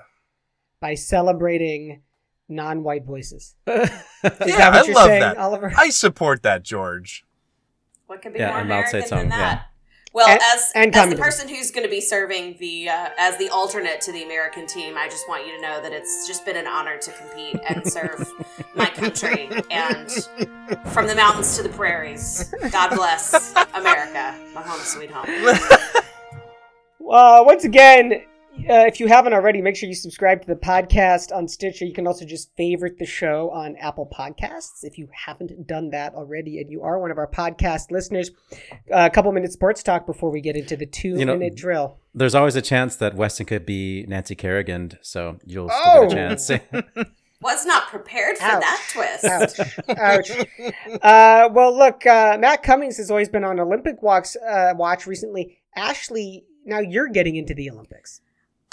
by 0.80 0.96
celebrating 0.96 2.02
non-white 2.50 3.06
voices. 3.06 3.56
Yeah, 3.68 3.90
I 4.24 4.82
love 4.92 5.06
saying, 5.06 5.22
that. 5.22 5.38
Oliver? 5.38 5.72
I 5.78 5.90
support 5.90 6.42
that, 6.44 6.64
George. 6.64 7.26
What 8.12 8.22
could 8.22 8.34
be 8.34 8.40
Yeah, 8.40 8.50
more 8.50 8.60
and 8.60 8.68
Mao 8.68 8.80
American 8.80 9.02
Zedong, 9.04 9.10
than 9.10 9.30
yeah. 9.30 9.38
that? 9.38 9.68
Well, 10.12 10.28
And- 10.28 10.42
as 10.42 10.72
and 10.76 10.94
as 10.94 11.10
the 11.12 11.16
person 11.16 11.48
who's 11.48 11.72
going 11.72 11.86
to 11.86 11.90
be 11.90 12.02
serving 12.02 12.58
the 12.60 12.90
uh, 12.90 13.10
as 13.18 13.38
the 13.38 13.48
alternate 13.48 14.02
to 14.02 14.12
the 14.12 14.24
American 14.24 14.68
team, 14.68 14.98
I 14.98 15.08
just 15.08 15.30
want 15.30 15.48
you 15.48 15.56
to 15.56 15.62
know 15.62 15.82
that 15.82 15.94
it's 15.94 16.28
just 16.28 16.46
been 16.46 16.58
an 16.58 16.68
honor 16.68 16.98
to 16.98 17.10
compete 17.14 17.56
and 17.70 17.88
serve 17.90 18.30
my 18.76 18.88
country. 18.88 19.50
And 19.72 20.12
from 20.92 21.08
the 21.08 21.16
mountains 21.16 21.56
to 21.56 21.64
the 21.64 21.70
prairies, 21.70 22.54
God 22.70 22.90
bless 22.98 23.54
America, 23.74 24.36
my 24.54 24.62
home 24.62 24.82
sweet 24.82 25.10
home. 25.10 25.30
Uh, 27.10 27.44
once 27.46 27.66
again, 27.66 28.22
uh, 28.70 28.86
if 28.88 29.00
you 29.00 29.08
haven't 29.08 29.34
already, 29.34 29.62
make 29.62 29.76
sure 29.76 29.88
you 29.90 29.96
subscribe 29.96 30.42
to 30.42 30.48
the 30.48 30.56
podcast 30.56 31.36
on 31.36 31.48
Stitcher. 31.48 31.86
You 31.86 31.94
can 31.94 32.08
also 32.08 32.26
just 32.26 32.56
favorite 32.56 32.98
the 33.00 33.06
show 33.06 33.50
on 33.52 33.76
Apple 33.78 34.08
Podcasts 34.12 34.84
if 34.84 34.98
you 34.98 35.08
haven't 35.14 35.68
done 35.68 35.90
that 35.92 36.14
already 36.14 36.60
and 36.60 36.70
you 36.72 36.82
are 36.84 37.00
one 37.00 37.12
of 37.12 37.18
our 37.18 37.28
podcast 37.28 37.92
listeners. 37.92 38.32
Uh, 38.52 38.58
a 39.06 39.10
couple 39.10 39.32
minutes 39.32 39.54
sports 39.54 39.84
talk 39.84 40.06
before 40.06 40.30
we 40.32 40.42
get 40.42 40.56
into 40.56 40.76
the 40.76 40.86
two 40.86 41.10
You 41.18 41.26
know- 41.26 41.38
minute 41.38 41.56
drill. 41.56 41.98
There's 42.14 42.36
always 42.36 42.56
a 42.58 42.62
chance 42.62 42.98
that 42.98 43.16
Weston 43.16 43.46
could 43.46 43.66
be 43.66 44.04
Nancy 44.08 44.36
Kerrigan, 44.36 44.92
so 45.02 45.38
you'll 45.46 45.70
still 45.70 45.82
Oh! 45.86 46.10
get 46.10 46.18
a 46.32 46.36
chance. 46.36 46.52
Was 47.42 47.66
not 47.66 47.88
prepared 47.88 48.38
for 48.38 48.44
Ouch. 48.44 48.62
that 48.62 48.90
twist. 48.92 49.26
Ouch. 49.26 49.90
Ouch. 49.98 50.32
Uh, 51.02 51.50
well, 51.52 51.76
look, 51.76 52.06
uh, 52.06 52.38
Matt 52.40 52.62
Cummings 52.64 52.98
has 52.98 53.10
always 53.10 53.30
been 53.30 53.44
on 53.44 53.60
Olympic 53.60 54.04
walks, 54.04 54.36
uh, 54.36 54.74
watch 54.76 55.08
recently. 55.08 55.58
Ashley, 55.76 56.44
now 56.66 56.80
you're 56.80 57.08
getting 57.08 57.36
into 57.38 57.54
the 57.56 57.72
Olympics. 57.72 58.22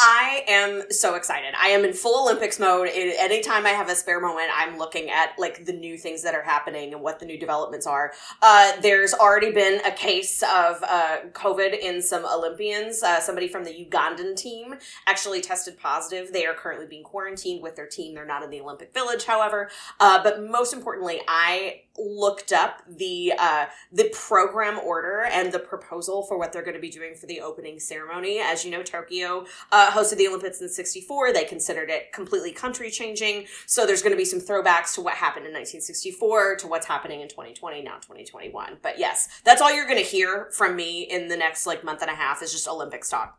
I 0.01 0.45
am 0.47 0.93
so 0.93 1.17
excited. 1.17 1.55
I 1.61 1.71
am 1.71 1.85
in 1.85 1.93
full 1.93 2.23
Olympics 2.23 2.61
mode. 2.61 2.89
Anytime 2.89 3.67
I 3.67 3.71
have 3.71 3.89
a 3.89 3.97
spare 3.97 4.21
moment, 4.21 4.49
I'm 4.55 4.79
looking 4.79 5.11
at 5.11 5.31
like 5.39 5.65
the 5.65 5.73
new 5.73 5.99
things 5.99 6.23
that 6.23 6.37
are 6.37 6.43
happening 6.43 6.93
and 6.93 7.03
what 7.03 7.19
the 7.19 7.27
new 7.27 7.37
developments 7.37 7.85
are. 7.85 8.13
Uh, 8.41 8.81
there's 8.81 9.13
already 9.13 9.51
been 9.51 9.81
a 9.85 9.91
case 9.91 10.43
of 10.43 10.85
uh, 10.85 11.19
COVID 11.33 11.77
in 11.77 12.01
some 12.01 12.25
Olympians. 12.25 13.03
Uh, 13.03 13.21
somebody 13.21 13.49
from 13.49 13.65
the 13.65 13.71
Ugandan 13.71 14.37
team 14.37 14.77
actually 15.09 15.41
tested 15.41 15.77
positive. 15.81 16.33
They 16.33 16.47
are 16.47 16.55
currently 16.55 16.87
being 16.87 17.03
quarantined 17.03 17.61
with 17.61 17.75
their 17.75 17.89
team. 17.89 18.15
They're 18.15 18.25
not 18.25 18.45
in 18.45 18.51
the 18.51 18.61
Olympic 18.61 18.95
Village, 18.95 19.25
however. 19.25 19.69
Uh, 19.99 20.23
but 20.23 20.45
most 20.49 20.73
importantly, 20.73 21.23
I 21.27 21.83
looked 21.99 22.53
up 22.53 22.83
the 22.89 23.33
uh, 23.39 23.67
the 23.93 24.11
program 24.13 24.79
order 24.79 25.25
and 25.25 25.53
the 25.53 25.59
proposal 25.59 26.23
for 26.23 26.39
what 26.39 26.53
they're 26.53 26.63
going 26.63 26.75
to 26.75 26.81
be 26.81 26.91
doing 26.91 27.15
for 27.15 27.27
the 27.27 27.41
opening 27.41 27.79
ceremony. 27.81 28.39
As 28.39 28.65
you 28.65 28.71
know, 28.71 28.83
Tokyo 28.83 29.47
uh, 29.73 29.91
hosted 29.91 30.17
the 30.17 30.29
Olympics 30.29 30.61
in 30.61 30.69
'64. 30.69 31.33
They 31.33 31.45
considered 31.45 31.91
it 31.91 32.13
completely 32.13 32.53
country 32.53 32.91
changing. 32.91 33.47
So 33.67 33.87
there's 33.87 34.03
going 34.03 34.13
to 34.13 34.17
be 34.17 34.25
some 34.25 34.41
throwbacks 34.41 34.95
to 34.95 35.01
what 35.01 35.15
happened 35.15 35.47
in 35.47 35.53
1964 35.53 36.57
to 36.57 36.67
what's 36.67 36.87
happening 36.87 37.21
in 37.21 37.29
2020 37.29 37.83
now 37.83 37.97
2021. 37.97 38.79
But 38.83 38.99
yes, 38.99 39.41
that's 39.45 39.61
all 39.61 39.75
you're 39.75 39.87
going 39.87 39.99
to 39.99 40.05
hear 40.05 40.51
from 40.53 40.77
me 40.77 41.03
in 41.03 41.29
the 41.29 41.37
next 41.37 41.67
like 41.67 41.85
month 41.85 42.03
and 42.03 42.11
a 42.11 42.15
half 42.15 42.43
is 42.43 42.53
just 42.53 42.69
Olympics 42.69 43.09
talk. 43.09 43.39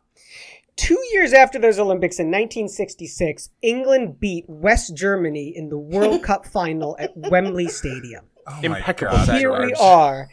Two 0.76 0.98
years 1.12 1.34
after 1.34 1.58
those 1.58 1.78
Olympics 1.78 2.18
in 2.18 2.28
1966, 2.28 3.50
England 3.60 4.18
beat 4.18 4.46
West 4.48 4.96
Germany 4.96 5.52
in 5.54 5.68
the 5.68 5.76
World 5.76 6.22
Cup 6.24 6.46
final 6.46 6.96
at 6.98 7.14
Wembley 7.14 7.68
Stadium. 7.68 8.24
Oh 8.50 8.60
Impeccable 8.62 9.12
God, 9.12 9.38
Here 9.38 9.66
we 9.66 9.72
are. 9.74 10.28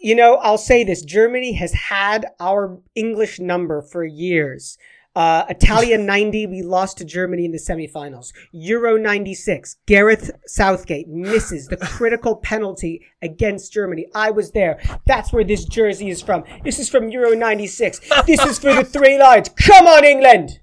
You 0.00 0.14
know, 0.14 0.36
I'll 0.36 0.58
say 0.58 0.84
this 0.84 1.02
Germany 1.02 1.52
has 1.54 1.72
had 1.72 2.26
our 2.38 2.78
English 2.94 3.38
number 3.40 3.82
for 3.82 4.04
years. 4.04 4.78
Uh, 5.16 5.44
Italia 5.48 5.98
90, 5.98 6.46
we 6.46 6.62
lost 6.62 6.98
to 6.98 7.04
Germany 7.04 7.44
in 7.44 7.52
the 7.52 7.58
semifinals. 7.58 8.32
Euro 8.52 8.96
96, 8.96 9.76
Gareth 9.86 10.30
Southgate 10.46 11.08
misses 11.08 11.66
the 11.66 11.76
critical 11.76 12.36
penalty 12.36 13.04
against 13.20 13.72
Germany. 13.72 14.06
I 14.14 14.30
was 14.30 14.52
there. 14.52 14.80
That's 15.06 15.32
where 15.32 15.44
this 15.44 15.64
jersey 15.64 16.08
is 16.08 16.22
from. 16.22 16.44
This 16.64 16.78
is 16.78 16.88
from 16.88 17.08
Euro 17.08 17.34
96. 17.34 18.00
This 18.26 18.44
is 18.44 18.58
for 18.58 18.72
the 18.72 18.84
three 18.84 19.18
lions. 19.18 19.48
Come 19.48 19.86
on, 19.86 20.04
England! 20.04 20.60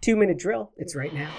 Two 0.00 0.16
minute 0.16 0.38
drill. 0.38 0.72
It's 0.78 0.96
right 0.96 1.12
now. 1.12 1.30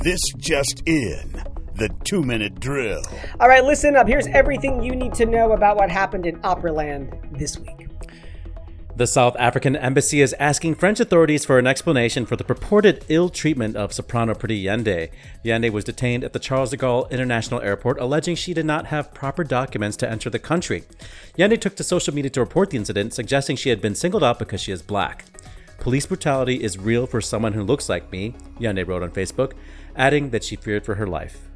This 0.00 0.20
just 0.36 0.84
in. 0.86 1.42
The 1.74 1.88
two 2.04 2.22
minute 2.22 2.60
drill. 2.60 3.02
All 3.40 3.48
right, 3.48 3.64
listen 3.64 3.96
up. 3.96 4.06
Here's 4.06 4.28
everything 4.28 4.80
you 4.80 4.94
need 4.94 5.12
to 5.14 5.26
know 5.26 5.52
about 5.52 5.76
what 5.76 5.90
happened 5.90 6.24
in 6.24 6.40
Operaland 6.42 7.36
this 7.36 7.58
week. 7.58 7.88
The 8.94 9.08
South 9.08 9.34
African 9.40 9.74
embassy 9.74 10.20
is 10.20 10.36
asking 10.38 10.76
French 10.76 11.00
authorities 11.00 11.44
for 11.44 11.58
an 11.58 11.66
explanation 11.66 12.26
for 12.26 12.36
the 12.36 12.44
purported 12.44 13.04
ill 13.08 13.28
treatment 13.28 13.76
of 13.76 13.92
soprano 13.92 14.34
Pretty 14.34 14.62
Yende. 14.62 15.10
Yende 15.44 15.70
was 15.70 15.84
detained 15.84 16.22
at 16.22 16.32
the 16.32 16.38
Charles 16.38 16.70
de 16.70 16.76
Gaulle 16.76 17.10
International 17.10 17.60
Airport, 17.60 17.98
alleging 18.00 18.36
she 18.36 18.54
did 18.54 18.66
not 18.66 18.86
have 18.86 19.14
proper 19.14 19.42
documents 19.42 19.96
to 19.96 20.08
enter 20.08 20.30
the 20.30 20.38
country. 20.38 20.84
Yende 21.36 21.60
took 21.60 21.74
to 21.74 21.82
social 21.82 22.14
media 22.14 22.30
to 22.30 22.40
report 22.40 22.70
the 22.70 22.76
incident, 22.76 23.14
suggesting 23.14 23.56
she 23.56 23.70
had 23.70 23.80
been 23.80 23.96
singled 23.96 24.22
out 24.22 24.38
because 24.38 24.60
she 24.60 24.70
is 24.70 24.80
black. 24.80 25.24
Police 25.78 26.06
brutality 26.06 26.62
is 26.62 26.76
real 26.76 27.06
for 27.06 27.20
someone 27.20 27.52
who 27.52 27.62
looks 27.62 27.88
like 27.88 28.10
me, 28.10 28.34
Yende 28.58 28.86
wrote 28.86 29.04
on 29.04 29.12
Facebook, 29.12 29.52
adding 29.98 30.30
that 30.30 30.44
she 30.44 30.56
feared 30.56 30.86
for 30.86 30.94
her 30.94 31.06
life. 31.06 31.48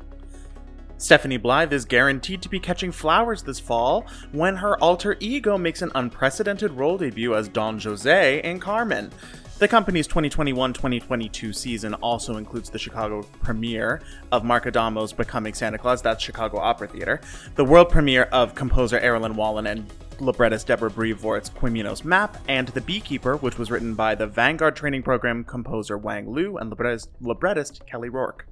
Stephanie 0.98 1.36
Blythe 1.36 1.72
is 1.72 1.84
guaranteed 1.84 2.42
to 2.42 2.48
be 2.48 2.60
catching 2.60 2.92
flowers 2.92 3.42
this 3.42 3.58
fall 3.58 4.06
when 4.30 4.54
her 4.56 4.76
alter 4.78 5.16
ego 5.18 5.58
makes 5.58 5.82
an 5.82 5.90
unprecedented 5.94 6.70
role 6.72 6.96
debut 6.96 7.34
as 7.34 7.48
Don 7.48 7.80
Jose 7.80 8.40
in 8.42 8.60
Carmen. 8.60 9.10
The 9.58 9.68
company's 9.68 10.06
2021 10.06 10.72
2022 10.72 11.52
season 11.52 11.94
also 11.94 12.36
includes 12.36 12.70
the 12.70 12.78
Chicago 12.78 13.22
premiere 13.42 14.00
of 14.30 14.44
Mark 14.44 14.64
Adamo's 14.66 15.12
Becoming 15.12 15.54
Santa 15.54 15.78
Claus, 15.78 16.02
that's 16.02 16.22
Chicago 16.22 16.58
Opera 16.58 16.88
Theater, 16.88 17.20
the 17.54 17.64
world 17.64 17.88
premiere 17.88 18.24
of 18.32 18.54
composer 18.54 18.98
Errollyn 19.00 19.34
Wallen 19.34 19.66
and 19.66 19.88
librettist 20.20 20.66
Deborah 20.66 20.90
Brevoort's 20.90 21.50
Quamino's 21.50 22.04
Map, 22.04 22.36
and 22.48 22.68
The 22.68 22.80
Beekeeper, 22.80 23.36
which 23.36 23.58
was 23.58 23.70
written 23.70 23.94
by 23.94 24.14
the 24.14 24.26
Vanguard 24.26 24.76
Training 24.76 25.02
Program 25.02 25.44
composer 25.44 25.96
Wang 25.96 26.28
Lu 26.28 26.56
and 26.58 26.70
librettist, 26.70 27.10
librettist 27.20 27.86
Kelly 27.86 28.08
Rourke. 28.08 28.46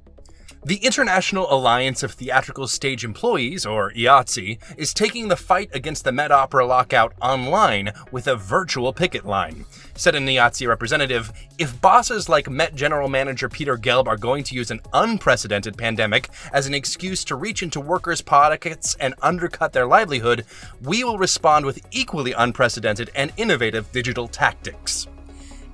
The 0.63 0.77
International 0.85 1.51
Alliance 1.51 2.03
of 2.03 2.13
Theatrical 2.13 2.69
Stage 2.69 3.03
Employees, 3.03 3.65
or 3.65 3.93
IATSE, 3.93 4.59
is 4.77 4.93
taking 4.93 5.29
the 5.29 5.37
fight 5.37 5.71
against 5.73 6.05
the 6.05 6.13
Met 6.13 6.31
Opera 6.31 6.67
lockout 6.67 7.15
online 7.23 7.95
with 8.13 8.27
a 8.27 8.37
virtual 8.37 8.93
picket 8.93 9.25
line. 9.25 9.65
Said 9.95 10.15
an 10.15 10.27
IATSE 10.27 10.69
representative, 10.69 11.33
if 11.57 11.81
bosses 11.81 12.29
like 12.29 12.51
Met 12.51 12.75
General 12.75 13.09
Manager 13.09 13.49
Peter 13.49 13.79
Gelb 13.79 14.07
are 14.07 14.19
going 14.19 14.45
to 14.45 14.55
use 14.55 14.71
an 14.71 14.83
unprecedented 14.93 15.79
pandemic 15.79 16.29
as 16.53 16.67
an 16.67 16.75
excuse 16.75 17.25
to 17.25 17.37
reach 17.37 17.63
into 17.63 17.81
workers' 17.81 18.21
pockets 18.21 18.95
and 19.01 19.15
undercut 19.23 19.73
their 19.73 19.87
livelihood, 19.87 20.45
we 20.83 21.05
will 21.05 21.17
respond 21.17 21.65
with 21.65 21.81
equally 21.91 22.35
unprecedented 22.35 23.11
and 23.15 23.33
innovative 23.39 23.91
digital 23.93 24.29
tactics. 24.29 25.07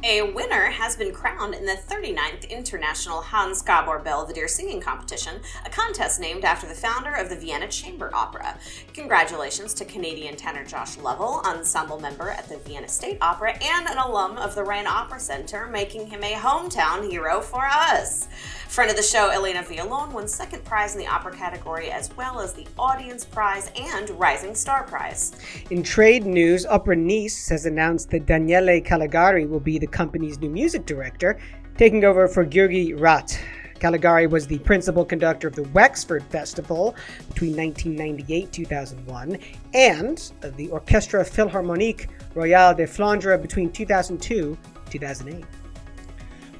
A 0.09 0.23
winner 0.23 0.67
has 0.67 0.95
been 0.95 1.13
crowned 1.13 1.53
in 1.53 1.67
the 1.67 1.73
39th 1.73 2.49
International 2.49 3.21
Hans 3.21 3.61
Gabor 3.61 3.99
Belvedere 3.99 4.47
Singing 4.47 4.81
Competition, 4.81 5.41
a 5.65 5.69
contest 5.69 6.21
named 6.21 6.45
after 6.45 6.69
the 6.69 6.75
founder 6.75 7.13
of 7.13 7.29
the 7.29 7.35
Vienna 7.35 7.67
Chamber 7.67 8.15
Opera. 8.15 8.57
Congratulations 8.93 9.75
to 9.75 9.85
Canadian 9.85 10.37
tenor 10.37 10.65
Josh 10.65 10.97
Lovell, 10.99 11.43
ensemble 11.45 11.99
member 11.99 12.31
at 12.31 12.49
the 12.49 12.59
Vienna 12.59 12.87
State 12.87 13.19
Opera 13.21 13.59
and 13.61 13.89
an 13.89 13.99
alum 13.99 14.39
of 14.39 14.55
the 14.55 14.63
Ryan 14.63 14.87
Opera 14.87 15.19
Center, 15.19 15.67
making 15.67 16.07
him 16.07 16.23
a 16.23 16.35
hometown 16.35 17.11
hero 17.11 17.41
for 17.41 17.67
us. 17.67 18.29
Friend 18.69 18.91
of 18.91 18.97
the 18.97 19.03
show, 19.03 19.31
Elena 19.31 19.63
Villalón, 19.63 20.13
won 20.13 20.29
second 20.29 20.63
prize 20.65 20.95
in 20.95 21.01
the 21.01 21.07
opera 21.07 21.35
category 21.35 21.91
as 21.91 22.15
well 22.17 22.41
as 22.41 22.53
the 22.53 22.67
audience 22.79 23.25
prize 23.25 23.71
and 23.75 24.11
Rising 24.11 24.55
Star 24.55 24.83
Prize. 24.85 25.33
In 25.71 25.83
trade 25.83 26.27
news, 26.27 26.67
Opera 26.67 26.95
Nice 26.97 27.49
has 27.49 27.65
announced 27.65 28.11
that 28.11 28.27
Daniele 28.27 28.81
Callegari 28.83 29.49
will 29.49 29.61
be 29.61 29.79
the 29.79 29.87
company's 29.97 30.39
new 30.39 30.51
music 30.51 30.85
director, 30.85 31.39
taking 31.79 32.05
over 32.05 32.29
for 32.29 32.45
György 32.45 32.95
Ráth. 32.95 33.39
Callegari 33.81 34.29
was 34.29 34.47
the 34.47 34.59
principal 34.59 35.07
conductor 35.07 35.49
of 35.49 35.55
the 35.55 35.63
Wexford 35.75 36.23
Festival 36.25 36.95
between 37.31 37.57
1998 37.57 38.53
2001 38.53 39.39
and 39.73 40.33
of 40.43 40.55
the 40.57 40.69
Orchestra 40.69 41.25
Philharmonique 41.25 42.09
Royale 42.35 42.75
de 42.75 42.87
Flandre 42.87 43.41
between 43.41 43.71
2002 43.71 44.59
2008. 44.91 45.45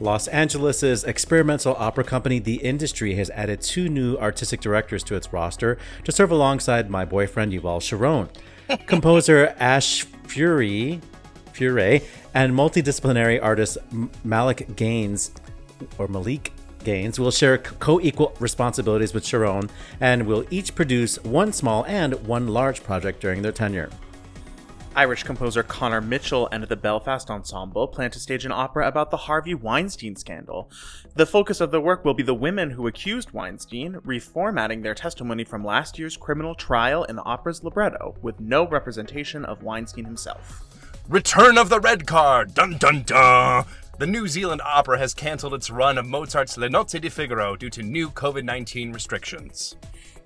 Los 0.01 0.29
Angeles' 0.29 1.05
experimental 1.05 1.75
opera 1.79 2.05
company, 2.05 2.39
The 2.39 2.57
Industry, 2.57 3.15
has 3.15 3.31
added 3.31 3.61
two 3.61 3.89
new 3.89 4.17
artistic 4.17 4.61
directors 4.61 5.03
to 5.05 5.15
its 5.15 5.33
roster 5.33 5.79
to 6.05 6.13
serve 6.13 6.31
alongside 6.31 6.91
my 6.91 7.05
boyfriend 7.05 7.53
Yuval 7.53 7.81
Sharon. 7.83 8.29
Composer 8.87 9.55
Ash 9.59 10.05
Fury, 10.27 11.01
Fure, 11.57 12.01
and 12.35 12.53
multidisciplinary 12.53 13.43
artist 13.43 13.79
Malik 14.25 14.77
Gaines, 14.77 15.33
or 15.97 16.07
Malik 16.07 16.53
Gaines, 16.85 17.19
will 17.19 17.31
share 17.31 17.57
co 17.57 17.99
equal 18.01 18.37
responsibilities 18.39 19.15
with 19.15 19.25
Sharon 19.25 19.71
and 20.01 20.27
will 20.27 20.45
each 20.51 20.75
produce 20.75 21.17
one 21.25 21.55
small 21.55 21.85
and 21.87 22.15
one 22.27 22.49
large 22.49 22.85
project 22.85 23.21
during 23.21 23.41
their 23.41 23.53
tenure. 23.53 23.89
Irish 24.95 25.25
composer 25.25 25.63
Conor 25.63 26.01
Mitchell 26.01 26.49
and 26.53 26.65
the 26.65 26.77
Belfast 26.77 27.31
Ensemble 27.31 27.87
plan 27.87 28.11
to 28.11 28.21
stage 28.21 28.47
an 28.47 28.53
opera 28.53 28.89
about 28.89 29.11
the 29.11 29.19
Harvey 29.19 29.55
Weinstein 29.55 30.17
scandal. 30.17 30.71
The 31.15 31.27
focus 31.27 31.61
of 31.61 31.71
the 31.71 31.83
work 31.83 32.03
will 32.05 32.15
be 32.15 32.23
the 32.23 32.33
women 32.33 32.71
who 32.71 32.87
accused 32.87 33.33
Weinstein, 33.33 33.95
reformatting 34.07 34.83
their 34.83 34.95
testimony 34.95 35.45
from 35.45 35.65
last 35.65 35.99
year's 35.99 36.17
criminal 36.17 36.55
trial 36.55 37.05
in 37.05 37.17
the 37.17 37.25
opera's 37.25 37.63
libretto, 37.63 38.15
with 38.23 38.41
no 38.41 38.67
representation 38.67 39.45
of 39.45 39.63
Weinstein 39.63 40.07
himself. 40.07 40.65
Return 41.09 41.57
of 41.57 41.69
the 41.69 41.79
Red 41.79 42.05
Card! 42.05 42.53
Dun 42.53 42.79
dun 42.79 43.03
dun! 43.03 43.65
The 43.99 44.09
New 44.09 44.27
Zealand 44.27 44.61
Opera 44.65 44.99
has 44.99 45.15
cancelled 45.15 45.55
its 45.55 45.71
run 45.71 45.99
of 45.99 46.07
Mozart's 46.07 46.59
Le 46.59 46.69
Nozze 46.69 47.01
di 47.01 47.09
Figaro 47.09 47.55
due 47.55 47.71
to 47.71 47.83
new 47.85 48.11
COVID 48.11 48.43
19 48.43 48.93
restrictions. 48.93 49.77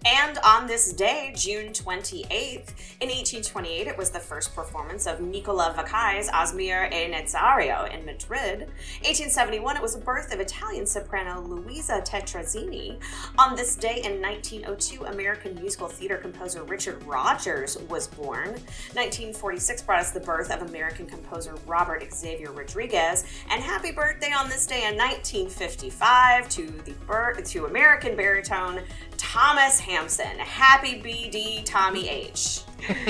And 0.06 0.38
on 0.38 0.66
this 0.66 0.94
day, 0.94 1.32
June 1.36 1.74
28th, 1.74 2.72
in 3.00 3.08
1828, 3.08 3.86
it 3.86 3.98
was 3.98 4.10
the 4.10 4.18
first 4.18 4.54
performance 4.54 5.06
of 5.06 5.20
Nicola 5.20 5.74
Vaccai's 5.76 6.30
Asmir 6.30 6.90
e 6.90 7.12
Nezzario 7.12 7.92
in 7.92 8.06
Madrid. 8.06 8.60
1871, 9.04 9.76
it 9.76 9.82
was 9.82 9.94
the 9.94 10.00
birth 10.00 10.32
of 10.32 10.40
Italian 10.40 10.86
soprano 10.86 11.42
Luisa 11.42 12.00
Tetrazzini. 12.00 12.98
On 13.38 13.54
this 13.54 13.76
day 13.76 14.00
in 14.02 14.22
1902, 14.22 15.04
American 15.04 15.54
musical 15.56 15.86
theater 15.88 16.16
composer 16.16 16.62
Richard 16.62 17.02
Rodgers 17.04 17.76
was 17.90 18.06
born. 18.06 18.52
1946 18.94 19.82
brought 19.82 20.00
us 20.00 20.12
the 20.12 20.20
birth 20.20 20.50
of 20.50 20.62
American 20.68 21.06
composer 21.06 21.54
Robert 21.66 22.02
Xavier 22.10 22.52
Rodriguez. 22.52 23.26
And 23.50 23.62
happy 23.62 23.92
birthday 23.92 24.32
on 24.32 24.48
this 24.48 24.66
day 24.66 24.88
in 24.88 24.96
1955 24.96 26.48
to 26.48 26.66
the 26.86 26.92
birth 27.06 27.44
to 27.50 27.66
American 27.66 28.16
baritone 28.16 28.80
Thomas 29.20 29.78
Hampson. 29.80 30.38
Happy 30.38 31.00
BD 31.02 31.62
Tommy 31.62 32.08
H. 32.08 32.62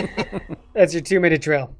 That's 0.75 0.93
your 0.93 1.03
two 1.03 1.21
minute 1.21 1.41
drill. 1.41 1.77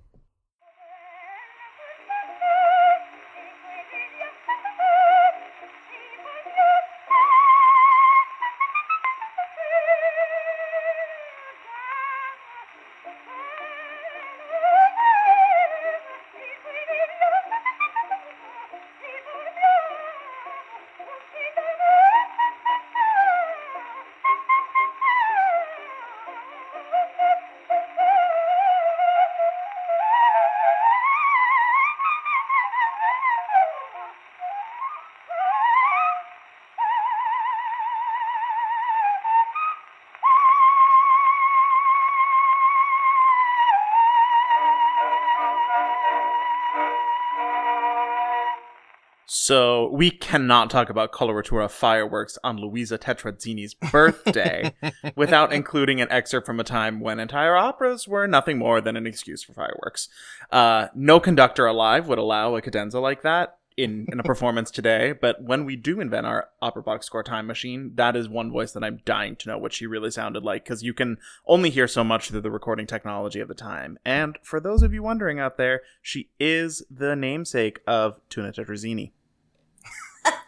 So 49.43 49.89
we 49.95 50.11
cannot 50.11 50.69
talk 50.69 50.91
about 50.91 51.13
coloratura 51.13 51.71
fireworks 51.71 52.37
on 52.45 52.59
Luisa 52.59 52.99
Tetrazzini's 52.99 53.73
birthday 53.73 54.75
without 55.17 55.51
including 55.51 55.99
an 55.99 56.13
excerpt 56.13 56.45
from 56.45 56.61
a 56.61 56.63
time 56.63 57.01
when 57.01 57.19
entire 57.19 57.57
operas 57.57 58.07
were 58.07 58.27
nothing 58.27 58.59
more 58.59 58.83
than 58.83 58.99
an 58.99 59.07
excuse 59.07 59.43
for 59.43 59.55
fireworks. 59.55 60.11
Uh, 60.53 60.89
no 60.95 61.19
conductor 61.19 61.65
alive 61.65 62.07
would 62.07 62.19
allow 62.19 62.55
a 62.55 62.61
cadenza 62.61 63.01
like 63.01 63.23
that 63.23 63.57
in, 63.79 64.05
in 64.13 64.21
a 64.21 64.23
performance 64.23 64.71
today, 64.71 65.13
but 65.19 65.43
when 65.43 65.65
we 65.65 65.75
do 65.75 66.01
invent 66.01 66.27
our 66.27 66.51
opera 66.61 66.83
box 66.83 67.07
score 67.07 67.23
time 67.23 67.47
machine, 67.47 67.93
that 67.95 68.17
is 68.17 68.29
one 68.29 68.53
voice 68.53 68.73
that 68.73 68.85
I'm 68.85 69.01
dying 69.07 69.37
to 69.37 69.49
know 69.49 69.57
what 69.57 69.73
she 69.73 69.87
really 69.87 70.11
sounded 70.11 70.45
like 70.45 70.65
because 70.65 70.83
you 70.83 70.93
can 70.93 71.17
only 71.47 71.71
hear 71.71 71.89
so 71.89 72.05
much 72.05 72.29
through 72.29 72.43
the 72.43 72.51
recording 72.51 72.87
technology 72.87 73.41
of 73.41 73.49
the 73.49 73.55
time. 73.55 73.99
And 74.05 74.39
for 74.43 74.61
those 74.61 74.83
of 74.83 74.93
you 74.93 75.03
wondering 75.03 75.41
out 75.41 75.57
there, 75.57 75.81
she 76.03 76.29
is 76.39 76.83
the 76.91 77.17
namesake 77.17 77.81
of 77.87 78.21
Tuna 78.29 78.53
Tetrazzini. 78.53 79.13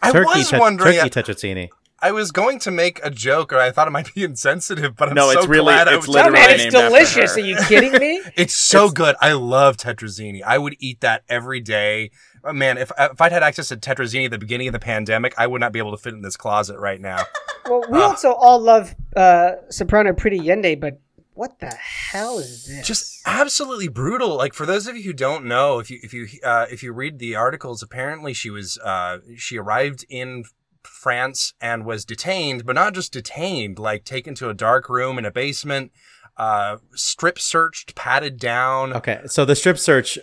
I 0.03 0.13
Turkey, 0.13 0.39
was 0.39 0.51
Tet- 0.51 0.61
wondering. 0.61 0.95
Turkey 0.99 1.21
uh, 1.21 1.23
Tetrazzini. 1.23 1.69
I 2.05 2.11
was 2.11 2.33
going 2.33 2.59
to 2.61 2.73
make 2.73 2.99
a 3.05 3.11
joke, 3.11 3.53
or 3.53 3.61
I 3.61 3.71
thought 3.71 3.87
it 3.87 3.93
might 3.93 4.13
be 4.13 4.25
insensitive, 4.31 4.97
but 4.97 5.11
I'm 5.11 5.15
No, 5.15 5.31
so 5.33 5.39
it's 5.39 5.49
really- 5.49 5.65
glad 5.65 5.87
I 5.89 5.95
it's 5.97 6.07
was 6.09 6.17
No, 6.17 6.23
literally 6.25 6.41
man, 6.41 6.61
it's 6.61 6.75
delicious. 6.75 7.37
Are 7.37 7.41
you 7.41 7.57
kidding 7.69 7.93
me? 7.93 8.21
It's 8.37 8.55
so 8.55 8.91
good. 8.91 9.15
I 9.21 9.33
love 9.33 9.77
tetrazzini. 9.77 10.43
I 10.43 10.59
would 10.59 10.75
eat 10.81 11.01
that 11.01 11.23
every 11.29 11.61
day. 11.61 12.11
Oh, 12.45 12.53
man, 12.53 12.77
if 12.77 12.91
uh, 12.99 13.11
if 13.13 13.21
I'd 13.21 13.31
had 13.31 13.45
access 13.45 13.69
to 13.69 13.77
tetrazzini 13.77 14.25
at 14.25 14.33
the 14.33 14.39
beginning 14.39 14.67
of 14.67 14.73
the 14.73 14.81
pandemic, 14.81 15.33
I 15.39 15.47
would 15.47 15.61
not 15.61 15.73
be 15.73 15.79
able 15.79 15.93
to 15.93 15.97
fit 15.97 16.13
in 16.13 16.23
this 16.23 16.37
closet 16.37 16.79
right 16.79 17.01
now. 17.01 17.23
Well, 17.67 17.85
we 17.89 18.01
ah. 18.01 18.09
also 18.09 18.33
all 18.33 18.59
love 18.59 18.97
uh, 19.15 19.53
Soprano 19.71 20.13
Pretty 20.13 20.41
Yende, 20.41 20.81
but 20.81 21.01
what 21.35 21.59
the 21.61 21.71
hell 21.71 22.39
is 22.39 22.67
this? 22.67 22.87
Just 22.87 23.23
absolutely 23.27 23.89
brutal. 23.89 24.37
Like 24.37 24.55
for 24.55 24.67
those 24.67 24.87
of 24.87 24.97
you 24.97 25.03
who 25.03 25.13
don't 25.13 25.45
know, 25.45 25.79
if 25.79 25.91
you 25.91 25.99
if 26.03 26.13
you 26.13 26.29
uh, 26.45 26.67
if 26.71 26.83
you 26.83 26.93
read 26.93 27.19
the 27.19 27.35
articles, 27.35 27.83
apparently 27.83 28.33
she 28.33 28.51
was 28.51 28.79
uh, 28.79 29.19
she 29.37 29.59
arrived 29.59 30.05
in 30.09 30.45
France 30.83 31.55
and 31.61 31.85
was 31.85 32.05
detained, 32.05 32.67
but 32.67 32.75
not 32.75 32.95
just 32.95 33.13
detained, 33.13 33.79
like 33.79 34.05
taken 34.05 34.35
to 34.37 34.49
a 34.49 34.55
dark 34.55 34.89
room 34.89 35.19
in 35.19 35.25
a 35.25 35.31
basement, 35.31 35.93
uh, 36.37 36.77
strip 36.95 37.39
searched, 37.39 37.95
patted 37.95 38.39
down. 38.39 38.93
Okay, 38.93 39.21
so 39.27 39.45
the 39.45 39.57
strip 39.57 39.79
search, 39.79 40.19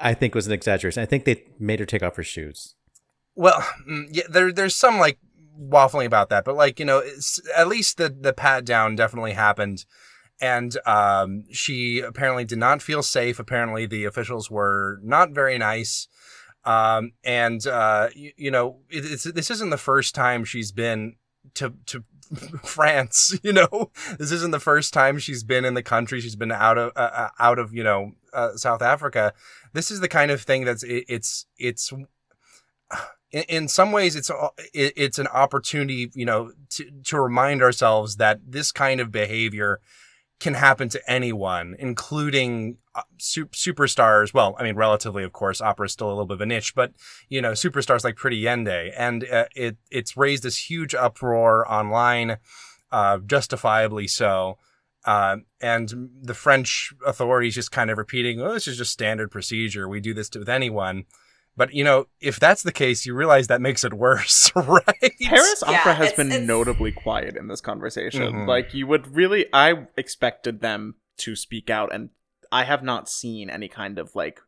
I 0.00 0.14
think, 0.14 0.34
was 0.34 0.46
an 0.46 0.52
exaggeration. 0.52 1.02
I 1.02 1.06
think 1.06 1.24
they 1.24 1.44
made 1.58 1.80
her 1.80 1.86
take 1.86 2.02
off 2.02 2.16
her 2.16 2.22
shoes. 2.22 2.74
Well, 3.34 3.66
mm, 3.88 4.06
yeah, 4.10 4.24
there 4.28 4.52
there's 4.52 4.76
some 4.76 4.98
like 4.98 5.18
waffling 5.60 6.06
about 6.06 6.30
that, 6.30 6.44
but 6.44 6.56
like 6.56 6.78
you 6.78 6.86
know, 6.86 6.98
it's, 6.98 7.40
at 7.56 7.68
least 7.68 7.96
the 7.96 8.08
the 8.08 8.32
pat 8.32 8.64
down 8.64 8.96
definitely 8.96 9.32
happened, 9.32 9.84
and 10.44 10.76
um, 10.86 11.44
she 11.50 12.00
apparently 12.00 12.44
did 12.44 12.58
not 12.58 12.82
feel 12.82 13.02
safe. 13.02 13.38
Apparently, 13.38 13.86
the 13.86 14.04
officials 14.04 14.50
were 14.50 15.00
not 15.02 15.30
very 15.30 15.56
nice, 15.56 16.06
um, 16.66 17.12
and 17.24 17.66
uh, 17.66 18.10
you, 18.14 18.32
you 18.36 18.50
know, 18.50 18.80
it, 18.90 19.34
this 19.34 19.50
isn't 19.50 19.70
the 19.70 19.78
first 19.78 20.14
time 20.14 20.44
she's 20.44 20.70
been 20.70 21.16
to 21.54 21.72
to 21.86 22.04
France. 22.62 23.38
You 23.42 23.54
know, 23.54 23.90
this 24.18 24.32
isn't 24.32 24.50
the 24.50 24.60
first 24.60 24.92
time 24.92 25.18
she's 25.18 25.44
been 25.44 25.64
in 25.64 25.72
the 25.72 25.82
country. 25.82 26.20
She's 26.20 26.36
been 26.36 26.52
out 26.52 26.76
of 26.76 26.92
uh, 26.94 27.10
uh, 27.14 27.28
out 27.38 27.58
of 27.58 27.72
you 27.72 27.82
know 27.82 28.12
uh, 28.34 28.56
South 28.56 28.82
Africa. 28.82 29.32
This 29.72 29.90
is 29.90 30.00
the 30.00 30.08
kind 30.08 30.30
of 30.30 30.42
thing 30.42 30.66
that's 30.66 30.82
it, 30.82 31.06
it's 31.08 31.46
it's 31.56 31.90
in, 33.32 33.66
some 33.68 33.92
ways 33.92 34.14
it's 34.14 34.30
it, 34.74 34.92
it's 34.94 35.18
an 35.18 35.26
opportunity 35.28 36.10
you 36.14 36.26
know 36.26 36.52
to, 36.70 36.90
to 37.04 37.18
remind 37.18 37.62
ourselves 37.62 38.16
that 38.16 38.40
this 38.46 38.72
kind 38.72 39.00
of 39.00 39.10
behavior 39.10 39.80
can 40.40 40.54
happen 40.54 40.88
to 40.88 41.00
anyone 41.10 41.74
including 41.78 42.76
uh, 42.94 43.02
su- 43.18 43.46
superstars 43.46 44.34
well 44.34 44.54
i 44.58 44.62
mean 44.62 44.76
relatively 44.76 45.22
of 45.24 45.32
course 45.32 45.60
opera 45.60 45.86
is 45.86 45.92
still 45.92 46.08
a 46.08 46.10
little 46.10 46.26
bit 46.26 46.34
of 46.34 46.40
a 46.40 46.46
niche 46.46 46.74
but 46.74 46.92
you 47.28 47.40
know 47.40 47.52
superstars 47.52 48.04
like 48.04 48.16
pretty 48.16 48.40
yende 48.42 48.92
and 48.96 49.24
uh, 49.30 49.46
it 49.54 49.76
it's 49.90 50.16
raised 50.16 50.42
this 50.42 50.70
huge 50.70 50.94
uproar 50.94 51.70
online 51.70 52.38
uh, 52.92 53.18
justifiably 53.18 54.06
so 54.06 54.58
uh, 55.04 55.36
and 55.60 56.10
the 56.22 56.34
French 56.34 56.94
authorities 57.06 57.54
just 57.54 57.70
kind 57.70 57.90
of 57.90 57.98
repeating, 57.98 58.40
"Oh, 58.40 58.54
this 58.54 58.66
is 58.66 58.78
just 58.78 58.92
standard 58.92 59.30
procedure. 59.30 59.88
We 59.88 60.00
do 60.00 60.14
this 60.14 60.30
with 60.34 60.48
anyone." 60.48 61.04
But 61.56 61.72
you 61.72 61.84
know, 61.84 62.06
if 62.20 62.40
that's 62.40 62.62
the 62.62 62.72
case, 62.72 63.06
you 63.06 63.14
realize 63.14 63.46
that 63.46 63.60
makes 63.60 63.84
it 63.84 63.94
worse, 63.94 64.50
right? 64.56 64.84
Paris 65.22 65.62
Yeah, 65.66 65.78
Opera 65.80 65.94
has 65.94 66.06
it's- 66.12 66.16
been 66.16 66.32
it's- 66.32 66.46
notably 66.46 66.90
quiet 66.92 67.36
in 67.36 67.48
this 67.48 67.60
conversation. 67.60 68.22
Mhm. 68.22 68.46
Like 68.48 68.74
you 68.74 68.86
would 68.86 69.14
really 69.14 69.46
I 69.52 69.86
expected 69.96 70.60
them 70.60 70.96
to 71.18 71.36
speak 71.36 71.70
out 71.70 71.94
and 71.94 72.10
I 72.50 72.64
have 72.64 72.82
not 72.82 73.08
seen 73.08 73.50
any 73.50 73.68
kind 73.68 73.98
of 73.98 74.14
like 74.16 74.40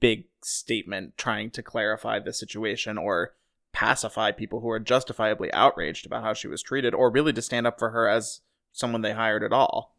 big 0.00 0.24
statement 0.42 1.16
trying 1.16 1.50
to 1.52 1.62
clarify 1.62 2.18
the 2.18 2.32
situation 2.32 2.98
or 2.98 3.34
pacify 3.72 4.30
people 4.32 4.60
who 4.60 4.68
are 4.68 4.78
justifiably 4.80 5.50
outraged 5.52 6.04
about 6.04 6.22
how 6.22 6.34
she 6.34 6.48
was 6.48 6.62
treated 6.62 6.92
or 6.92 7.10
really 7.10 7.32
to 7.32 7.40
stand 7.40 7.66
up 7.66 7.78
for 7.78 7.90
her 7.90 8.08
as 8.08 8.40
someone 8.72 9.00
they 9.02 9.12
hired 9.12 9.42
at 9.42 9.52
all. 9.52 9.91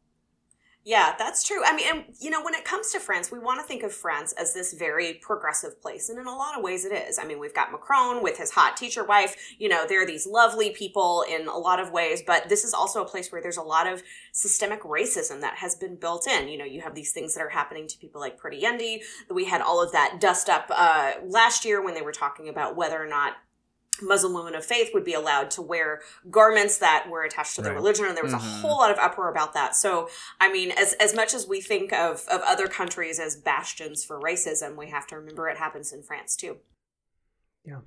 Yeah, 0.85 1.15
that's 1.17 1.43
true. 1.43 1.61
I 1.65 1.73
mean, 1.73 1.85
and 1.89 2.03
you 2.19 2.29
know, 2.29 2.43
when 2.43 2.53
it 2.55 2.65
comes 2.65 2.91
to 2.91 2.99
France, 2.99 3.31
we 3.31 3.39
want 3.39 3.61
to 3.61 3.65
think 3.65 3.83
of 3.83 3.93
France 3.93 4.33
as 4.33 4.53
this 4.53 4.73
very 4.73 5.13
progressive 5.13 5.81
place, 5.81 6.09
and 6.09 6.19
in 6.19 6.27
a 6.27 6.35
lot 6.35 6.57
of 6.57 6.63
ways, 6.63 6.83
it 6.83 6.91
is. 6.91 7.17
I 7.17 7.23
mean, 7.23 7.39
we've 7.39 7.53
got 7.53 7.71
Macron 7.71 8.21
with 8.21 8.37
his 8.37 8.51
hot 8.51 8.75
teacher 8.75 9.05
wife. 9.05 9.35
You 9.57 9.69
know, 9.69 9.85
there 9.87 10.03
are 10.03 10.05
these 10.05 10.27
lovely 10.27 10.71
people 10.71 11.23
in 11.29 11.47
a 11.47 11.57
lot 11.57 11.79
of 11.79 11.91
ways, 11.91 12.21
but 12.25 12.49
this 12.49 12.65
is 12.65 12.73
also 12.73 13.01
a 13.01 13.07
place 13.07 13.31
where 13.31 13.41
there's 13.41 13.55
a 13.55 13.61
lot 13.61 13.87
of 13.87 14.03
systemic 14.33 14.81
racism 14.81 15.39
that 15.39 15.55
has 15.55 15.75
been 15.75 15.95
built 15.95 16.27
in. 16.27 16.49
You 16.49 16.57
know, 16.57 16.65
you 16.65 16.81
have 16.81 16.95
these 16.95 17.13
things 17.13 17.33
that 17.35 17.41
are 17.41 17.49
happening 17.49 17.87
to 17.87 17.97
people 17.97 18.19
like 18.19 18.37
Pretty 18.37 18.61
Yende. 18.61 19.03
We 19.33 19.45
had 19.45 19.61
all 19.61 19.81
of 19.81 19.93
that 19.93 20.17
dust 20.19 20.49
up 20.49 20.69
uh, 20.69 21.13
last 21.23 21.63
year 21.63 21.81
when 21.81 21.93
they 21.93 22.01
were 22.01 22.11
talking 22.11 22.49
about 22.49 22.75
whether 22.75 23.01
or 23.01 23.07
not 23.07 23.37
Muslim 24.01 24.33
women 24.33 24.55
of 24.55 24.65
faith 24.65 24.89
would 24.93 25.03
be 25.03 25.13
allowed 25.13 25.51
to 25.51 25.61
wear 25.61 26.01
garments 26.31 26.77
that 26.79 27.07
were 27.09 27.23
attached 27.23 27.55
to 27.55 27.61
their 27.61 27.71
Right. 27.73 27.77
religion, 27.77 28.05
and 28.05 28.15
there 28.17 28.23
was 28.23 28.33
Mhm. 28.33 28.37
a 28.37 28.61
whole 28.61 28.77
lot 28.77 28.91
of 28.91 28.97
uproar 28.97 29.29
about 29.29 29.53
that. 29.53 29.75
So, 29.75 30.09
I 30.41 30.51
mean, 30.51 30.71
as 30.71 30.93
as 30.93 31.13
much 31.13 31.33
as 31.33 31.47
we 31.47 31.61
think 31.61 31.93
of 31.93 32.25
of 32.27 32.41
other 32.41 32.67
countries 32.67 33.19
as 33.19 33.35
bastions 33.35 34.03
for 34.03 34.19
racism, 34.19 34.75
we 34.75 34.89
have 34.89 35.05
to 35.07 35.15
remember 35.17 35.47
it 35.49 35.57
happens 35.57 35.91
in 35.93 36.01
France 36.03 36.35
too. 36.35 36.57
Yeah. 37.65 37.81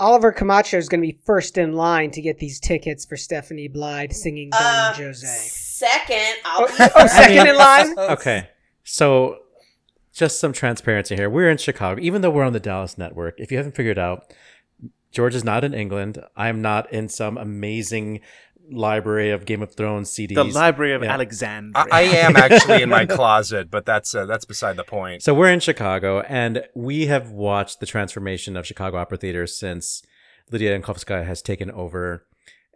Oliver 0.00 0.30
Camacho 0.30 0.76
is 0.76 0.88
going 0.88 1.00
to 1.00 1.06
be 1.08 1.18
first 1.26 1.58
in 1.58 1.72
line 1.72 2.12
to 2.12 2.22
get 2.22 2.38
these 2.38 2.60
tickets 2.60 3.04
for 3.04 3.16
Stephanie 3.16 3.66
Blythe 3.66 4.12
singing 4.12 4.50
Don 4.50 4.62
Uh, 4.62 4.94
Jose. 4.94 5.26
Second, 5.26 6.36
I'll 6.44 6.68
be 6.68 6.72
Oh, 6.78 7.06
second 7.08 7.46
in 7.48 7.56
line? 7.56 7.94
Okay, 7.98 8.48
so 8.84 9.38
just 10.18 10.40
some 10.40 10.52
transparency 10.52 11.14
here. 11.16 11.30
We're 11.30 11.48
in 11.50 11.58
Chicago, 11.58 12.00
even 12.02 12.22
though 12.22 12.30
we're 12.30 12.44
on 12.44 12.52
the 12.52 12.60
Dallas 12.60 12.98
network. 12.98 13.38
If 13.38 13.50
you 13.52 13.56
haven't 13.58 13.74
figured 13.76 13.98
out, 13.98 14.32
George 15.12 15.34
is 15.34 15.44
not 15.44 15.64
in 15.64 15.72
England. 15.74 16.22
I'm 16.36 16.60
not 16.60 16.92
in 16.92 17.08
some 17.08 17.38
amazing 17.38 18.20
library 18.70 19.30
of 19.30 19.46
Game 19.46 19.62
of 19.62 19.74
Thrones 19.74 20.10
CDs. 20.10 20.34
The 20.34 20.44
Library 20.44 20.92
of 20.92 21.02
Yeah. 21.02 21.12
Alexandria. 21.14 21.86
I, 21.90 22.00
I 22.00 22.02
am 22.02 22.36
actually 22.36 22.82
in 22.82 22.88
my 22.90 23.06
closet, 23.18 23.70
but 23.70 23.86
that's 23.86 24.14
uh, 24.14 24.26
that's 24.26 24.44
beside 24.44 24.76
the 24.76 24.84
point. 24.84 25.22
So 25.22 25.32
we're 25.32 25.50
in 25.50 25.60
Chicago, 25.60 26.20
and 26.22 26.64
we 26.74 27.06
have 27.06 27.30
watched 27.30 27.80
the 27.80 27.86
transformation 27.86 28.56
of 28.56 28.66
Chicago 28.66 28.98
Opera 28.98 29.16
Theater 29.18 29.46
since 29.46 30.02
Lidiya 30.52 30.78
Yankovskaya 30.80 31.24
has 31.26 31.40
taken 31.40 31.70
over. 31.70 32.24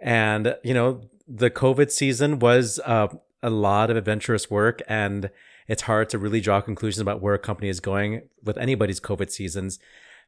And, 0.01 0.57
you 0.65 0.75
know, 0.75 1.03
the 1.29 1.51
COVID 1.51 1.91
season 1.91 2.39
was 2.39 2.81
uh, 2.85 3.09
a 3.43 3.51
lot 3.51 3.91
of 3.91 3.97
adventurous 3.97 4.51
work, 4.51 4.81
and 4.89 5.31
it's 5.73 5.83
hard 5.83 6.11
to 6.11 6.19
really 6.19 6.43
draw 6.43 6.61
conclusions 6.61 7.01
about 7.01 7.23
where 7.23 7.33
a 7.33 7.39
company 7.39 7.71
is 7.71 7.81
going 7.81 8.29
with 8.45 8.59
anybody's 8.59 9.01
COVID 9.01 9.31
seasons. 9.31 9.79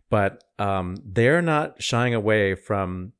But 0.09 0.43
um, 0.59 0.97
they're 1.05 1.43
not 1.43 1.83
shying 1.83 2.15
away 2.15 2.55
from 2.55 3.13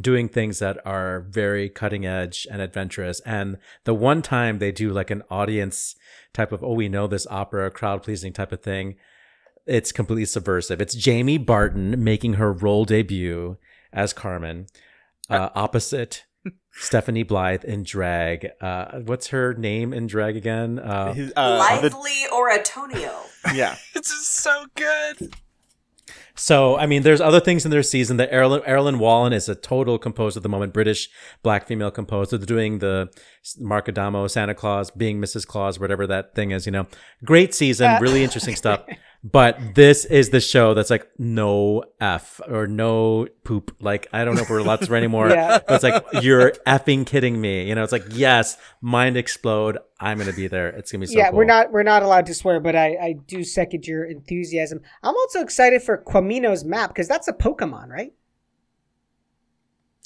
doing 0.00 0.30
things 0.30 0.60
that 0.60 0.78
are 0.86 1.26
very 1.28 1.68
cutting 1.68 2.06
edge 2.06 2.46
and 2.50 2.62
adventurous. 2.62 3.20
And 3.20 3.58
the 3.84 3.92
one 3.92 4.22
time 4.22 4.58
they 4.58 4.72
do 4.72 4.92
like 4.92 5.10
an 5.10 5.22
audience 5.30 5.94
type 6.32 6.52
of, 6.52 6.64
oh, 6.64 6.72
we 6.72 6.88
know 6.88 7.06
this 7.06 7.26
opera, 7.26 7.70
crowd 7.70 8.02
pleasing 8.02 8.32
type 8.32 8.52
of 8.52 8.62
thing, 8.62 8.94
it's 9.66 9.92
completely 9.92 10.24
subversive. 10.24 10.80
It's 10.80 10.94
Jamie 10.94 11.36
Barton 11.36 12.02
making 12.02 12.34
her 12.34 12.50
role 12.50 12.86
debut 12.86 13.58
as 13.92 14.14
Carmen, 14.14 14.68
uh, 15.28 15.50
opposite 15.54 16.24
Stephanie 16.72 17.22
Blythe 17.24 17.64
in 17.64 17.82
drag. 17.82 18.48
Uh, 18.60 19.00
what's 19.00 19.28
her 19.28 19.54
name 19.54 19.92
in 19.92 20.06
drag 20.06 20.36
again? 20.36 20.78
Uh, 20.78 21.12
His- 21.14 21.32
uh, 21.36 21.50
the- 21.52 21.58
lively 21.58 22.26
or 22.32 22.50
Antonio. 22.50 23.12
yeah. 23.54 23.76
it's 23.94 24.10
is 24.10 24.26
so 24.28 24.66
good. 24.74 25.34
So, 26.34 26.76
I 26.78 26.86
mean, 26.86 27.02
there's 27.02 27.20
other 27.20 27.40
things 27.40 27.64
in 27.64 27.72
their 27.72 27.82
season. 27.82 28.16
That 28.18 28.30
Errollyn, 28.30 28.64
Errollyn 28.64 28.98
Wallen 28.98 29.32
is 29.32 29.48
a 29.48 29.56
total 29.56 29.98
composer 29.98 30.38
at 30.38 30.44
the 30.44 30.48
moment, 30.48 30.72
British 30.72 31.08
black 31.42 31.66
female 31.66 31.90
composer. 31.90 32.38
They're 32.38 32.46
doing 32.46 32.78
the 32.78 33.10
Mark 33.58 33.88
Adamo, 33.88 34.28
Santa 34.28 34.54
Claus, 34.54 34.92
being 34.92 35.20
Mrs. 35.20 35.44
Claus, 35.44 35.80
whatever 35.80 36.06
that 36.06 36.36
thing 36.36 36.52
is, 36.52 36.64
you 36.64 36.70
know. 36.70 36.86
Great 37.24 37.54
season, 37.54 38.00
really 38.00 38.22
interesting 38.22 38.54
stuff. 38.54 38.84
But 39.24 39.74
this 39.74 40.04
is 40.04 40.30
the 40.30 40.40
show 40.40 40.74
that's 40.74 40.90
like 40.90 41.08
no 41.18 41.82
F 42.00 42.40
or 42.46 42.68
no 42.68 43.26
poop. 43.42 43.74
Like, 43.80 44.06
I 44.12 44.24
don't 44.24 44.36
know 44.36 44.42
if 44.42 44.50
we're 44.50 44.58
allowed 44.58 44.76
to 44.76 44.86
swear 44.86 44.96
anymore. 44.96 45.28
Yeah. 45.28 45.58
But 45.66 45.74
it's 45.74 45.84
like, 45.84 46.22
you're 46.22 46.52
effing 46.66 47.04
kidding 47.04 47.40
me. 47.40 47.68
You 47.68 47.74
know, 47.74 47.82
it's 47.82 47.90
like, 47.90 48.04
yes, 48.10 48.56
mind 48.80 49.16
explode. 49.16 49.78
I'm 49.98 50.18
going 50.18 50.30
to 50.30 50.36
be 50.36 50.46
there. 50.46 50.68
It's 50.68 50.92
going 50.92 51.00
to 51.00 51.08
be 51.08 51.12
so 51.12 51.18
yeah, 51.18 51.30
cool. 51.30 51.38
we're 51.38 51.44
not 51.46 51.72
we're 51.72 51.82
not 51.82 52.04
allowed 52.04 52.26
to 52.26 52.34
swear, 52.34 52.60
but 52.60 52.76
I, 52.76 52.96
I 52.96 53.14
do 53.26 53.42
second 53.42 53.86
your 53.88 54.04
enthusiasm. 54.04 54.82
I'm 55.02 55.16
also 55.16 55.40
excited 55.40 55.82
for 55.82 55.98
Quamino's 55.98 56.64
map 56.64 56.90
because 56.90 57.08
that's 57.08 57.26
a 57.26 57.32
Pokemon, 57.32 57.88
right? 57.88 58.12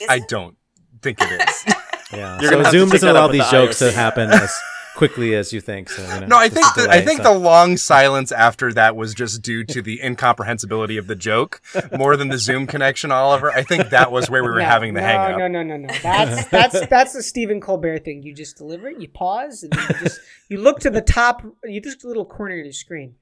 Is 0.01 0.09
I 0.09 0.17
it? 0.17 0.29
don't 0.29 0.57
think 1.03 1.19
it 1.21 1.49
is. 1.49 1.75
Yeah. 2.13 2.39
You're 2.43 2.51
so 2.51 2.57
gonna 2.59 2.71
Zoom 2.71 2.91
take 2.91 3.01
doesn't 3.01 3.09
allow 3.09 3.29
these 3.29 3.43
the 3.47 3.51
jokes 3.51 3.79
to 3.79 3.91
happen 3.91 4.31
as 4.31 4.55
quickly 4.97 5.35
as 5.35 5.53
you 5.53 5.61
think. 5.61 5.89
So, 5.89 6.03
you 6.03 6.21
know, 6.21 6.27
No, 6.27 6.37
I 6.39 6.49
think 6.49 6.67
a 6.77 6.83
the, 6.83 6.91
I 6.91 7.01
think 7.03 7.23
so. 7.23 7.33
the 7.33 7.39
long 7.39 7.77
silence 7.77 8.33
after 8.33 8.73
that 8.75 8.97
was 8.97 9.15
just 9.15 9.43
due 9.43 9.65
to 9.65 9.83
the 9.83 10.01
incomprehensibility 10.03 10.97
of 10.97 11.07
the 11.07 11.15
joke 11.17 11.61
more 11.97 12.17
than 12.17 12.29
the 12.29 12.39
Zoom 12.39 12.67
connection, 12.67 13.11
Oliver. 13.13 13.51
I 13.51 13.63
think 13.63 13.91
that 13.91 14.11
was 14.13 14.29
where 14.31 14.43
we 14.43 14.51
were 14.51 14.59
no, 14.59 14.65
having 14.65 14.95
the 14.95 15.01
no, 15.01 15.07
hang 15.07 15.33
up. 15.33 15.39
No, 15.39 15.49
no, 15.49 15.63
no, 15.63 15.77
no. 15.77 15.89
That's 16.03 16.49
that's 16.51 16.87
that's 16.89 17.13
the 17.13 17.23
Stephen 17.23 17.61
Colbert 17.61 18.05
thing. 18.05 18.23
You 18.23 18.35
just 18.35 18.57
deliver 18.57 18.89
it, 18.89 19.01
you 19.01 19.09
pause, 19.09 19.63
and 19.63 19.75
you 19.75 19.95
just 20.01 20.21
you 20.49 20.59
look 20.59 20.81
to 20.81 20.91
the 20.91 21.01
top, 21.03 21.43
you 21.65 21.81
just 21.81 22.05
a 22.05 22.09
little 22.09 22.25
corner 22.27 22.59
of 22.59 22.65
your 22.65 22.73
screen. 22.73 23.15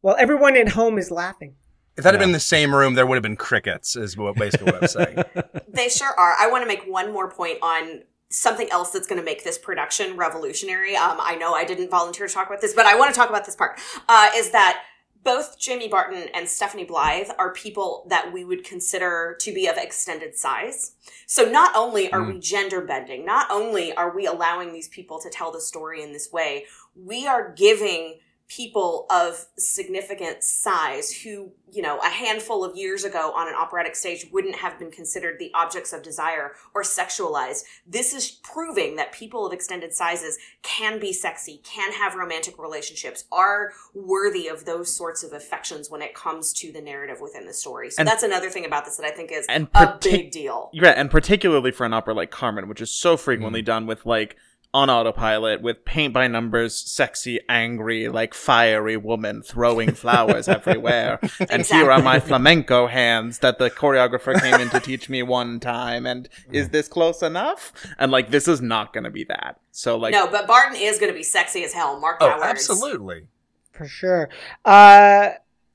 While 0.00 0.16
everyone 0.18 0.56
at 0.56 0.68
home 0.68 0.98
is 0.98 1.10
laughing. 1.10 1.56
If 1.96 2.04
that 2.04 2.12
had 2.12 2.20
Yeah. 2.20 2.26
been 2.26 2.32
the 2.32 2.40
same 2.40 2.74
room, 2.74 2.92
there 2.94 3.06
would 3.06 3.16
have 3.16 3.22
been 3.22 3.36
crickets. 3.36 3.96
Is 3.96 4.16
what 4.16 4.36
basically 4.36 4.70
what 4.72 4.82
I'm 4.82 4.88
saying. 4.88 5.22
They 5.68 5.88
sure 5.90 6.08
are. 6.16 6.34
I 6.38 6.48
want 6.50 6.62
to 6.62 6.68
make 6.68 6.84
one 6.86 7.12
more 7.12 7.30
point 7.30 7.58
on 7.60 8.02
something 8.28 8.68
else 8.70 8.90
that's 8.90 9.06
going 9.06 9.20
to 9.20 9.24
make 9.24 9.44
this 9.44 9.58
production 9.58 10.16
revolutionary. 10.16 10.96
Um, 10.96 11.18
I 11.20 11.36
know 11.36 11.54
I 11.54 11.64
didn't 11.64 11.90
volunteer 11.90 12.26
to 12.26 12.32
talk 12.32 12.48
about 12.48 12.60
this, 12.60 12.74
but 12.74 12.86
I 12.86 12.96
want 12.96 13.14
to 13.14 13.18
talk 13.18 13.28
about 13.28 13.46
this 13.46 13.56
part. 13.56 13.78
Uh, 14.08 14.28
is 14.34 14.50
that 14.50 14.82
both 15.26 15.58
Jamie 15.58 15.88
Barton 15.88 16.28
and 16.34 16.48
Stephanie 16.48 16.84
Blythe 16.84 17.30
are 17.36 17.52
people 17.52 18.06
that 18.08 18.32
we 18.32 18.44
would 18.44 18.62
consider 18.62 19.36
to 19.40 19.52
be 19.52 19.66
of 19.66 19.76
extended 19.76 20.36
size. 20.36 20.92
So 21.26 21.50
not 21.50 21.74
only 21.74 22.12
are 22.12 22.22
we 22.22 22.38
gender 22.38 22.80
bending, 22.80 23.26
not 23.26 23.50
only 23.50 23.92
are 23.94 24.14
we 24.14 24.26
allowing 24.26 24.72
these 24.72 24.86
people 24.86 25.18
to 25.20 25.28
tell 25.28 25.50
the 25.50 25.60
story 25.60 26.00
in 26.00 26.12
this 26.12 26.30
way, 26.30 26.66
we 26.94 27.26
are 27.26 27.52
giving 27.52 28.20
people 28.48 29.06
of 29.10 29.46
significant 29.58 30.42
size 30.44 31.10
who, 31.10 31.50
you 31.72 31.82
know, 31.82 31.98
a 31.98 32.08
handful 32.08 32.64
of 32.64 32.76
years 32.76 33.02
ago 33.02 33.32
on 33.34 33.48
an 33.48 33.54
operatic 33.54 33.96
stage 33.96 34.24
wouldn't 34.32 34.54
have 34.54 34.78
been 34.78 34.90
considered 34.90 35.36
the 35.40 35.50
objects 35.52 35.92
of 35.92 36.00
desire 36.02 36.52
or 36.72 36.82
sexualized. 36.82 37.64
This 37.86 38.14
is 38.14 38.30
proving 38.30 38.96
that 38.96 39.10
people 39.10 39.44
of 39.44 39.52
extended 39.52 39.92
sizes 39.92 40.38
can 40.62 41.00
be 41.00 41.12
sexy, 41.12 41.60
can 41.64 41.92
have 41.92 42.14
romantic 42.14 42.56
relationships, 42.56 43.24
are 43.32 43.72
worthy 43.94 44.46
of 44.46 44.64
those 44.64 44.94
sorts 44.94 45.24
of 45.24 45.32
affections 45.32 45.90
when 45.90 46.00
it 46.00 46.14
comes 46.14 46.52
to 46.52 46.70
the 46.70 46.80
narrative 46.80 47.20
within 47.20 47.46
the 47.46 47.52
story. 47.52 47.90
So 47.90 48.00
And- 48.00 48.08
that's 48.08 48.22
another 48.22 48.48
thing 48.48 48.64
about 48.64 48.84
this 48.84 48.96
that 48.96 49.06
I 49.06 49.10
think 49.10 49.32
is 49.32 49.44
And 49.48 49.66
a 49.74 49.98
big 50.00 50.30
deal. 50.30 50.70
Yeah, 50.72 50.90
and 50.90 51.10
particularly 51.10 51.72
for 51.72 51.84
an 51.84 51.92
opera 51.92 52.14
like 52.14 52.30
Carmen, 52.30 52.68
which 52.68 52.80
is 52.80 52.92
so 52.92 53.16
frequently 53.16 53.62
Mm. 53.62 53.66
done 53.66 53.86
with 53.86 54.06
like 54.06 54.36
on 54.76 54.90
autopilot 54.90 55.62
with 55.62 55.84
paint 55.86 56.12
by 56.12 56.28
numbers, 56.28 56.76
sexy, 56.76 57.40
angry, 57.48 58.08
like 58.08 58.34
fiery 58.34 58.96
woman 58.96 59.42
throwing 59.42 59.92
flowers 59.92 60.48
everywhere. 60.48 61.18
And 61.50 61.64
here 61.64 61.90
are 61.90 62.02
my 62.02 62.20
flamenco 62.20 62.86
hands 62.86 63.38
that 63.38 63.58
the 63.58 63.70
choreographer 63.70 64.38
came 64.40 64.60
in 64.60 64.68
to 64.70 64.80
teach 64.80 65.08
me 65.08 65.22
one 65.22 65.60
time. 65.60 66.04
And 66.06 66.28
is 66.52 66.68
this 66.68 66.88
close 66.88 67.22
enough? 67.22 67.72
And 67.98 68.12
like 68.12 68.30
this 68.30 68.46
is 68.48 68.60
not 68.60 68.92
gonna 68.92 69.10
be 69.10 69.24
that. 69.24 69.58
So 69.70 69.96
like 69.96 70.12
no, 70.12 70.26
but 70.30 70.46
Barton 70.46 70.76
is 70.76 70.98
going 70.98 71.12
to 71.12 71.16
be 71.16 71.22
sexy 71.22 71.62
as 71.64 71.72
hell. 71.74 71.98
Mark 72.00 72.20
my 72.20 72.26
Oh, 72.34 72.38
words. 72.38 72.44
absolutely. 72.50 73.26
For 73.72 73.86
sure. 73.86 74.30
Uh, 74.64 75.30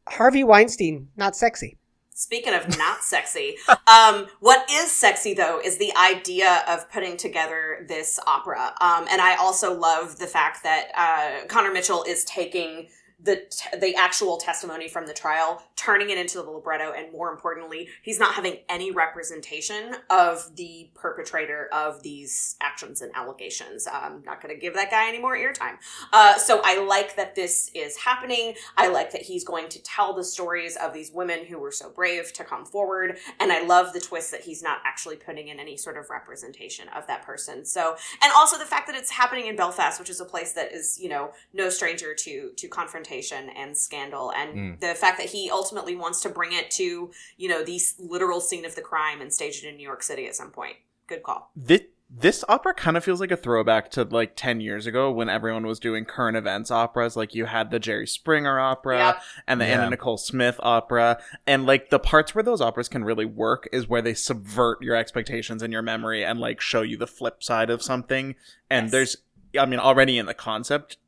Harvey 0.07 0.43
Weinstein, 0.43 1.09
not 1.15 1.35
sexy. 1.35 1.77
Speaking 2.21 2.53
of 2.53 2.77
not 2.77 3.03
sexy, 3.03 3.55
um, 3.87 4.27
what 4.41 4.69
is 4.69 4.91
sexy 4.91 5.33
though 5.33 5.59
is 5.59 5.79
the 5.79 5.91
idea 5.97 6.63
of 6.67 6.87
putting 6.91 7.17
together 7.17 7.83
this 7.87 8.19
opera. 8.27 8.75
Um, 8.79 9.07
and 9.09 9.19
I 9.19 9.37
also 9.37 9.73
love 9.73 10.19
the 10.19 10.27
fact 10.27 10.61
that 10.61 10.89
uh, 10.95 11.47
Conor 11.47 11.73
Mitchell 11.73 12.03
is 12.03 12.23
taking 12.25 12.89
the 13.23 13.43
the 13.79 13.95
actual 13.95 14.37
testimony 14.37 14.87
from 14.87 15.05
the 15.05 15.13
trial, 15.13 15.61
turning 15.75 16.09
it 16.09 16.17
into 16.17 16.41
the 16.41 16.49
libretto, 16.49 16.91
and 16.91 17.11
more 17.11 17.31
importantly, 17.31 17.87
he's 18.01 18.19
not 18.19 18.33
having 18.33 18.57
any 18.67 18.91
representation 18.91 19.95
of 20.09 20.55
the 20.55 20.89
perpetrator 20.95 21.69
of 21.71 22.01
these 22.01 22.55
actions 22.61 23.01
and 23.01 23.11
allegations. 23.15 23.87
I'm 23.91 24.23
not 24.23 24.41
going 24.41 24.53
to 24.53 24.59
give 24.59 24.73
that 24.73 24.89
guy 24.89 25.07
any 25.07 25.19
more 25.19 25.35
airtime. 25.35 25.75
Uh, 26.11 26.37
so 26.37 26.61
I 26.63 26.83
like 26.83 27.15
that 27.15 27.35
this 27.35 27.69
is 27.75 27.97
happening. 27.97 28.55
I 28.75 28.87
like 28.87 29.11
that 29.11 29.21
he's 29.21 29.43
going 29.43 29.69
to 29.69 29.81
tell 29.83 30.13
the 30.13 30.23
stories 30.23 30.75
of 30.77 30.93
these 30.93 31.11
women 31.11 31.45
who 31.45 31.59
were 31.59 31.71
so 31.71 31.89
brave 31.89 32.33
to 32.33 32.43
come 32.43 32.65
forward. 32.65 33.17
And 33.39 33.51
I 33.51 33.63
love 33.63 33.93
the 33.93 33.99
twist 33.99 34.31
that 34.31 34.41
he's 34.41 34.63
not 34.63 34.79
actually 34.85 35.17
putting 35.17 35.49
in 35.49 35.59
any 35.59 35.77
sort 35.77 35.97
of 35.97 36.09
representation 36.09 36.87
of 36.89 37.05
that 37.07 37.23
person. 37.23 37.65
So, 37.65 37.95
and 38.23 38.31
also 38.35 38.57
the 38.57 38.65
fact 38.65 38.87
that 38.87 38.95
it's 38.95 39.11
happening 39.11 39.45
in 39.47 39.55
Belfast, 39.55 39.99
which 39.99 40.09
is 40.09 40.21
a 40.21 40.25
place 40.25 40.53
that 40.53 40.71
is, 40.71 40.99
you 40.99 41.09
know, 41.09 41.31
no 41.53 41.69
stranger 41.69 42.15
to, 42.15 42.51
to 42.55 42.67
confrontation 42.67 43.10
and 43.19 43.77
scandal. 43.77 44.31
And 44.31 44.53
hmm. 44.53 44.71
the 44.79 44.95
fact 44.95 45.17
that 45.19 45.29
he 45.29 45.49
ultimately 45.51 45.95
wants 45.95 46.21
to 46.21 46.29
bring 46.29 46.53
it 46.53 46.71
to, 46.71 47.11
you 47.37 47.49
know, 47.49 47.63
the 47.63 47.79
literal 47.99 48.41
scene 48.41 48.65
of 48.65 48.75
the 48.75 48.81
crime 48.81 49.21
and 49.21 49.31
stage 49.33 49.63
it 49.63 49.67
in 49.67 49.77
New 49.77 49.83
York 49.83 50.03
City 50.03 50.27
at 50.27 50.35
some 50.35 50.51
point. 50.51 50.77
Good 51.07 51.23
call. 51.23 51.51
this 51.55 51.81
this 52.13 52.43
opera 52.49 52.73
kind 52.73 52.97
of 52.97 53.05
feels 53.05 53.21
like 53.21 53.31
a 53.31 53.37
throwback 53.37 53.89
to 53.91 54.03
like 54.03 54.33
10 54.35 54.59
years 54.59 54.85
ago 54.85 55.09
when 55.09 55.29
everyone 55.29 55.65
was 55.65 55.79
doing 55.79 56.03
current 56.03 56.35
events 56.35 56.69
operas 56.69 57.15
like 57.15 57.33
you 57.33 57.45
had 57.45 57.71
the 57.71 57.79
jerry 57.79 58.05
springer 58.05 58.59
opera 58.59 58.97
Yep. 58.97 59.21
and 59.47 59.61
the 59.61 59.65
Yeah. 59.65 59.73
anna 59.81 59.89
nicole 59.91 60.17
smith 60.17 60.57
opera 60.61 61.21
and 61.47 61.65
like 61.65 61.89
the 61.89 61.99
parts 61.99 62.35
where 62.35 62.43
those 62.43 62.59
operas 62.59 62.89
can 62.89 63.05
really 63.05 63.23
work 63.25 63.67
is 63.71 63.87
where 63.87 64.01
they 64.01 64.13
subvert 64.13 64.81
your 64.81 64.95
expectations 64.97 65.61
and 65.63 65.71
your 65.71 65.81
memory 65.81 66.23
and 66.25 66.37
like 66.39 66.59
show 66.59 66.81
you 66.81 66.97
the 66.97 67.07
flip 67.07 67.41
side 67.43 67.69
of 67.69 67.81
something 67.81 68.35
and 68.69 68.85
Yes. 68.87 68.91
there's 68.91 69.17
i 69.59 69.65
mean 69.65 69.79
already 69.79 70.17
in 70.17 70.25
the 70.25 70.33
concept 70.33 70.91
th- 70.91 70.99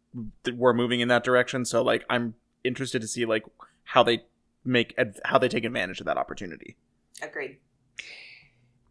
we're 0.54 0.74
moving 0.74 1.00
in 1.00 1.08
that 1.08 1.24
direction 1.24 1.66
so 1.66 1.82
like 1.82 2.06
i'm 2.10 2.36
interested 2.64 3.02
to 3.02 3.08
see 3.08 3.26
like 3.26 3.44
how 3.84 4.04
they 4.04 4.24
make 4.64 4.98
how 5.26 5.38
they 5.38 5.50
take 5.50 5.66
advantage 5.66 6.00
of 6.00 6.06
that 6.06 6.18
opportunity 6.18 6.76
Agreed. 7.22 7.58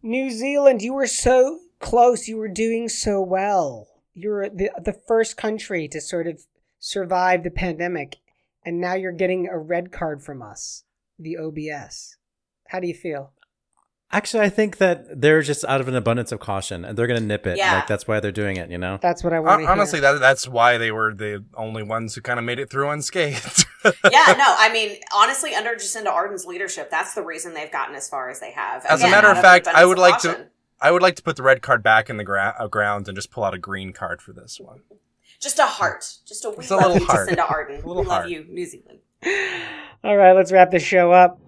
New 0.02 0.30
Zealand, 0.30 0.82
you 0.82 0.94
were 0.94 1.06
so 1.06 1.60
close. 1.80 2.28
You 2.28 2.36
were 2.36 2.48
doing 2.48 2.88
so 2.88 3.20
well. 3.20 3.88
You 4.14 4.30
were 4.30 4.48
the 4.48 4.70
the 4.82 4.92
first 4.92 5.36
country 5.36 5.88
to 5.88 6.00
sort 6.00 6.26
of 6.26 6.42
survive 6.78 7.42
the 7.42 7.50
pandemic, 7.50 8.16
and 8.64 8.80
now 8.80 8.94
you're 8.94 9.12
getting 9.12 9.48
a 9.48 9.58
red 9.58 9.92
card 9.92 10.22
from 10.22 10.42
us, 10.42 10.84
the 11.18 11.36
OBS. 11.36 12.16
How 12.68 12.80
do 12.80 12.86
you 12.86 12.94
feel? 12.94 13.32
Actually, 14.14 14.44
I 14.44 14.50
think 14.50 14.76
that 14.76 15.22
they're 15.22 15.40
just 15.40 15.64
out 15.64 15.80
of 15.80 15.88
an 15.88 15.94
abundance 15.94 16.32
of 16.32 16.38
caution 16.38 16.84
and 16.84 16.98
they're 16.98 17.06
going 17.06 17.18
to 17.18 17.24
nip 17.24 17.46
it. 17.46 17.56
Yeah. 17.56 17.76
Like 17.76 17.86
that's 17.86 18.06
why 18.06 18.20
they're 18.20 18.30
doing 18.30 18.58
it, 18.58 18.70
you 18.70 18.76
know? 18.76 18.98
That's 19.00 19.24
what 19.24 19.32
I 19.32 19.40
want 19.40 19.52
Hon- 19.52 19.60
to 19.62 19.72
Honestly, 19.72 20.00
hear. 20.00 20.12
that 20.12 20.18
that's 20.20 20.46
why 20.46 20.76
they 20.76 20.90
were 20.92 21.14
the 21.14 21.42
only 21.54 21.82
ones 21.82 22.14
who 22.14 22.20
kind 22.20 22.38
of 22.38 22.44
made 22.44 22.58
it 22.58 22.68
through 22.68 22.90
unscathed. 22.90 23.64
yeah, 23.84 24.34
no, 24.36 24.54
I 24.58 24.70
mean, 24.70 24.98
honestly, 25.14 25.54
under 25.54 25.70
Jacinda 25.76 26.08
Ardern's 26.08 26.44
leadership, 26.44 26.90
that's 26.90 27.14
the 27.14 27.22
reason 27.22 27.54
they've 27.54 27.72
gotten 27.72 27.94
as 27.94 28.06
far 28.08 28.28
as 28.28 28.38
they 28.38 28.52
have. 28.52 28.84
As 28.84 29.02
a 29.02 29.08
matter 29.08 29.28
of 29.28 29.40
fact, 29.40 29.66
I 29.66 29.86
would 29.86 29.96
of 29.96 30.02
like 30.02 30.18
to- 30.20 30.48
I 30.80 30.90
would 30.90 31.00
like 31.02 31.16
to 31.16 31.22
put 31.22 31.36
the 31.36 31.42
red 31.42 31.62
card 31.62 31.82
back 31.82 32.10
in 32.10 32.16
the 32.18 32.24
gra- 32.24 32.54
uh, 32.58 32.66
ground 32.66 33.08
and 33.08 33.16
just 33.16 33.30
pull 33.30 33.44
out 33.44 33.54
a 33.54 33.58
green 33.58 33.92
card 33.94 34.20
for 34.20 34.32
this 34.34 34.58
one. 34.60 34.80
Just 35.40 35.58
a 35.58 35.64
heart. 35.66 36.04
Just 36.26 36.44
a 36.44 36.50
we 36.50 36.56
Just 36.56 36.70
a 36.72 36.76
love 36.76 36.92
little 36.92 37.00
you, 37.00 37.06
heart. 37.06 37.28
Jacinda 37.30 37.46
Ardern. 37.46 37.82
A 37.82 37.86
little 37.88 38.02
we 38.02 38.08
love 38.08 38.16
heart. 38.24 38.28
you, 38.28 38.44
New 38.48 38.66
Zealand. 38.66 38.98
All 40.04 40.16
right, 40.16 40.32
let's 40.32 40.52
wrap 40.52 40.70
this 40.70 40.82
show 40.82 41.12
up. 41.12 41.40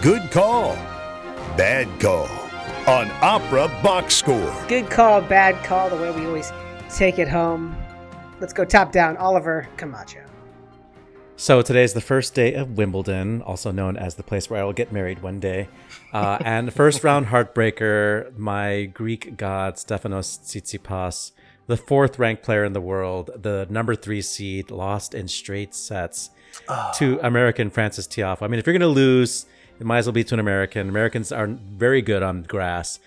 Good 0.00 0.30
call. 0.30 0.78
Bad 1.58 1.88
call. 1.98 2.28
On 2.86 3.10
Opera 3.20 3.66
Box 3.82 4.14
Score. 4.14 4.54
Good 4.68 4.88
call, 4.90 5.20
bad 5.20 5.56
call. 5.64 5.90
The 5.90 5.96
way 5.96 6.12
we 6.12 6.24
always 6.24 6.52
take 6.88 7.18
it 7.18 7.26
home. 7.26 7.76
Let's 8.38 8.52
go 8.52 8.64
top 8.64 8.92
down. 8.92 9.16
Oliver 9.16 9.68
Camacho. 9.76 10.24
So 11.34 11.60
today 11.60 11.82
is 11.82 11.94
the 11.94 12.00
first 12.00 12.32
day 12.36 12.54
of 12.54 12.78
Wimbledon, 12.78 13.42
also 13.42 13.72
known 13.72 13.96
as 13.96 14.14
the 14.14 14.22
place 14.22 14.48
where 14.48 14.60
I 14.60 14.64
will 14.64 14.72
get 14.72 14.92
married 14.92 15.20
one 15.20 15.40
day. 15.40 15.66
Uh, 16.12 16.38
and 16.44 16.72
first 16.72 17.02
round 17.02 17.26
heartbreaker, 17.26 18.38
my 18.38 18.84
Greek 18.84 19.36
god 19.36 19.74
Stefanos 19.74 20.38
Tsitsipas, 20.38 21.32
the 21.66 21.76
fourth 21.76 22.20
ranked 22.20 22.44
player 22.44 22.64
in 22.64 22.72
the 22.72 22.80
world, 22.80 23.30
the 23.34 23.66
number 23.68 23.96
three 23.96 24.22
seed, 24.22 24.70
lost 24.70 25.12
in 25.12 25.26
straight 25.26 25.74
sets 25.74 26.30
to 26.94 27.18
American 27.20 27.68
Frances 27.68 28.06
Tiafoe. 28.06 28.42
I 28.42 28.46
mean, 28.46 28.60
if 28.60 28.66
you're 28.66 28.78
going 28.78 28.80
to 28.80 28.86
lose, 28.86 29.46
it 29.80 29.86
might 29.86 29.98
as 29.98 30.06
well 30.06 30.12
be 30.12 30.24
to 30.24 30.34
an 30.34 30.40
American. 30.40 30.88
Americans 30.88 31.30
are 31.32 31.46
very 31.46 32.02
good 32.02 32.22
on 32.22 32.42
grass, 32.42 32.98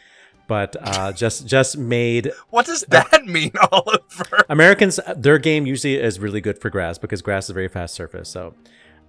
but 0.47 0.75
uh, 0.81 1.11
just 1.11 1.45
just 1.47 1.77
made 1.77 2.31
What 2.49 2.65
does 2.65 2.81
that 2.89 3.25
mean, 3.25 3.51
Oliver? 3.71 4.45
Americans, 4.49 4.99
their 5.15 5.37
game 5.37 5.65
usually 5.65 5.95
is 5.95 6.19
really 6.19 6.41
good 6.41 6.59
for 6.59 6.69
grass 6.69 6.97
because 6.97 7.21
grass 7.21 7.45
is 7.45 7.49
a 7.51 7.53
very 7.53 7.67
fast 7.67 7.93
surface. 7.93 8.29
So, 8.29 8.53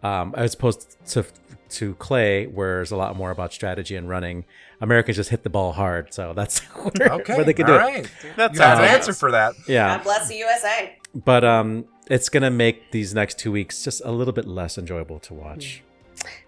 um, 0.03 0.35
as 0.37 0.55
opposed 0.55 0.97
to 1.09 1.25
to 1.71 1.95
clay, 1.95 2.47
where 2.47 2.83
it's 2.83 2.91
a 2.91 2.97
lot 2.97 3.17
more 3.17 3.31
about 3.31 3.51
strategy 3.53 3.97
and 3.97 4.07
running, 4.07 4.45
Americans 4.83 5.17
just 5.17 5.31
hit 5.31 5.43
the 5.43 5.49
ball 5.49 5.73
hard. 5.73 6.13
So 6.13 6.35
that's 6.35 6.59
where, 6.99 7.13
Okay, 7.15 7.35
where 7.35 7.45
they 7.45 7.55
can 7.55 7.65
all 7.67 7.73
do 7.73 7.79
right. 7.79 8.05
it. 8.05 8.11
That's 8.37 8.59
you 8.59 8.63
have 8.63 8.79
an 8.81 8.85
answer 8.85 9.15
for 9.15 9.31
that. 9.31 9.55
Yeah, 9.67 9.97
God 9.97 10.05
bless 10.05 10.29
the 10.29 10.37
USA. 10.37 10.97
but 11.15 11.45
um, 11.45 11.87
it's 12.09 12.29
gonna 12.29 12.51
make 12.51 12.91
these 12.91 13.15
next 13.15 13.39
two 13.39 13.51
weeks 13.53 13.83
just 13.83 14.03
a 14.05 14.11
little 14.11 14.35
bit 14.35 14.47
less 14.47 14.77
enjoyable 14.77 15.19
to 15.21 15.33
watch. 15.35 15.83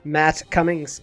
Matt 0.05 0.43
Cummings. 0.51 1.01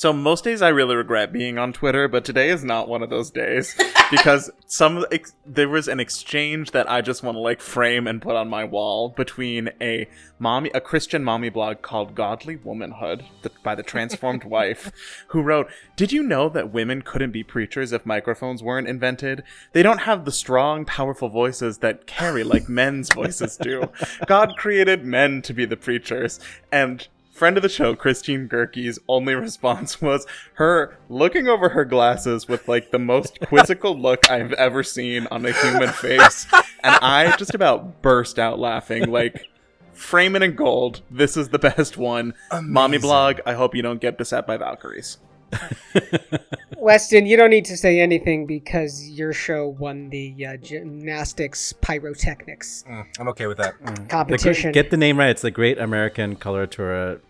So 0.00 0.14
most 0.14 0.44
days 0.44 0.62
I 0.62 0.68
really 0.68 0.96
regret 0.96 1.30
being 1.30 1.58
on 1.58 1.74
Twitter, 1.74 2.08
but 2.08 2.24
today 2.24 2.48
is 2.48 2.64
not 2.64 2.88
one 2.88 3.02
of 3.02 3.10
those 3.10 3.30
days 3.30 3.78
because 4.10 4.50
some 4.64 5.04
ex- 5.12 5.34
there 5.44 5.68
was 5.68 5.88
an 5.88 6.00
exchange 6.00 6.70
that 6.70 6.90
I 6.90 7.02
just 7.02 7.22
want 7.22 7.34
to 7.34 7.40
like 7.40 7.60
frame 7.60 8.06
and 8.06 8.22
put 8.22 8.34
on 8.34 8.48
my 8.48 8.64
wall 8.64 9.10
between 9.10 9.68
a 9.78 10.08
mommy, 10.38 10.70
a 10.70 10.80
Christian 10.80 11.22
mommy 11.22 11.50
blog 11.50 11.82
called 11.82 12.14
Godly 12.14 12.56
Womanhood 12.56 13.26
th- 13.42 13.54
by 13.62 13.74
the 13.74 13.82
Transformed 13.82 14.44
Wife, 14.56 14.90
who 15.28 15.42
wrote, 15.42 15.68
"Did 15.96 16.12
you 16.12 16.22
know 16.22 16.48
that 16.48 16.72
women 16.72 17.02
couldn't 17.02 17.32
be 17.32 17.42
preachers 17.42 17.92
if 17.92 18.06
microphones 18.06 18.62
weren't 18.62 18.88
invented? 18.88 19.42
They 19.72 19.82
don't 19.82 19.98
have 19.98 20.24
the 20.24 20.32
strong, 20.32 20.86
powerful 20.86 21.28
voices 21.28 21.76
that 21.78 22.06
carry 22.06 22.42
like 22.42 22.70
men's 22.70 23.12
voices 23.12 23.58
do. 23.58 23.90
God 24.26 24.56
created 24.56 25.04
men 25.04 25.42
to 25.42 25.52
be 25.52 25.66
the 25.66 25.76
preachers, 25.76 26.40
and." 26.72 27.06
Friend 27.40 27.56
of 27.56 27.62
the 27.62 27.70
show, 27.70 27.94
Christine 27.94 28.48
Goerke's 28.48 28.98
only 29.08 29.34
response 29.34 30.02
was 30.02 30.26
her 30.56 30.98
looking 31.08 31.48
over 31.48 31.70
her 31.70 31.86
glasses 31.86 32.46
with 32.46 32.68
like 32.68 32.90
the 32.90 32.98
most 32.98 33.40
quizzical 33.46 33.98
look 33.98 34.30
I've 34.30 34.52
ever 34.52 34.82
seen 34.82 35.26
on 35.30 35.46
a 35.46 35.52
human 35.52 35.88
face. 35.88 36.46
And 36.84 36.96
I 37.00 37.34
just 37.38 37.54
about 37.54 38.02
burst 38.02 38.38
out 38.38 38.58
laughing. 38.58 39.10
Like, 39.10 39.46
Frame 39.94 40.36
it 40.36 40.42
in 40.42 40.54
gold. 40.54 41.00
This 41.10 41.34
is 41.34 41.48
the 41.48 41.58
best 41.58 41.96
one. 41.96 42.34
Mommy 42.60 42.98
blog. 42.98 43.40
I 43.46 43.54
hope 43.54 43.74
you 43.74 43.80
don't 43.80 44.02
get 44.02 44.18
beset 44.18 44.46
by 44.46 44.58
Valkyries. 44.58 45.16
Weston, 46.76 47.24
you 47.24 47.38
don't 47.38 47.50
need 47.50 47.64
to 47.64 47.76
say 47.76 48.00
anything 48.00 48.44
because 48.44 49.08
your 49.08 49.32
show 49.32 49.66
won 49.66 50.10
the 50.10 50.46
uh, 50.46 50.56
gymnastics 50.58 51.72
pyrotechnics 51.80 52.84
Mm, 52.86 53.06
I'm 53.18 53.28
okay 53.28 53.46
with 53.46 53.56
that. 53.56 53.74
The 53.82 53.92
gr- 53.92 54.06
competition. 54.08 54.72
get 54.72 54.90
the 54.90 54.98
name 54.98 55.18
right. 55.18 55.30
It's 55.30 55.42
the 55.42 55.50
Great 55.50 55.78
American 55.78 56.36
Coloratura. 56.36 57.20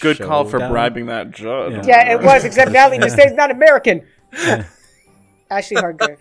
Good 0.00 0.20
call 0.20 0.44
for 0.44 0.52
Showdown. 0.52 0.72
bribing 0.72 1.06
that 1.06 1.30
judge. 1.30 1.72
Yeah. 1.72 2.06
yeah, 2.06 2.12
it 2.12 2.22
was, 2.22 2.44
except 2.44 2.72
Natalie 2.72 2.98
just 2.98 3.16
says 3.16 3.32
not 3.32 3.50
American. 3.50 4.06
Ashley 5.50 5.76
Hardgrave. 5.76 6.18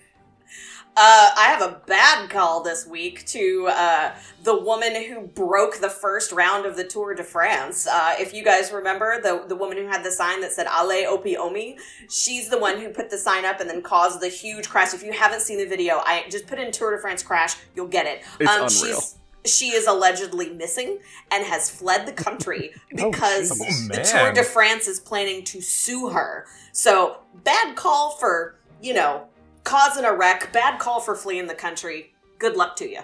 Uh, 0.99 1.30
I 1.38 1.55
have 1.55 1.62
a 1.62 1.80
bad 1.86 2.28
call 2.32 2.64
this 2.64 2.88
week 2.88 3.24
to 3.28 3.68
uh, 3.70 4.16
the 4.41 4.60
woman 4.60 4.95
who 5.03 5.28
broke 5.28 5.78
the 5.80 5.91
first 5.91 6.32
round 6.32 6.66
of 6.66 6.76
the 6.76 6.84
Tour 6.84 7.14
de 7.14 7.24
France. 7.24 7.86
Uh, 7.86 8.16
if 8.18 8.34
you 8.34 8.43
guys 8.43 8.72
remember, 8.72 9.22
the, 9.22 9.45
the 9.47 9.55
woman 9.55 9.78
who 9.78 9.86
had 9.86 10.03
the 10.03 10.10
sign 10.10 10.41
that 10.41 10.53
said 10.53 10.66
Ale 10.66 11.16
Opi 11.16 11.38
Omi, 11.38 11.78
she's 12.10 12.49
the 12.49 12.58
one 12.58 12.80
who 12.80 12.89
put 12.89 13.12
the 13.12 13.18
sign 13.20 13.45
up 13.45 13.60
and 13.60 13.70
then 13.70 13.84
caused 13.84 14.22
the 14.22 14.28
huge 14.28 14.70
crash. 14.70 14.91
If 14.95 15.03
you 15.03 15.12
haven't 15.12 15.41
seen 15.41 15.60
the 15.60 15.68
video, 15.68 15.97
I 16.03 16.26
just 16.32 16.47
put 16.47 16.58
in 16.58 16.72
Tour 16.72 16.95
de 16.95 16.99
France 16.99 17.22
crash, 17.22 17.58
you'll 17.76 17.89
get 17.89 18.08
it. 18.08 18.24
It's 18.39 18.51
unreal. 18.51 18.99
She's, 18.99 19.18
she 19.49 19.69
is 19.69 19.87
allegedly 19.87 20.49
missing 20.51 20.99
and 21.31 21.45
has 21.45 21.69
fled 21.69 22.05
the 22.05 22.11
country 22.11 22.71
because 22.89 23.51
jeez. 23.59 23.87
the 23.87 24.01
Oh, 24.01 24.03
Tour 24.03 24.33
de 24.33 24.43
France 24.43 24.87
is 24.87 24.99
planning 24.99 25.43
to 25.45 25.61
sue 25.61 26.09
her. 26.09 26.45
So, 26.71 27.17
bad 27.43 27.75
call 27.75 28.11
for, 28.11 28.55
you 28.81 28.93
know, 28.93 29.27
causing 29.63 30.05
a 30.05 30.13
wreck. 30.13 30.51
Bad 30.53 30.79
call 30.79 30.99
for 30.99 31.15
fleeing 31.15 31.47
the 31.47 31.55
country. 31.55 32.13
Good 32.39 32.55
luck 32.55 32.75
to 32.77 32.89
you. 32.89 32.99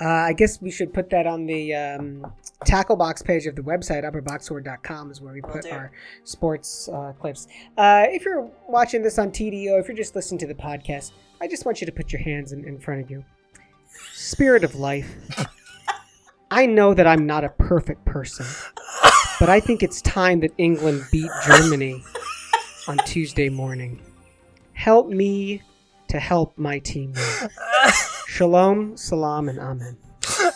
Uh, 0.00 0.06
I 0.08 0.32
guess 0.32 0.62
we 0.62 0.70
should 0.70 0.94
put 0.94 1.10
that 1.10 1.26
on 1.26 1.44
the 1.44 1.74
um, 1.74 2.32
tackle 2.64 2.96
box 2.96 3.20
page 3.20 3.46
of 3.46 3.54
the 3.54 3.60
website, 3.60 4.02
operaboxscore.com 4.04 5.10
is 5.10 5.20
where 5.20 5.34
we 5.34 5.42
put 5.42 5.70
our 5.70 5.92
sports 6.24 6.88
uh, 6.88 7.12
clips. 7.20 7.48
Uh, 7.76 8.06
if 8.08 8.24
you're 8.24 8.50
watching 8.66 9.02
this 9.02 9.18
on 9.18 9.30
TDO, 9.30 9.78
if 9.78 9.88
you're 9.88 9.96
just 9.96 10.16
listening 10.16 10.38
to 10.38 10.46
the 10.46 10.54
podcast, 10.54 11.12
I 11.42 11.48
just 11.48 11.66
want 11.66 11.82
you 11.82 11.86
to 11.86 11.92
put 11.92 12.12
your 12.12 12.22
hands 12.22 12.52
in, 12.52 12.64
in 12.64 12.78
front 12.80 13.02
of 13.02 13.10
you. 13.10 13.22
Spirit 14.12 14.64
of 14.64 14.74
life. 14.74 15.14
I 16.52 16.66
know 16.66 16.94
that 16.94 17.06
I'm 17.06 17.26
not 17.26 17.44
a 17.44 17.50
perfect 17.50 18.04
person, 18.04 18.44
but 19.38 19.48
I 19.48 19.60
think 19.60 19.84
it's 19.84 20.02
time 20.02 20.40
that 20.40 20.50
England 20.58 21.04
beat 21.12 21.30
Germany 21.46 22.02
on 22.88 22.98
Tuesday 23.06 23.48
morning. 23.48 24.02
Help 24.72 25.08
me 25.08 25.62
to 26.08 26.18
help 26.18 26.58
my 26.58 26.80
team. 26.80 27.14
Shalom, 28.26 28.96
salam, 28.96 29.48
and 29.48 29.60
amen. 29.60 29.96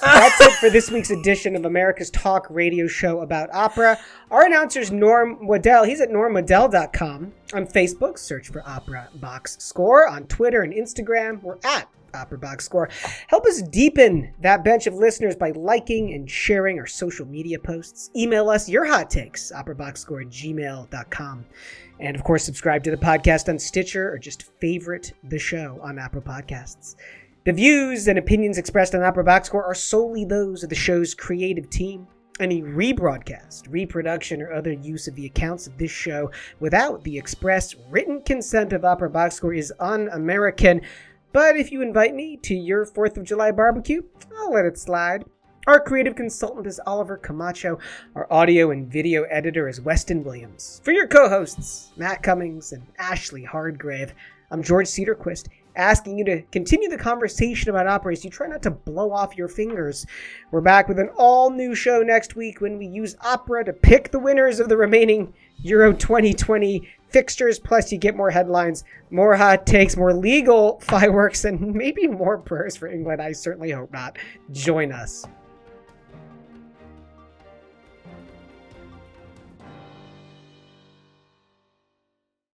That's 0.02 0.40
it 0.40 0.52
for 0.54 0.68
this 0.68 0.90
week's 0.90 1.10
edition 1.10 1.54
of 1.54 1.64
America's 1.64 2.10
Talk 2.10 2.46
radio 2.50 2.88
show 2.88 3.20
about 3.20 3.50
opera. 3.52 3.96
Our 4.32 4.46
announcer's 4.46 4.90
Norm 4.90 5.46
Waddell. 5.46 5.84
He's 5.84 6.00
at 6.00 6.10
normwaddell.com. 6.10 7.32
On 7.52 7.66
Facebook, 7.66 8.18
search 8.18 8.48
for 8.48 8.68
Opera 8.68 9.10
Box 9.14 9.56
Score. 9.60 10.08
On 10.08 10.24
Twitter 10.26 10.62
and 10.62 10.72
Instagram, 10.72 11.40
we're 11.42 11.58
at 11.64 11.88
Opera 12.14 12.38
Box 12.38 12.64
Score. 12.64 12.88
Help 13.28 13.44
us 13.46 13.62
deepen 13.62 14.32
that 14.40 14.64
bench 14.64 14.86
of 14.86 14.94
listeners 14.94 15.36
by 15.36 15.50
liking 15.50 16.14
and 16.14 16.30
sharing 16.30 16.78
our 16.78 16.86
social 16.86 17.26
media 17.26 17.58
posts. 17.58 18.10
Email 18.16 18.48
us 18.48 18.68
your 18.68 18.84
hot 18.84 19.10
takes, 19.10 19.52
operaboxscore 19.52 20.22
at 20.22 20.28
gmail.com. 20.28 21.44
And 22.00 22.16
of 22.16 22.24
course, 22.24 22.44
subscribe 22.44 22.82
to 22.84 22.90
the 22.90 22.96
podcast 22.96 23.48
on 23.48 23.58
Stitcher 23.58 24.12
or 24.12 24.18
just 24.18 24.50
favorite 24.60 25.12
the 25.24 25.38
show 25.38 25.78
on 25.82 25.98
Apple 25.98 26.22
Podcasts. 26.22 26.96
The 27.44 27.52
views 27.52 28.08
and 28.08 28.18
opinions 28.18 28.56
expressed 28.56 28.94
on 28.94 29.02
Opera 29.02 29.22
Box 29.22 29.48
Score 29.48 29.64
are 29.64 29.74
solely 29.74 30.24
those 30.24 30.62
of 30.62 30.70
the 30.70 30.74
show's 30.74 31.14
creative 31.14 31.68
team. 31.68 32.06
Any 32.40 32.62
rebroadcast, 32.62 33.70
reproduction, 33.70 34.42
or 34.42 34.50
other 34.50 34.72
use 34.72 35.06
of 35.06 35.14
the 35.14 35.26
accounts 35.26 35.66
of 35.66 35.76
this 35.76 35.90
show 35.90 36.32
without 36.58 37.04
the 37.04 37.16
express 37.16 37.76
written 37.90 38.22
consent 38.22 38.72
of 38.72 38.84
Opera 38.84 39.10
Box 39.10 39.36
Score 39.36 39.52
is 39.52 39.72
un 39.78 40.08
American. 40.08 40.80
But 41.34 41.56
if 41.56 41.72
you 41.72 41.82
invite 41.82 42.14
me 42.14 42.36
to 42.44 42.54
your 42.54 42.86
4th 42.86 43.16
of 43.16 43.24
July 43.24 43.50
barbecue, 43.50 44.04
I'll 44.38 44.52
let 44.52 44.66
it 44.66 44.78
slide. 44.78 45.24
Our 45.66 45.80
creative 45.80 46.14
consultant 46.14 46.64
is 46.64 46.80
Oliver 46.86 47.16
Camacho. 47.16 47.80
Our 48.14 48.32
audio 48.32 48.70
and 48.70 48.86
video 48.86 49.24
editor 49.24 49.68
is 49.68 49.80
Weston 49.80 50.22
Williams. 50.22 50.80
For 50.84 50.92
your 50.92 51.08
co 51.08 51.28
hosts, 51.28 51.90
Matt 51.96 52.22
Cummings 52.22 52.70
and 52.72 52.86
Ashley 53.00 53.42
Hardgrave, 53.42 54.14
I'm 54.52 54.62
George 54.62 54.86
Cederquist, 54.86 55.48
asking 55.74 56.18
you 56.18 56.24
to 56.26 56.42
continue 56.52 56.88
the 56.88 56.96
conversation 56.96 57.68
about 57.68 57.88
opera 57.88 58.12
as 58.12 58.24
you 58.24 58.30
try 58.30 58.46
not 58.46 58.62
to 58.62 58.70
blow 58.70 59.10
off 59.10 59.36
your 59.36 59.48
fingers. 59.48 60.06
We're 60.52 60.60
back 60.60 60.86
with 60.86 61.00
an 61.00 61.10
all 61.16 61.50
new 61.50 61.74
show 61.74 62.04
next 62.04 62.36
week 62.36 62.60
when 62.60 62.78
we 62.78 62.86
use 62.86 63.16
opera 63.22 63.64
to 63.64 63.72
pick 63.72 64.12
the 64.12 64.20
winners 64.20 64.60
of 64.60 64.68
the 64.68 64.76
remaining 64.76 65.34
Euro 65.62 65.92
2020 65.92 66.88
fixtures. 67.14 67.60
Plus, 67.60 67.92
you 67.92 67.98
get 67.98 68.16
more 68.16 68.30
headlines, 68.30 68.82
more 69.10 69.36
hot 69.36 69.66
takes, 69.66 69.96
more 69.96 70.12
legal 70.12 70.80
fireworks, 70.82 71.44
and 71.44 71.72
maybe 71.72 72.08
more 72.08 72.38
prayers 72.38 72.76
for 72.76 72.88
England. 72.88 73.22
I 73.22 73.30
certainly 73.30 73.70
hope 73.70 73.92
not. 73.92 74.18
Join 74.50 74.90
us. 74.90 75.24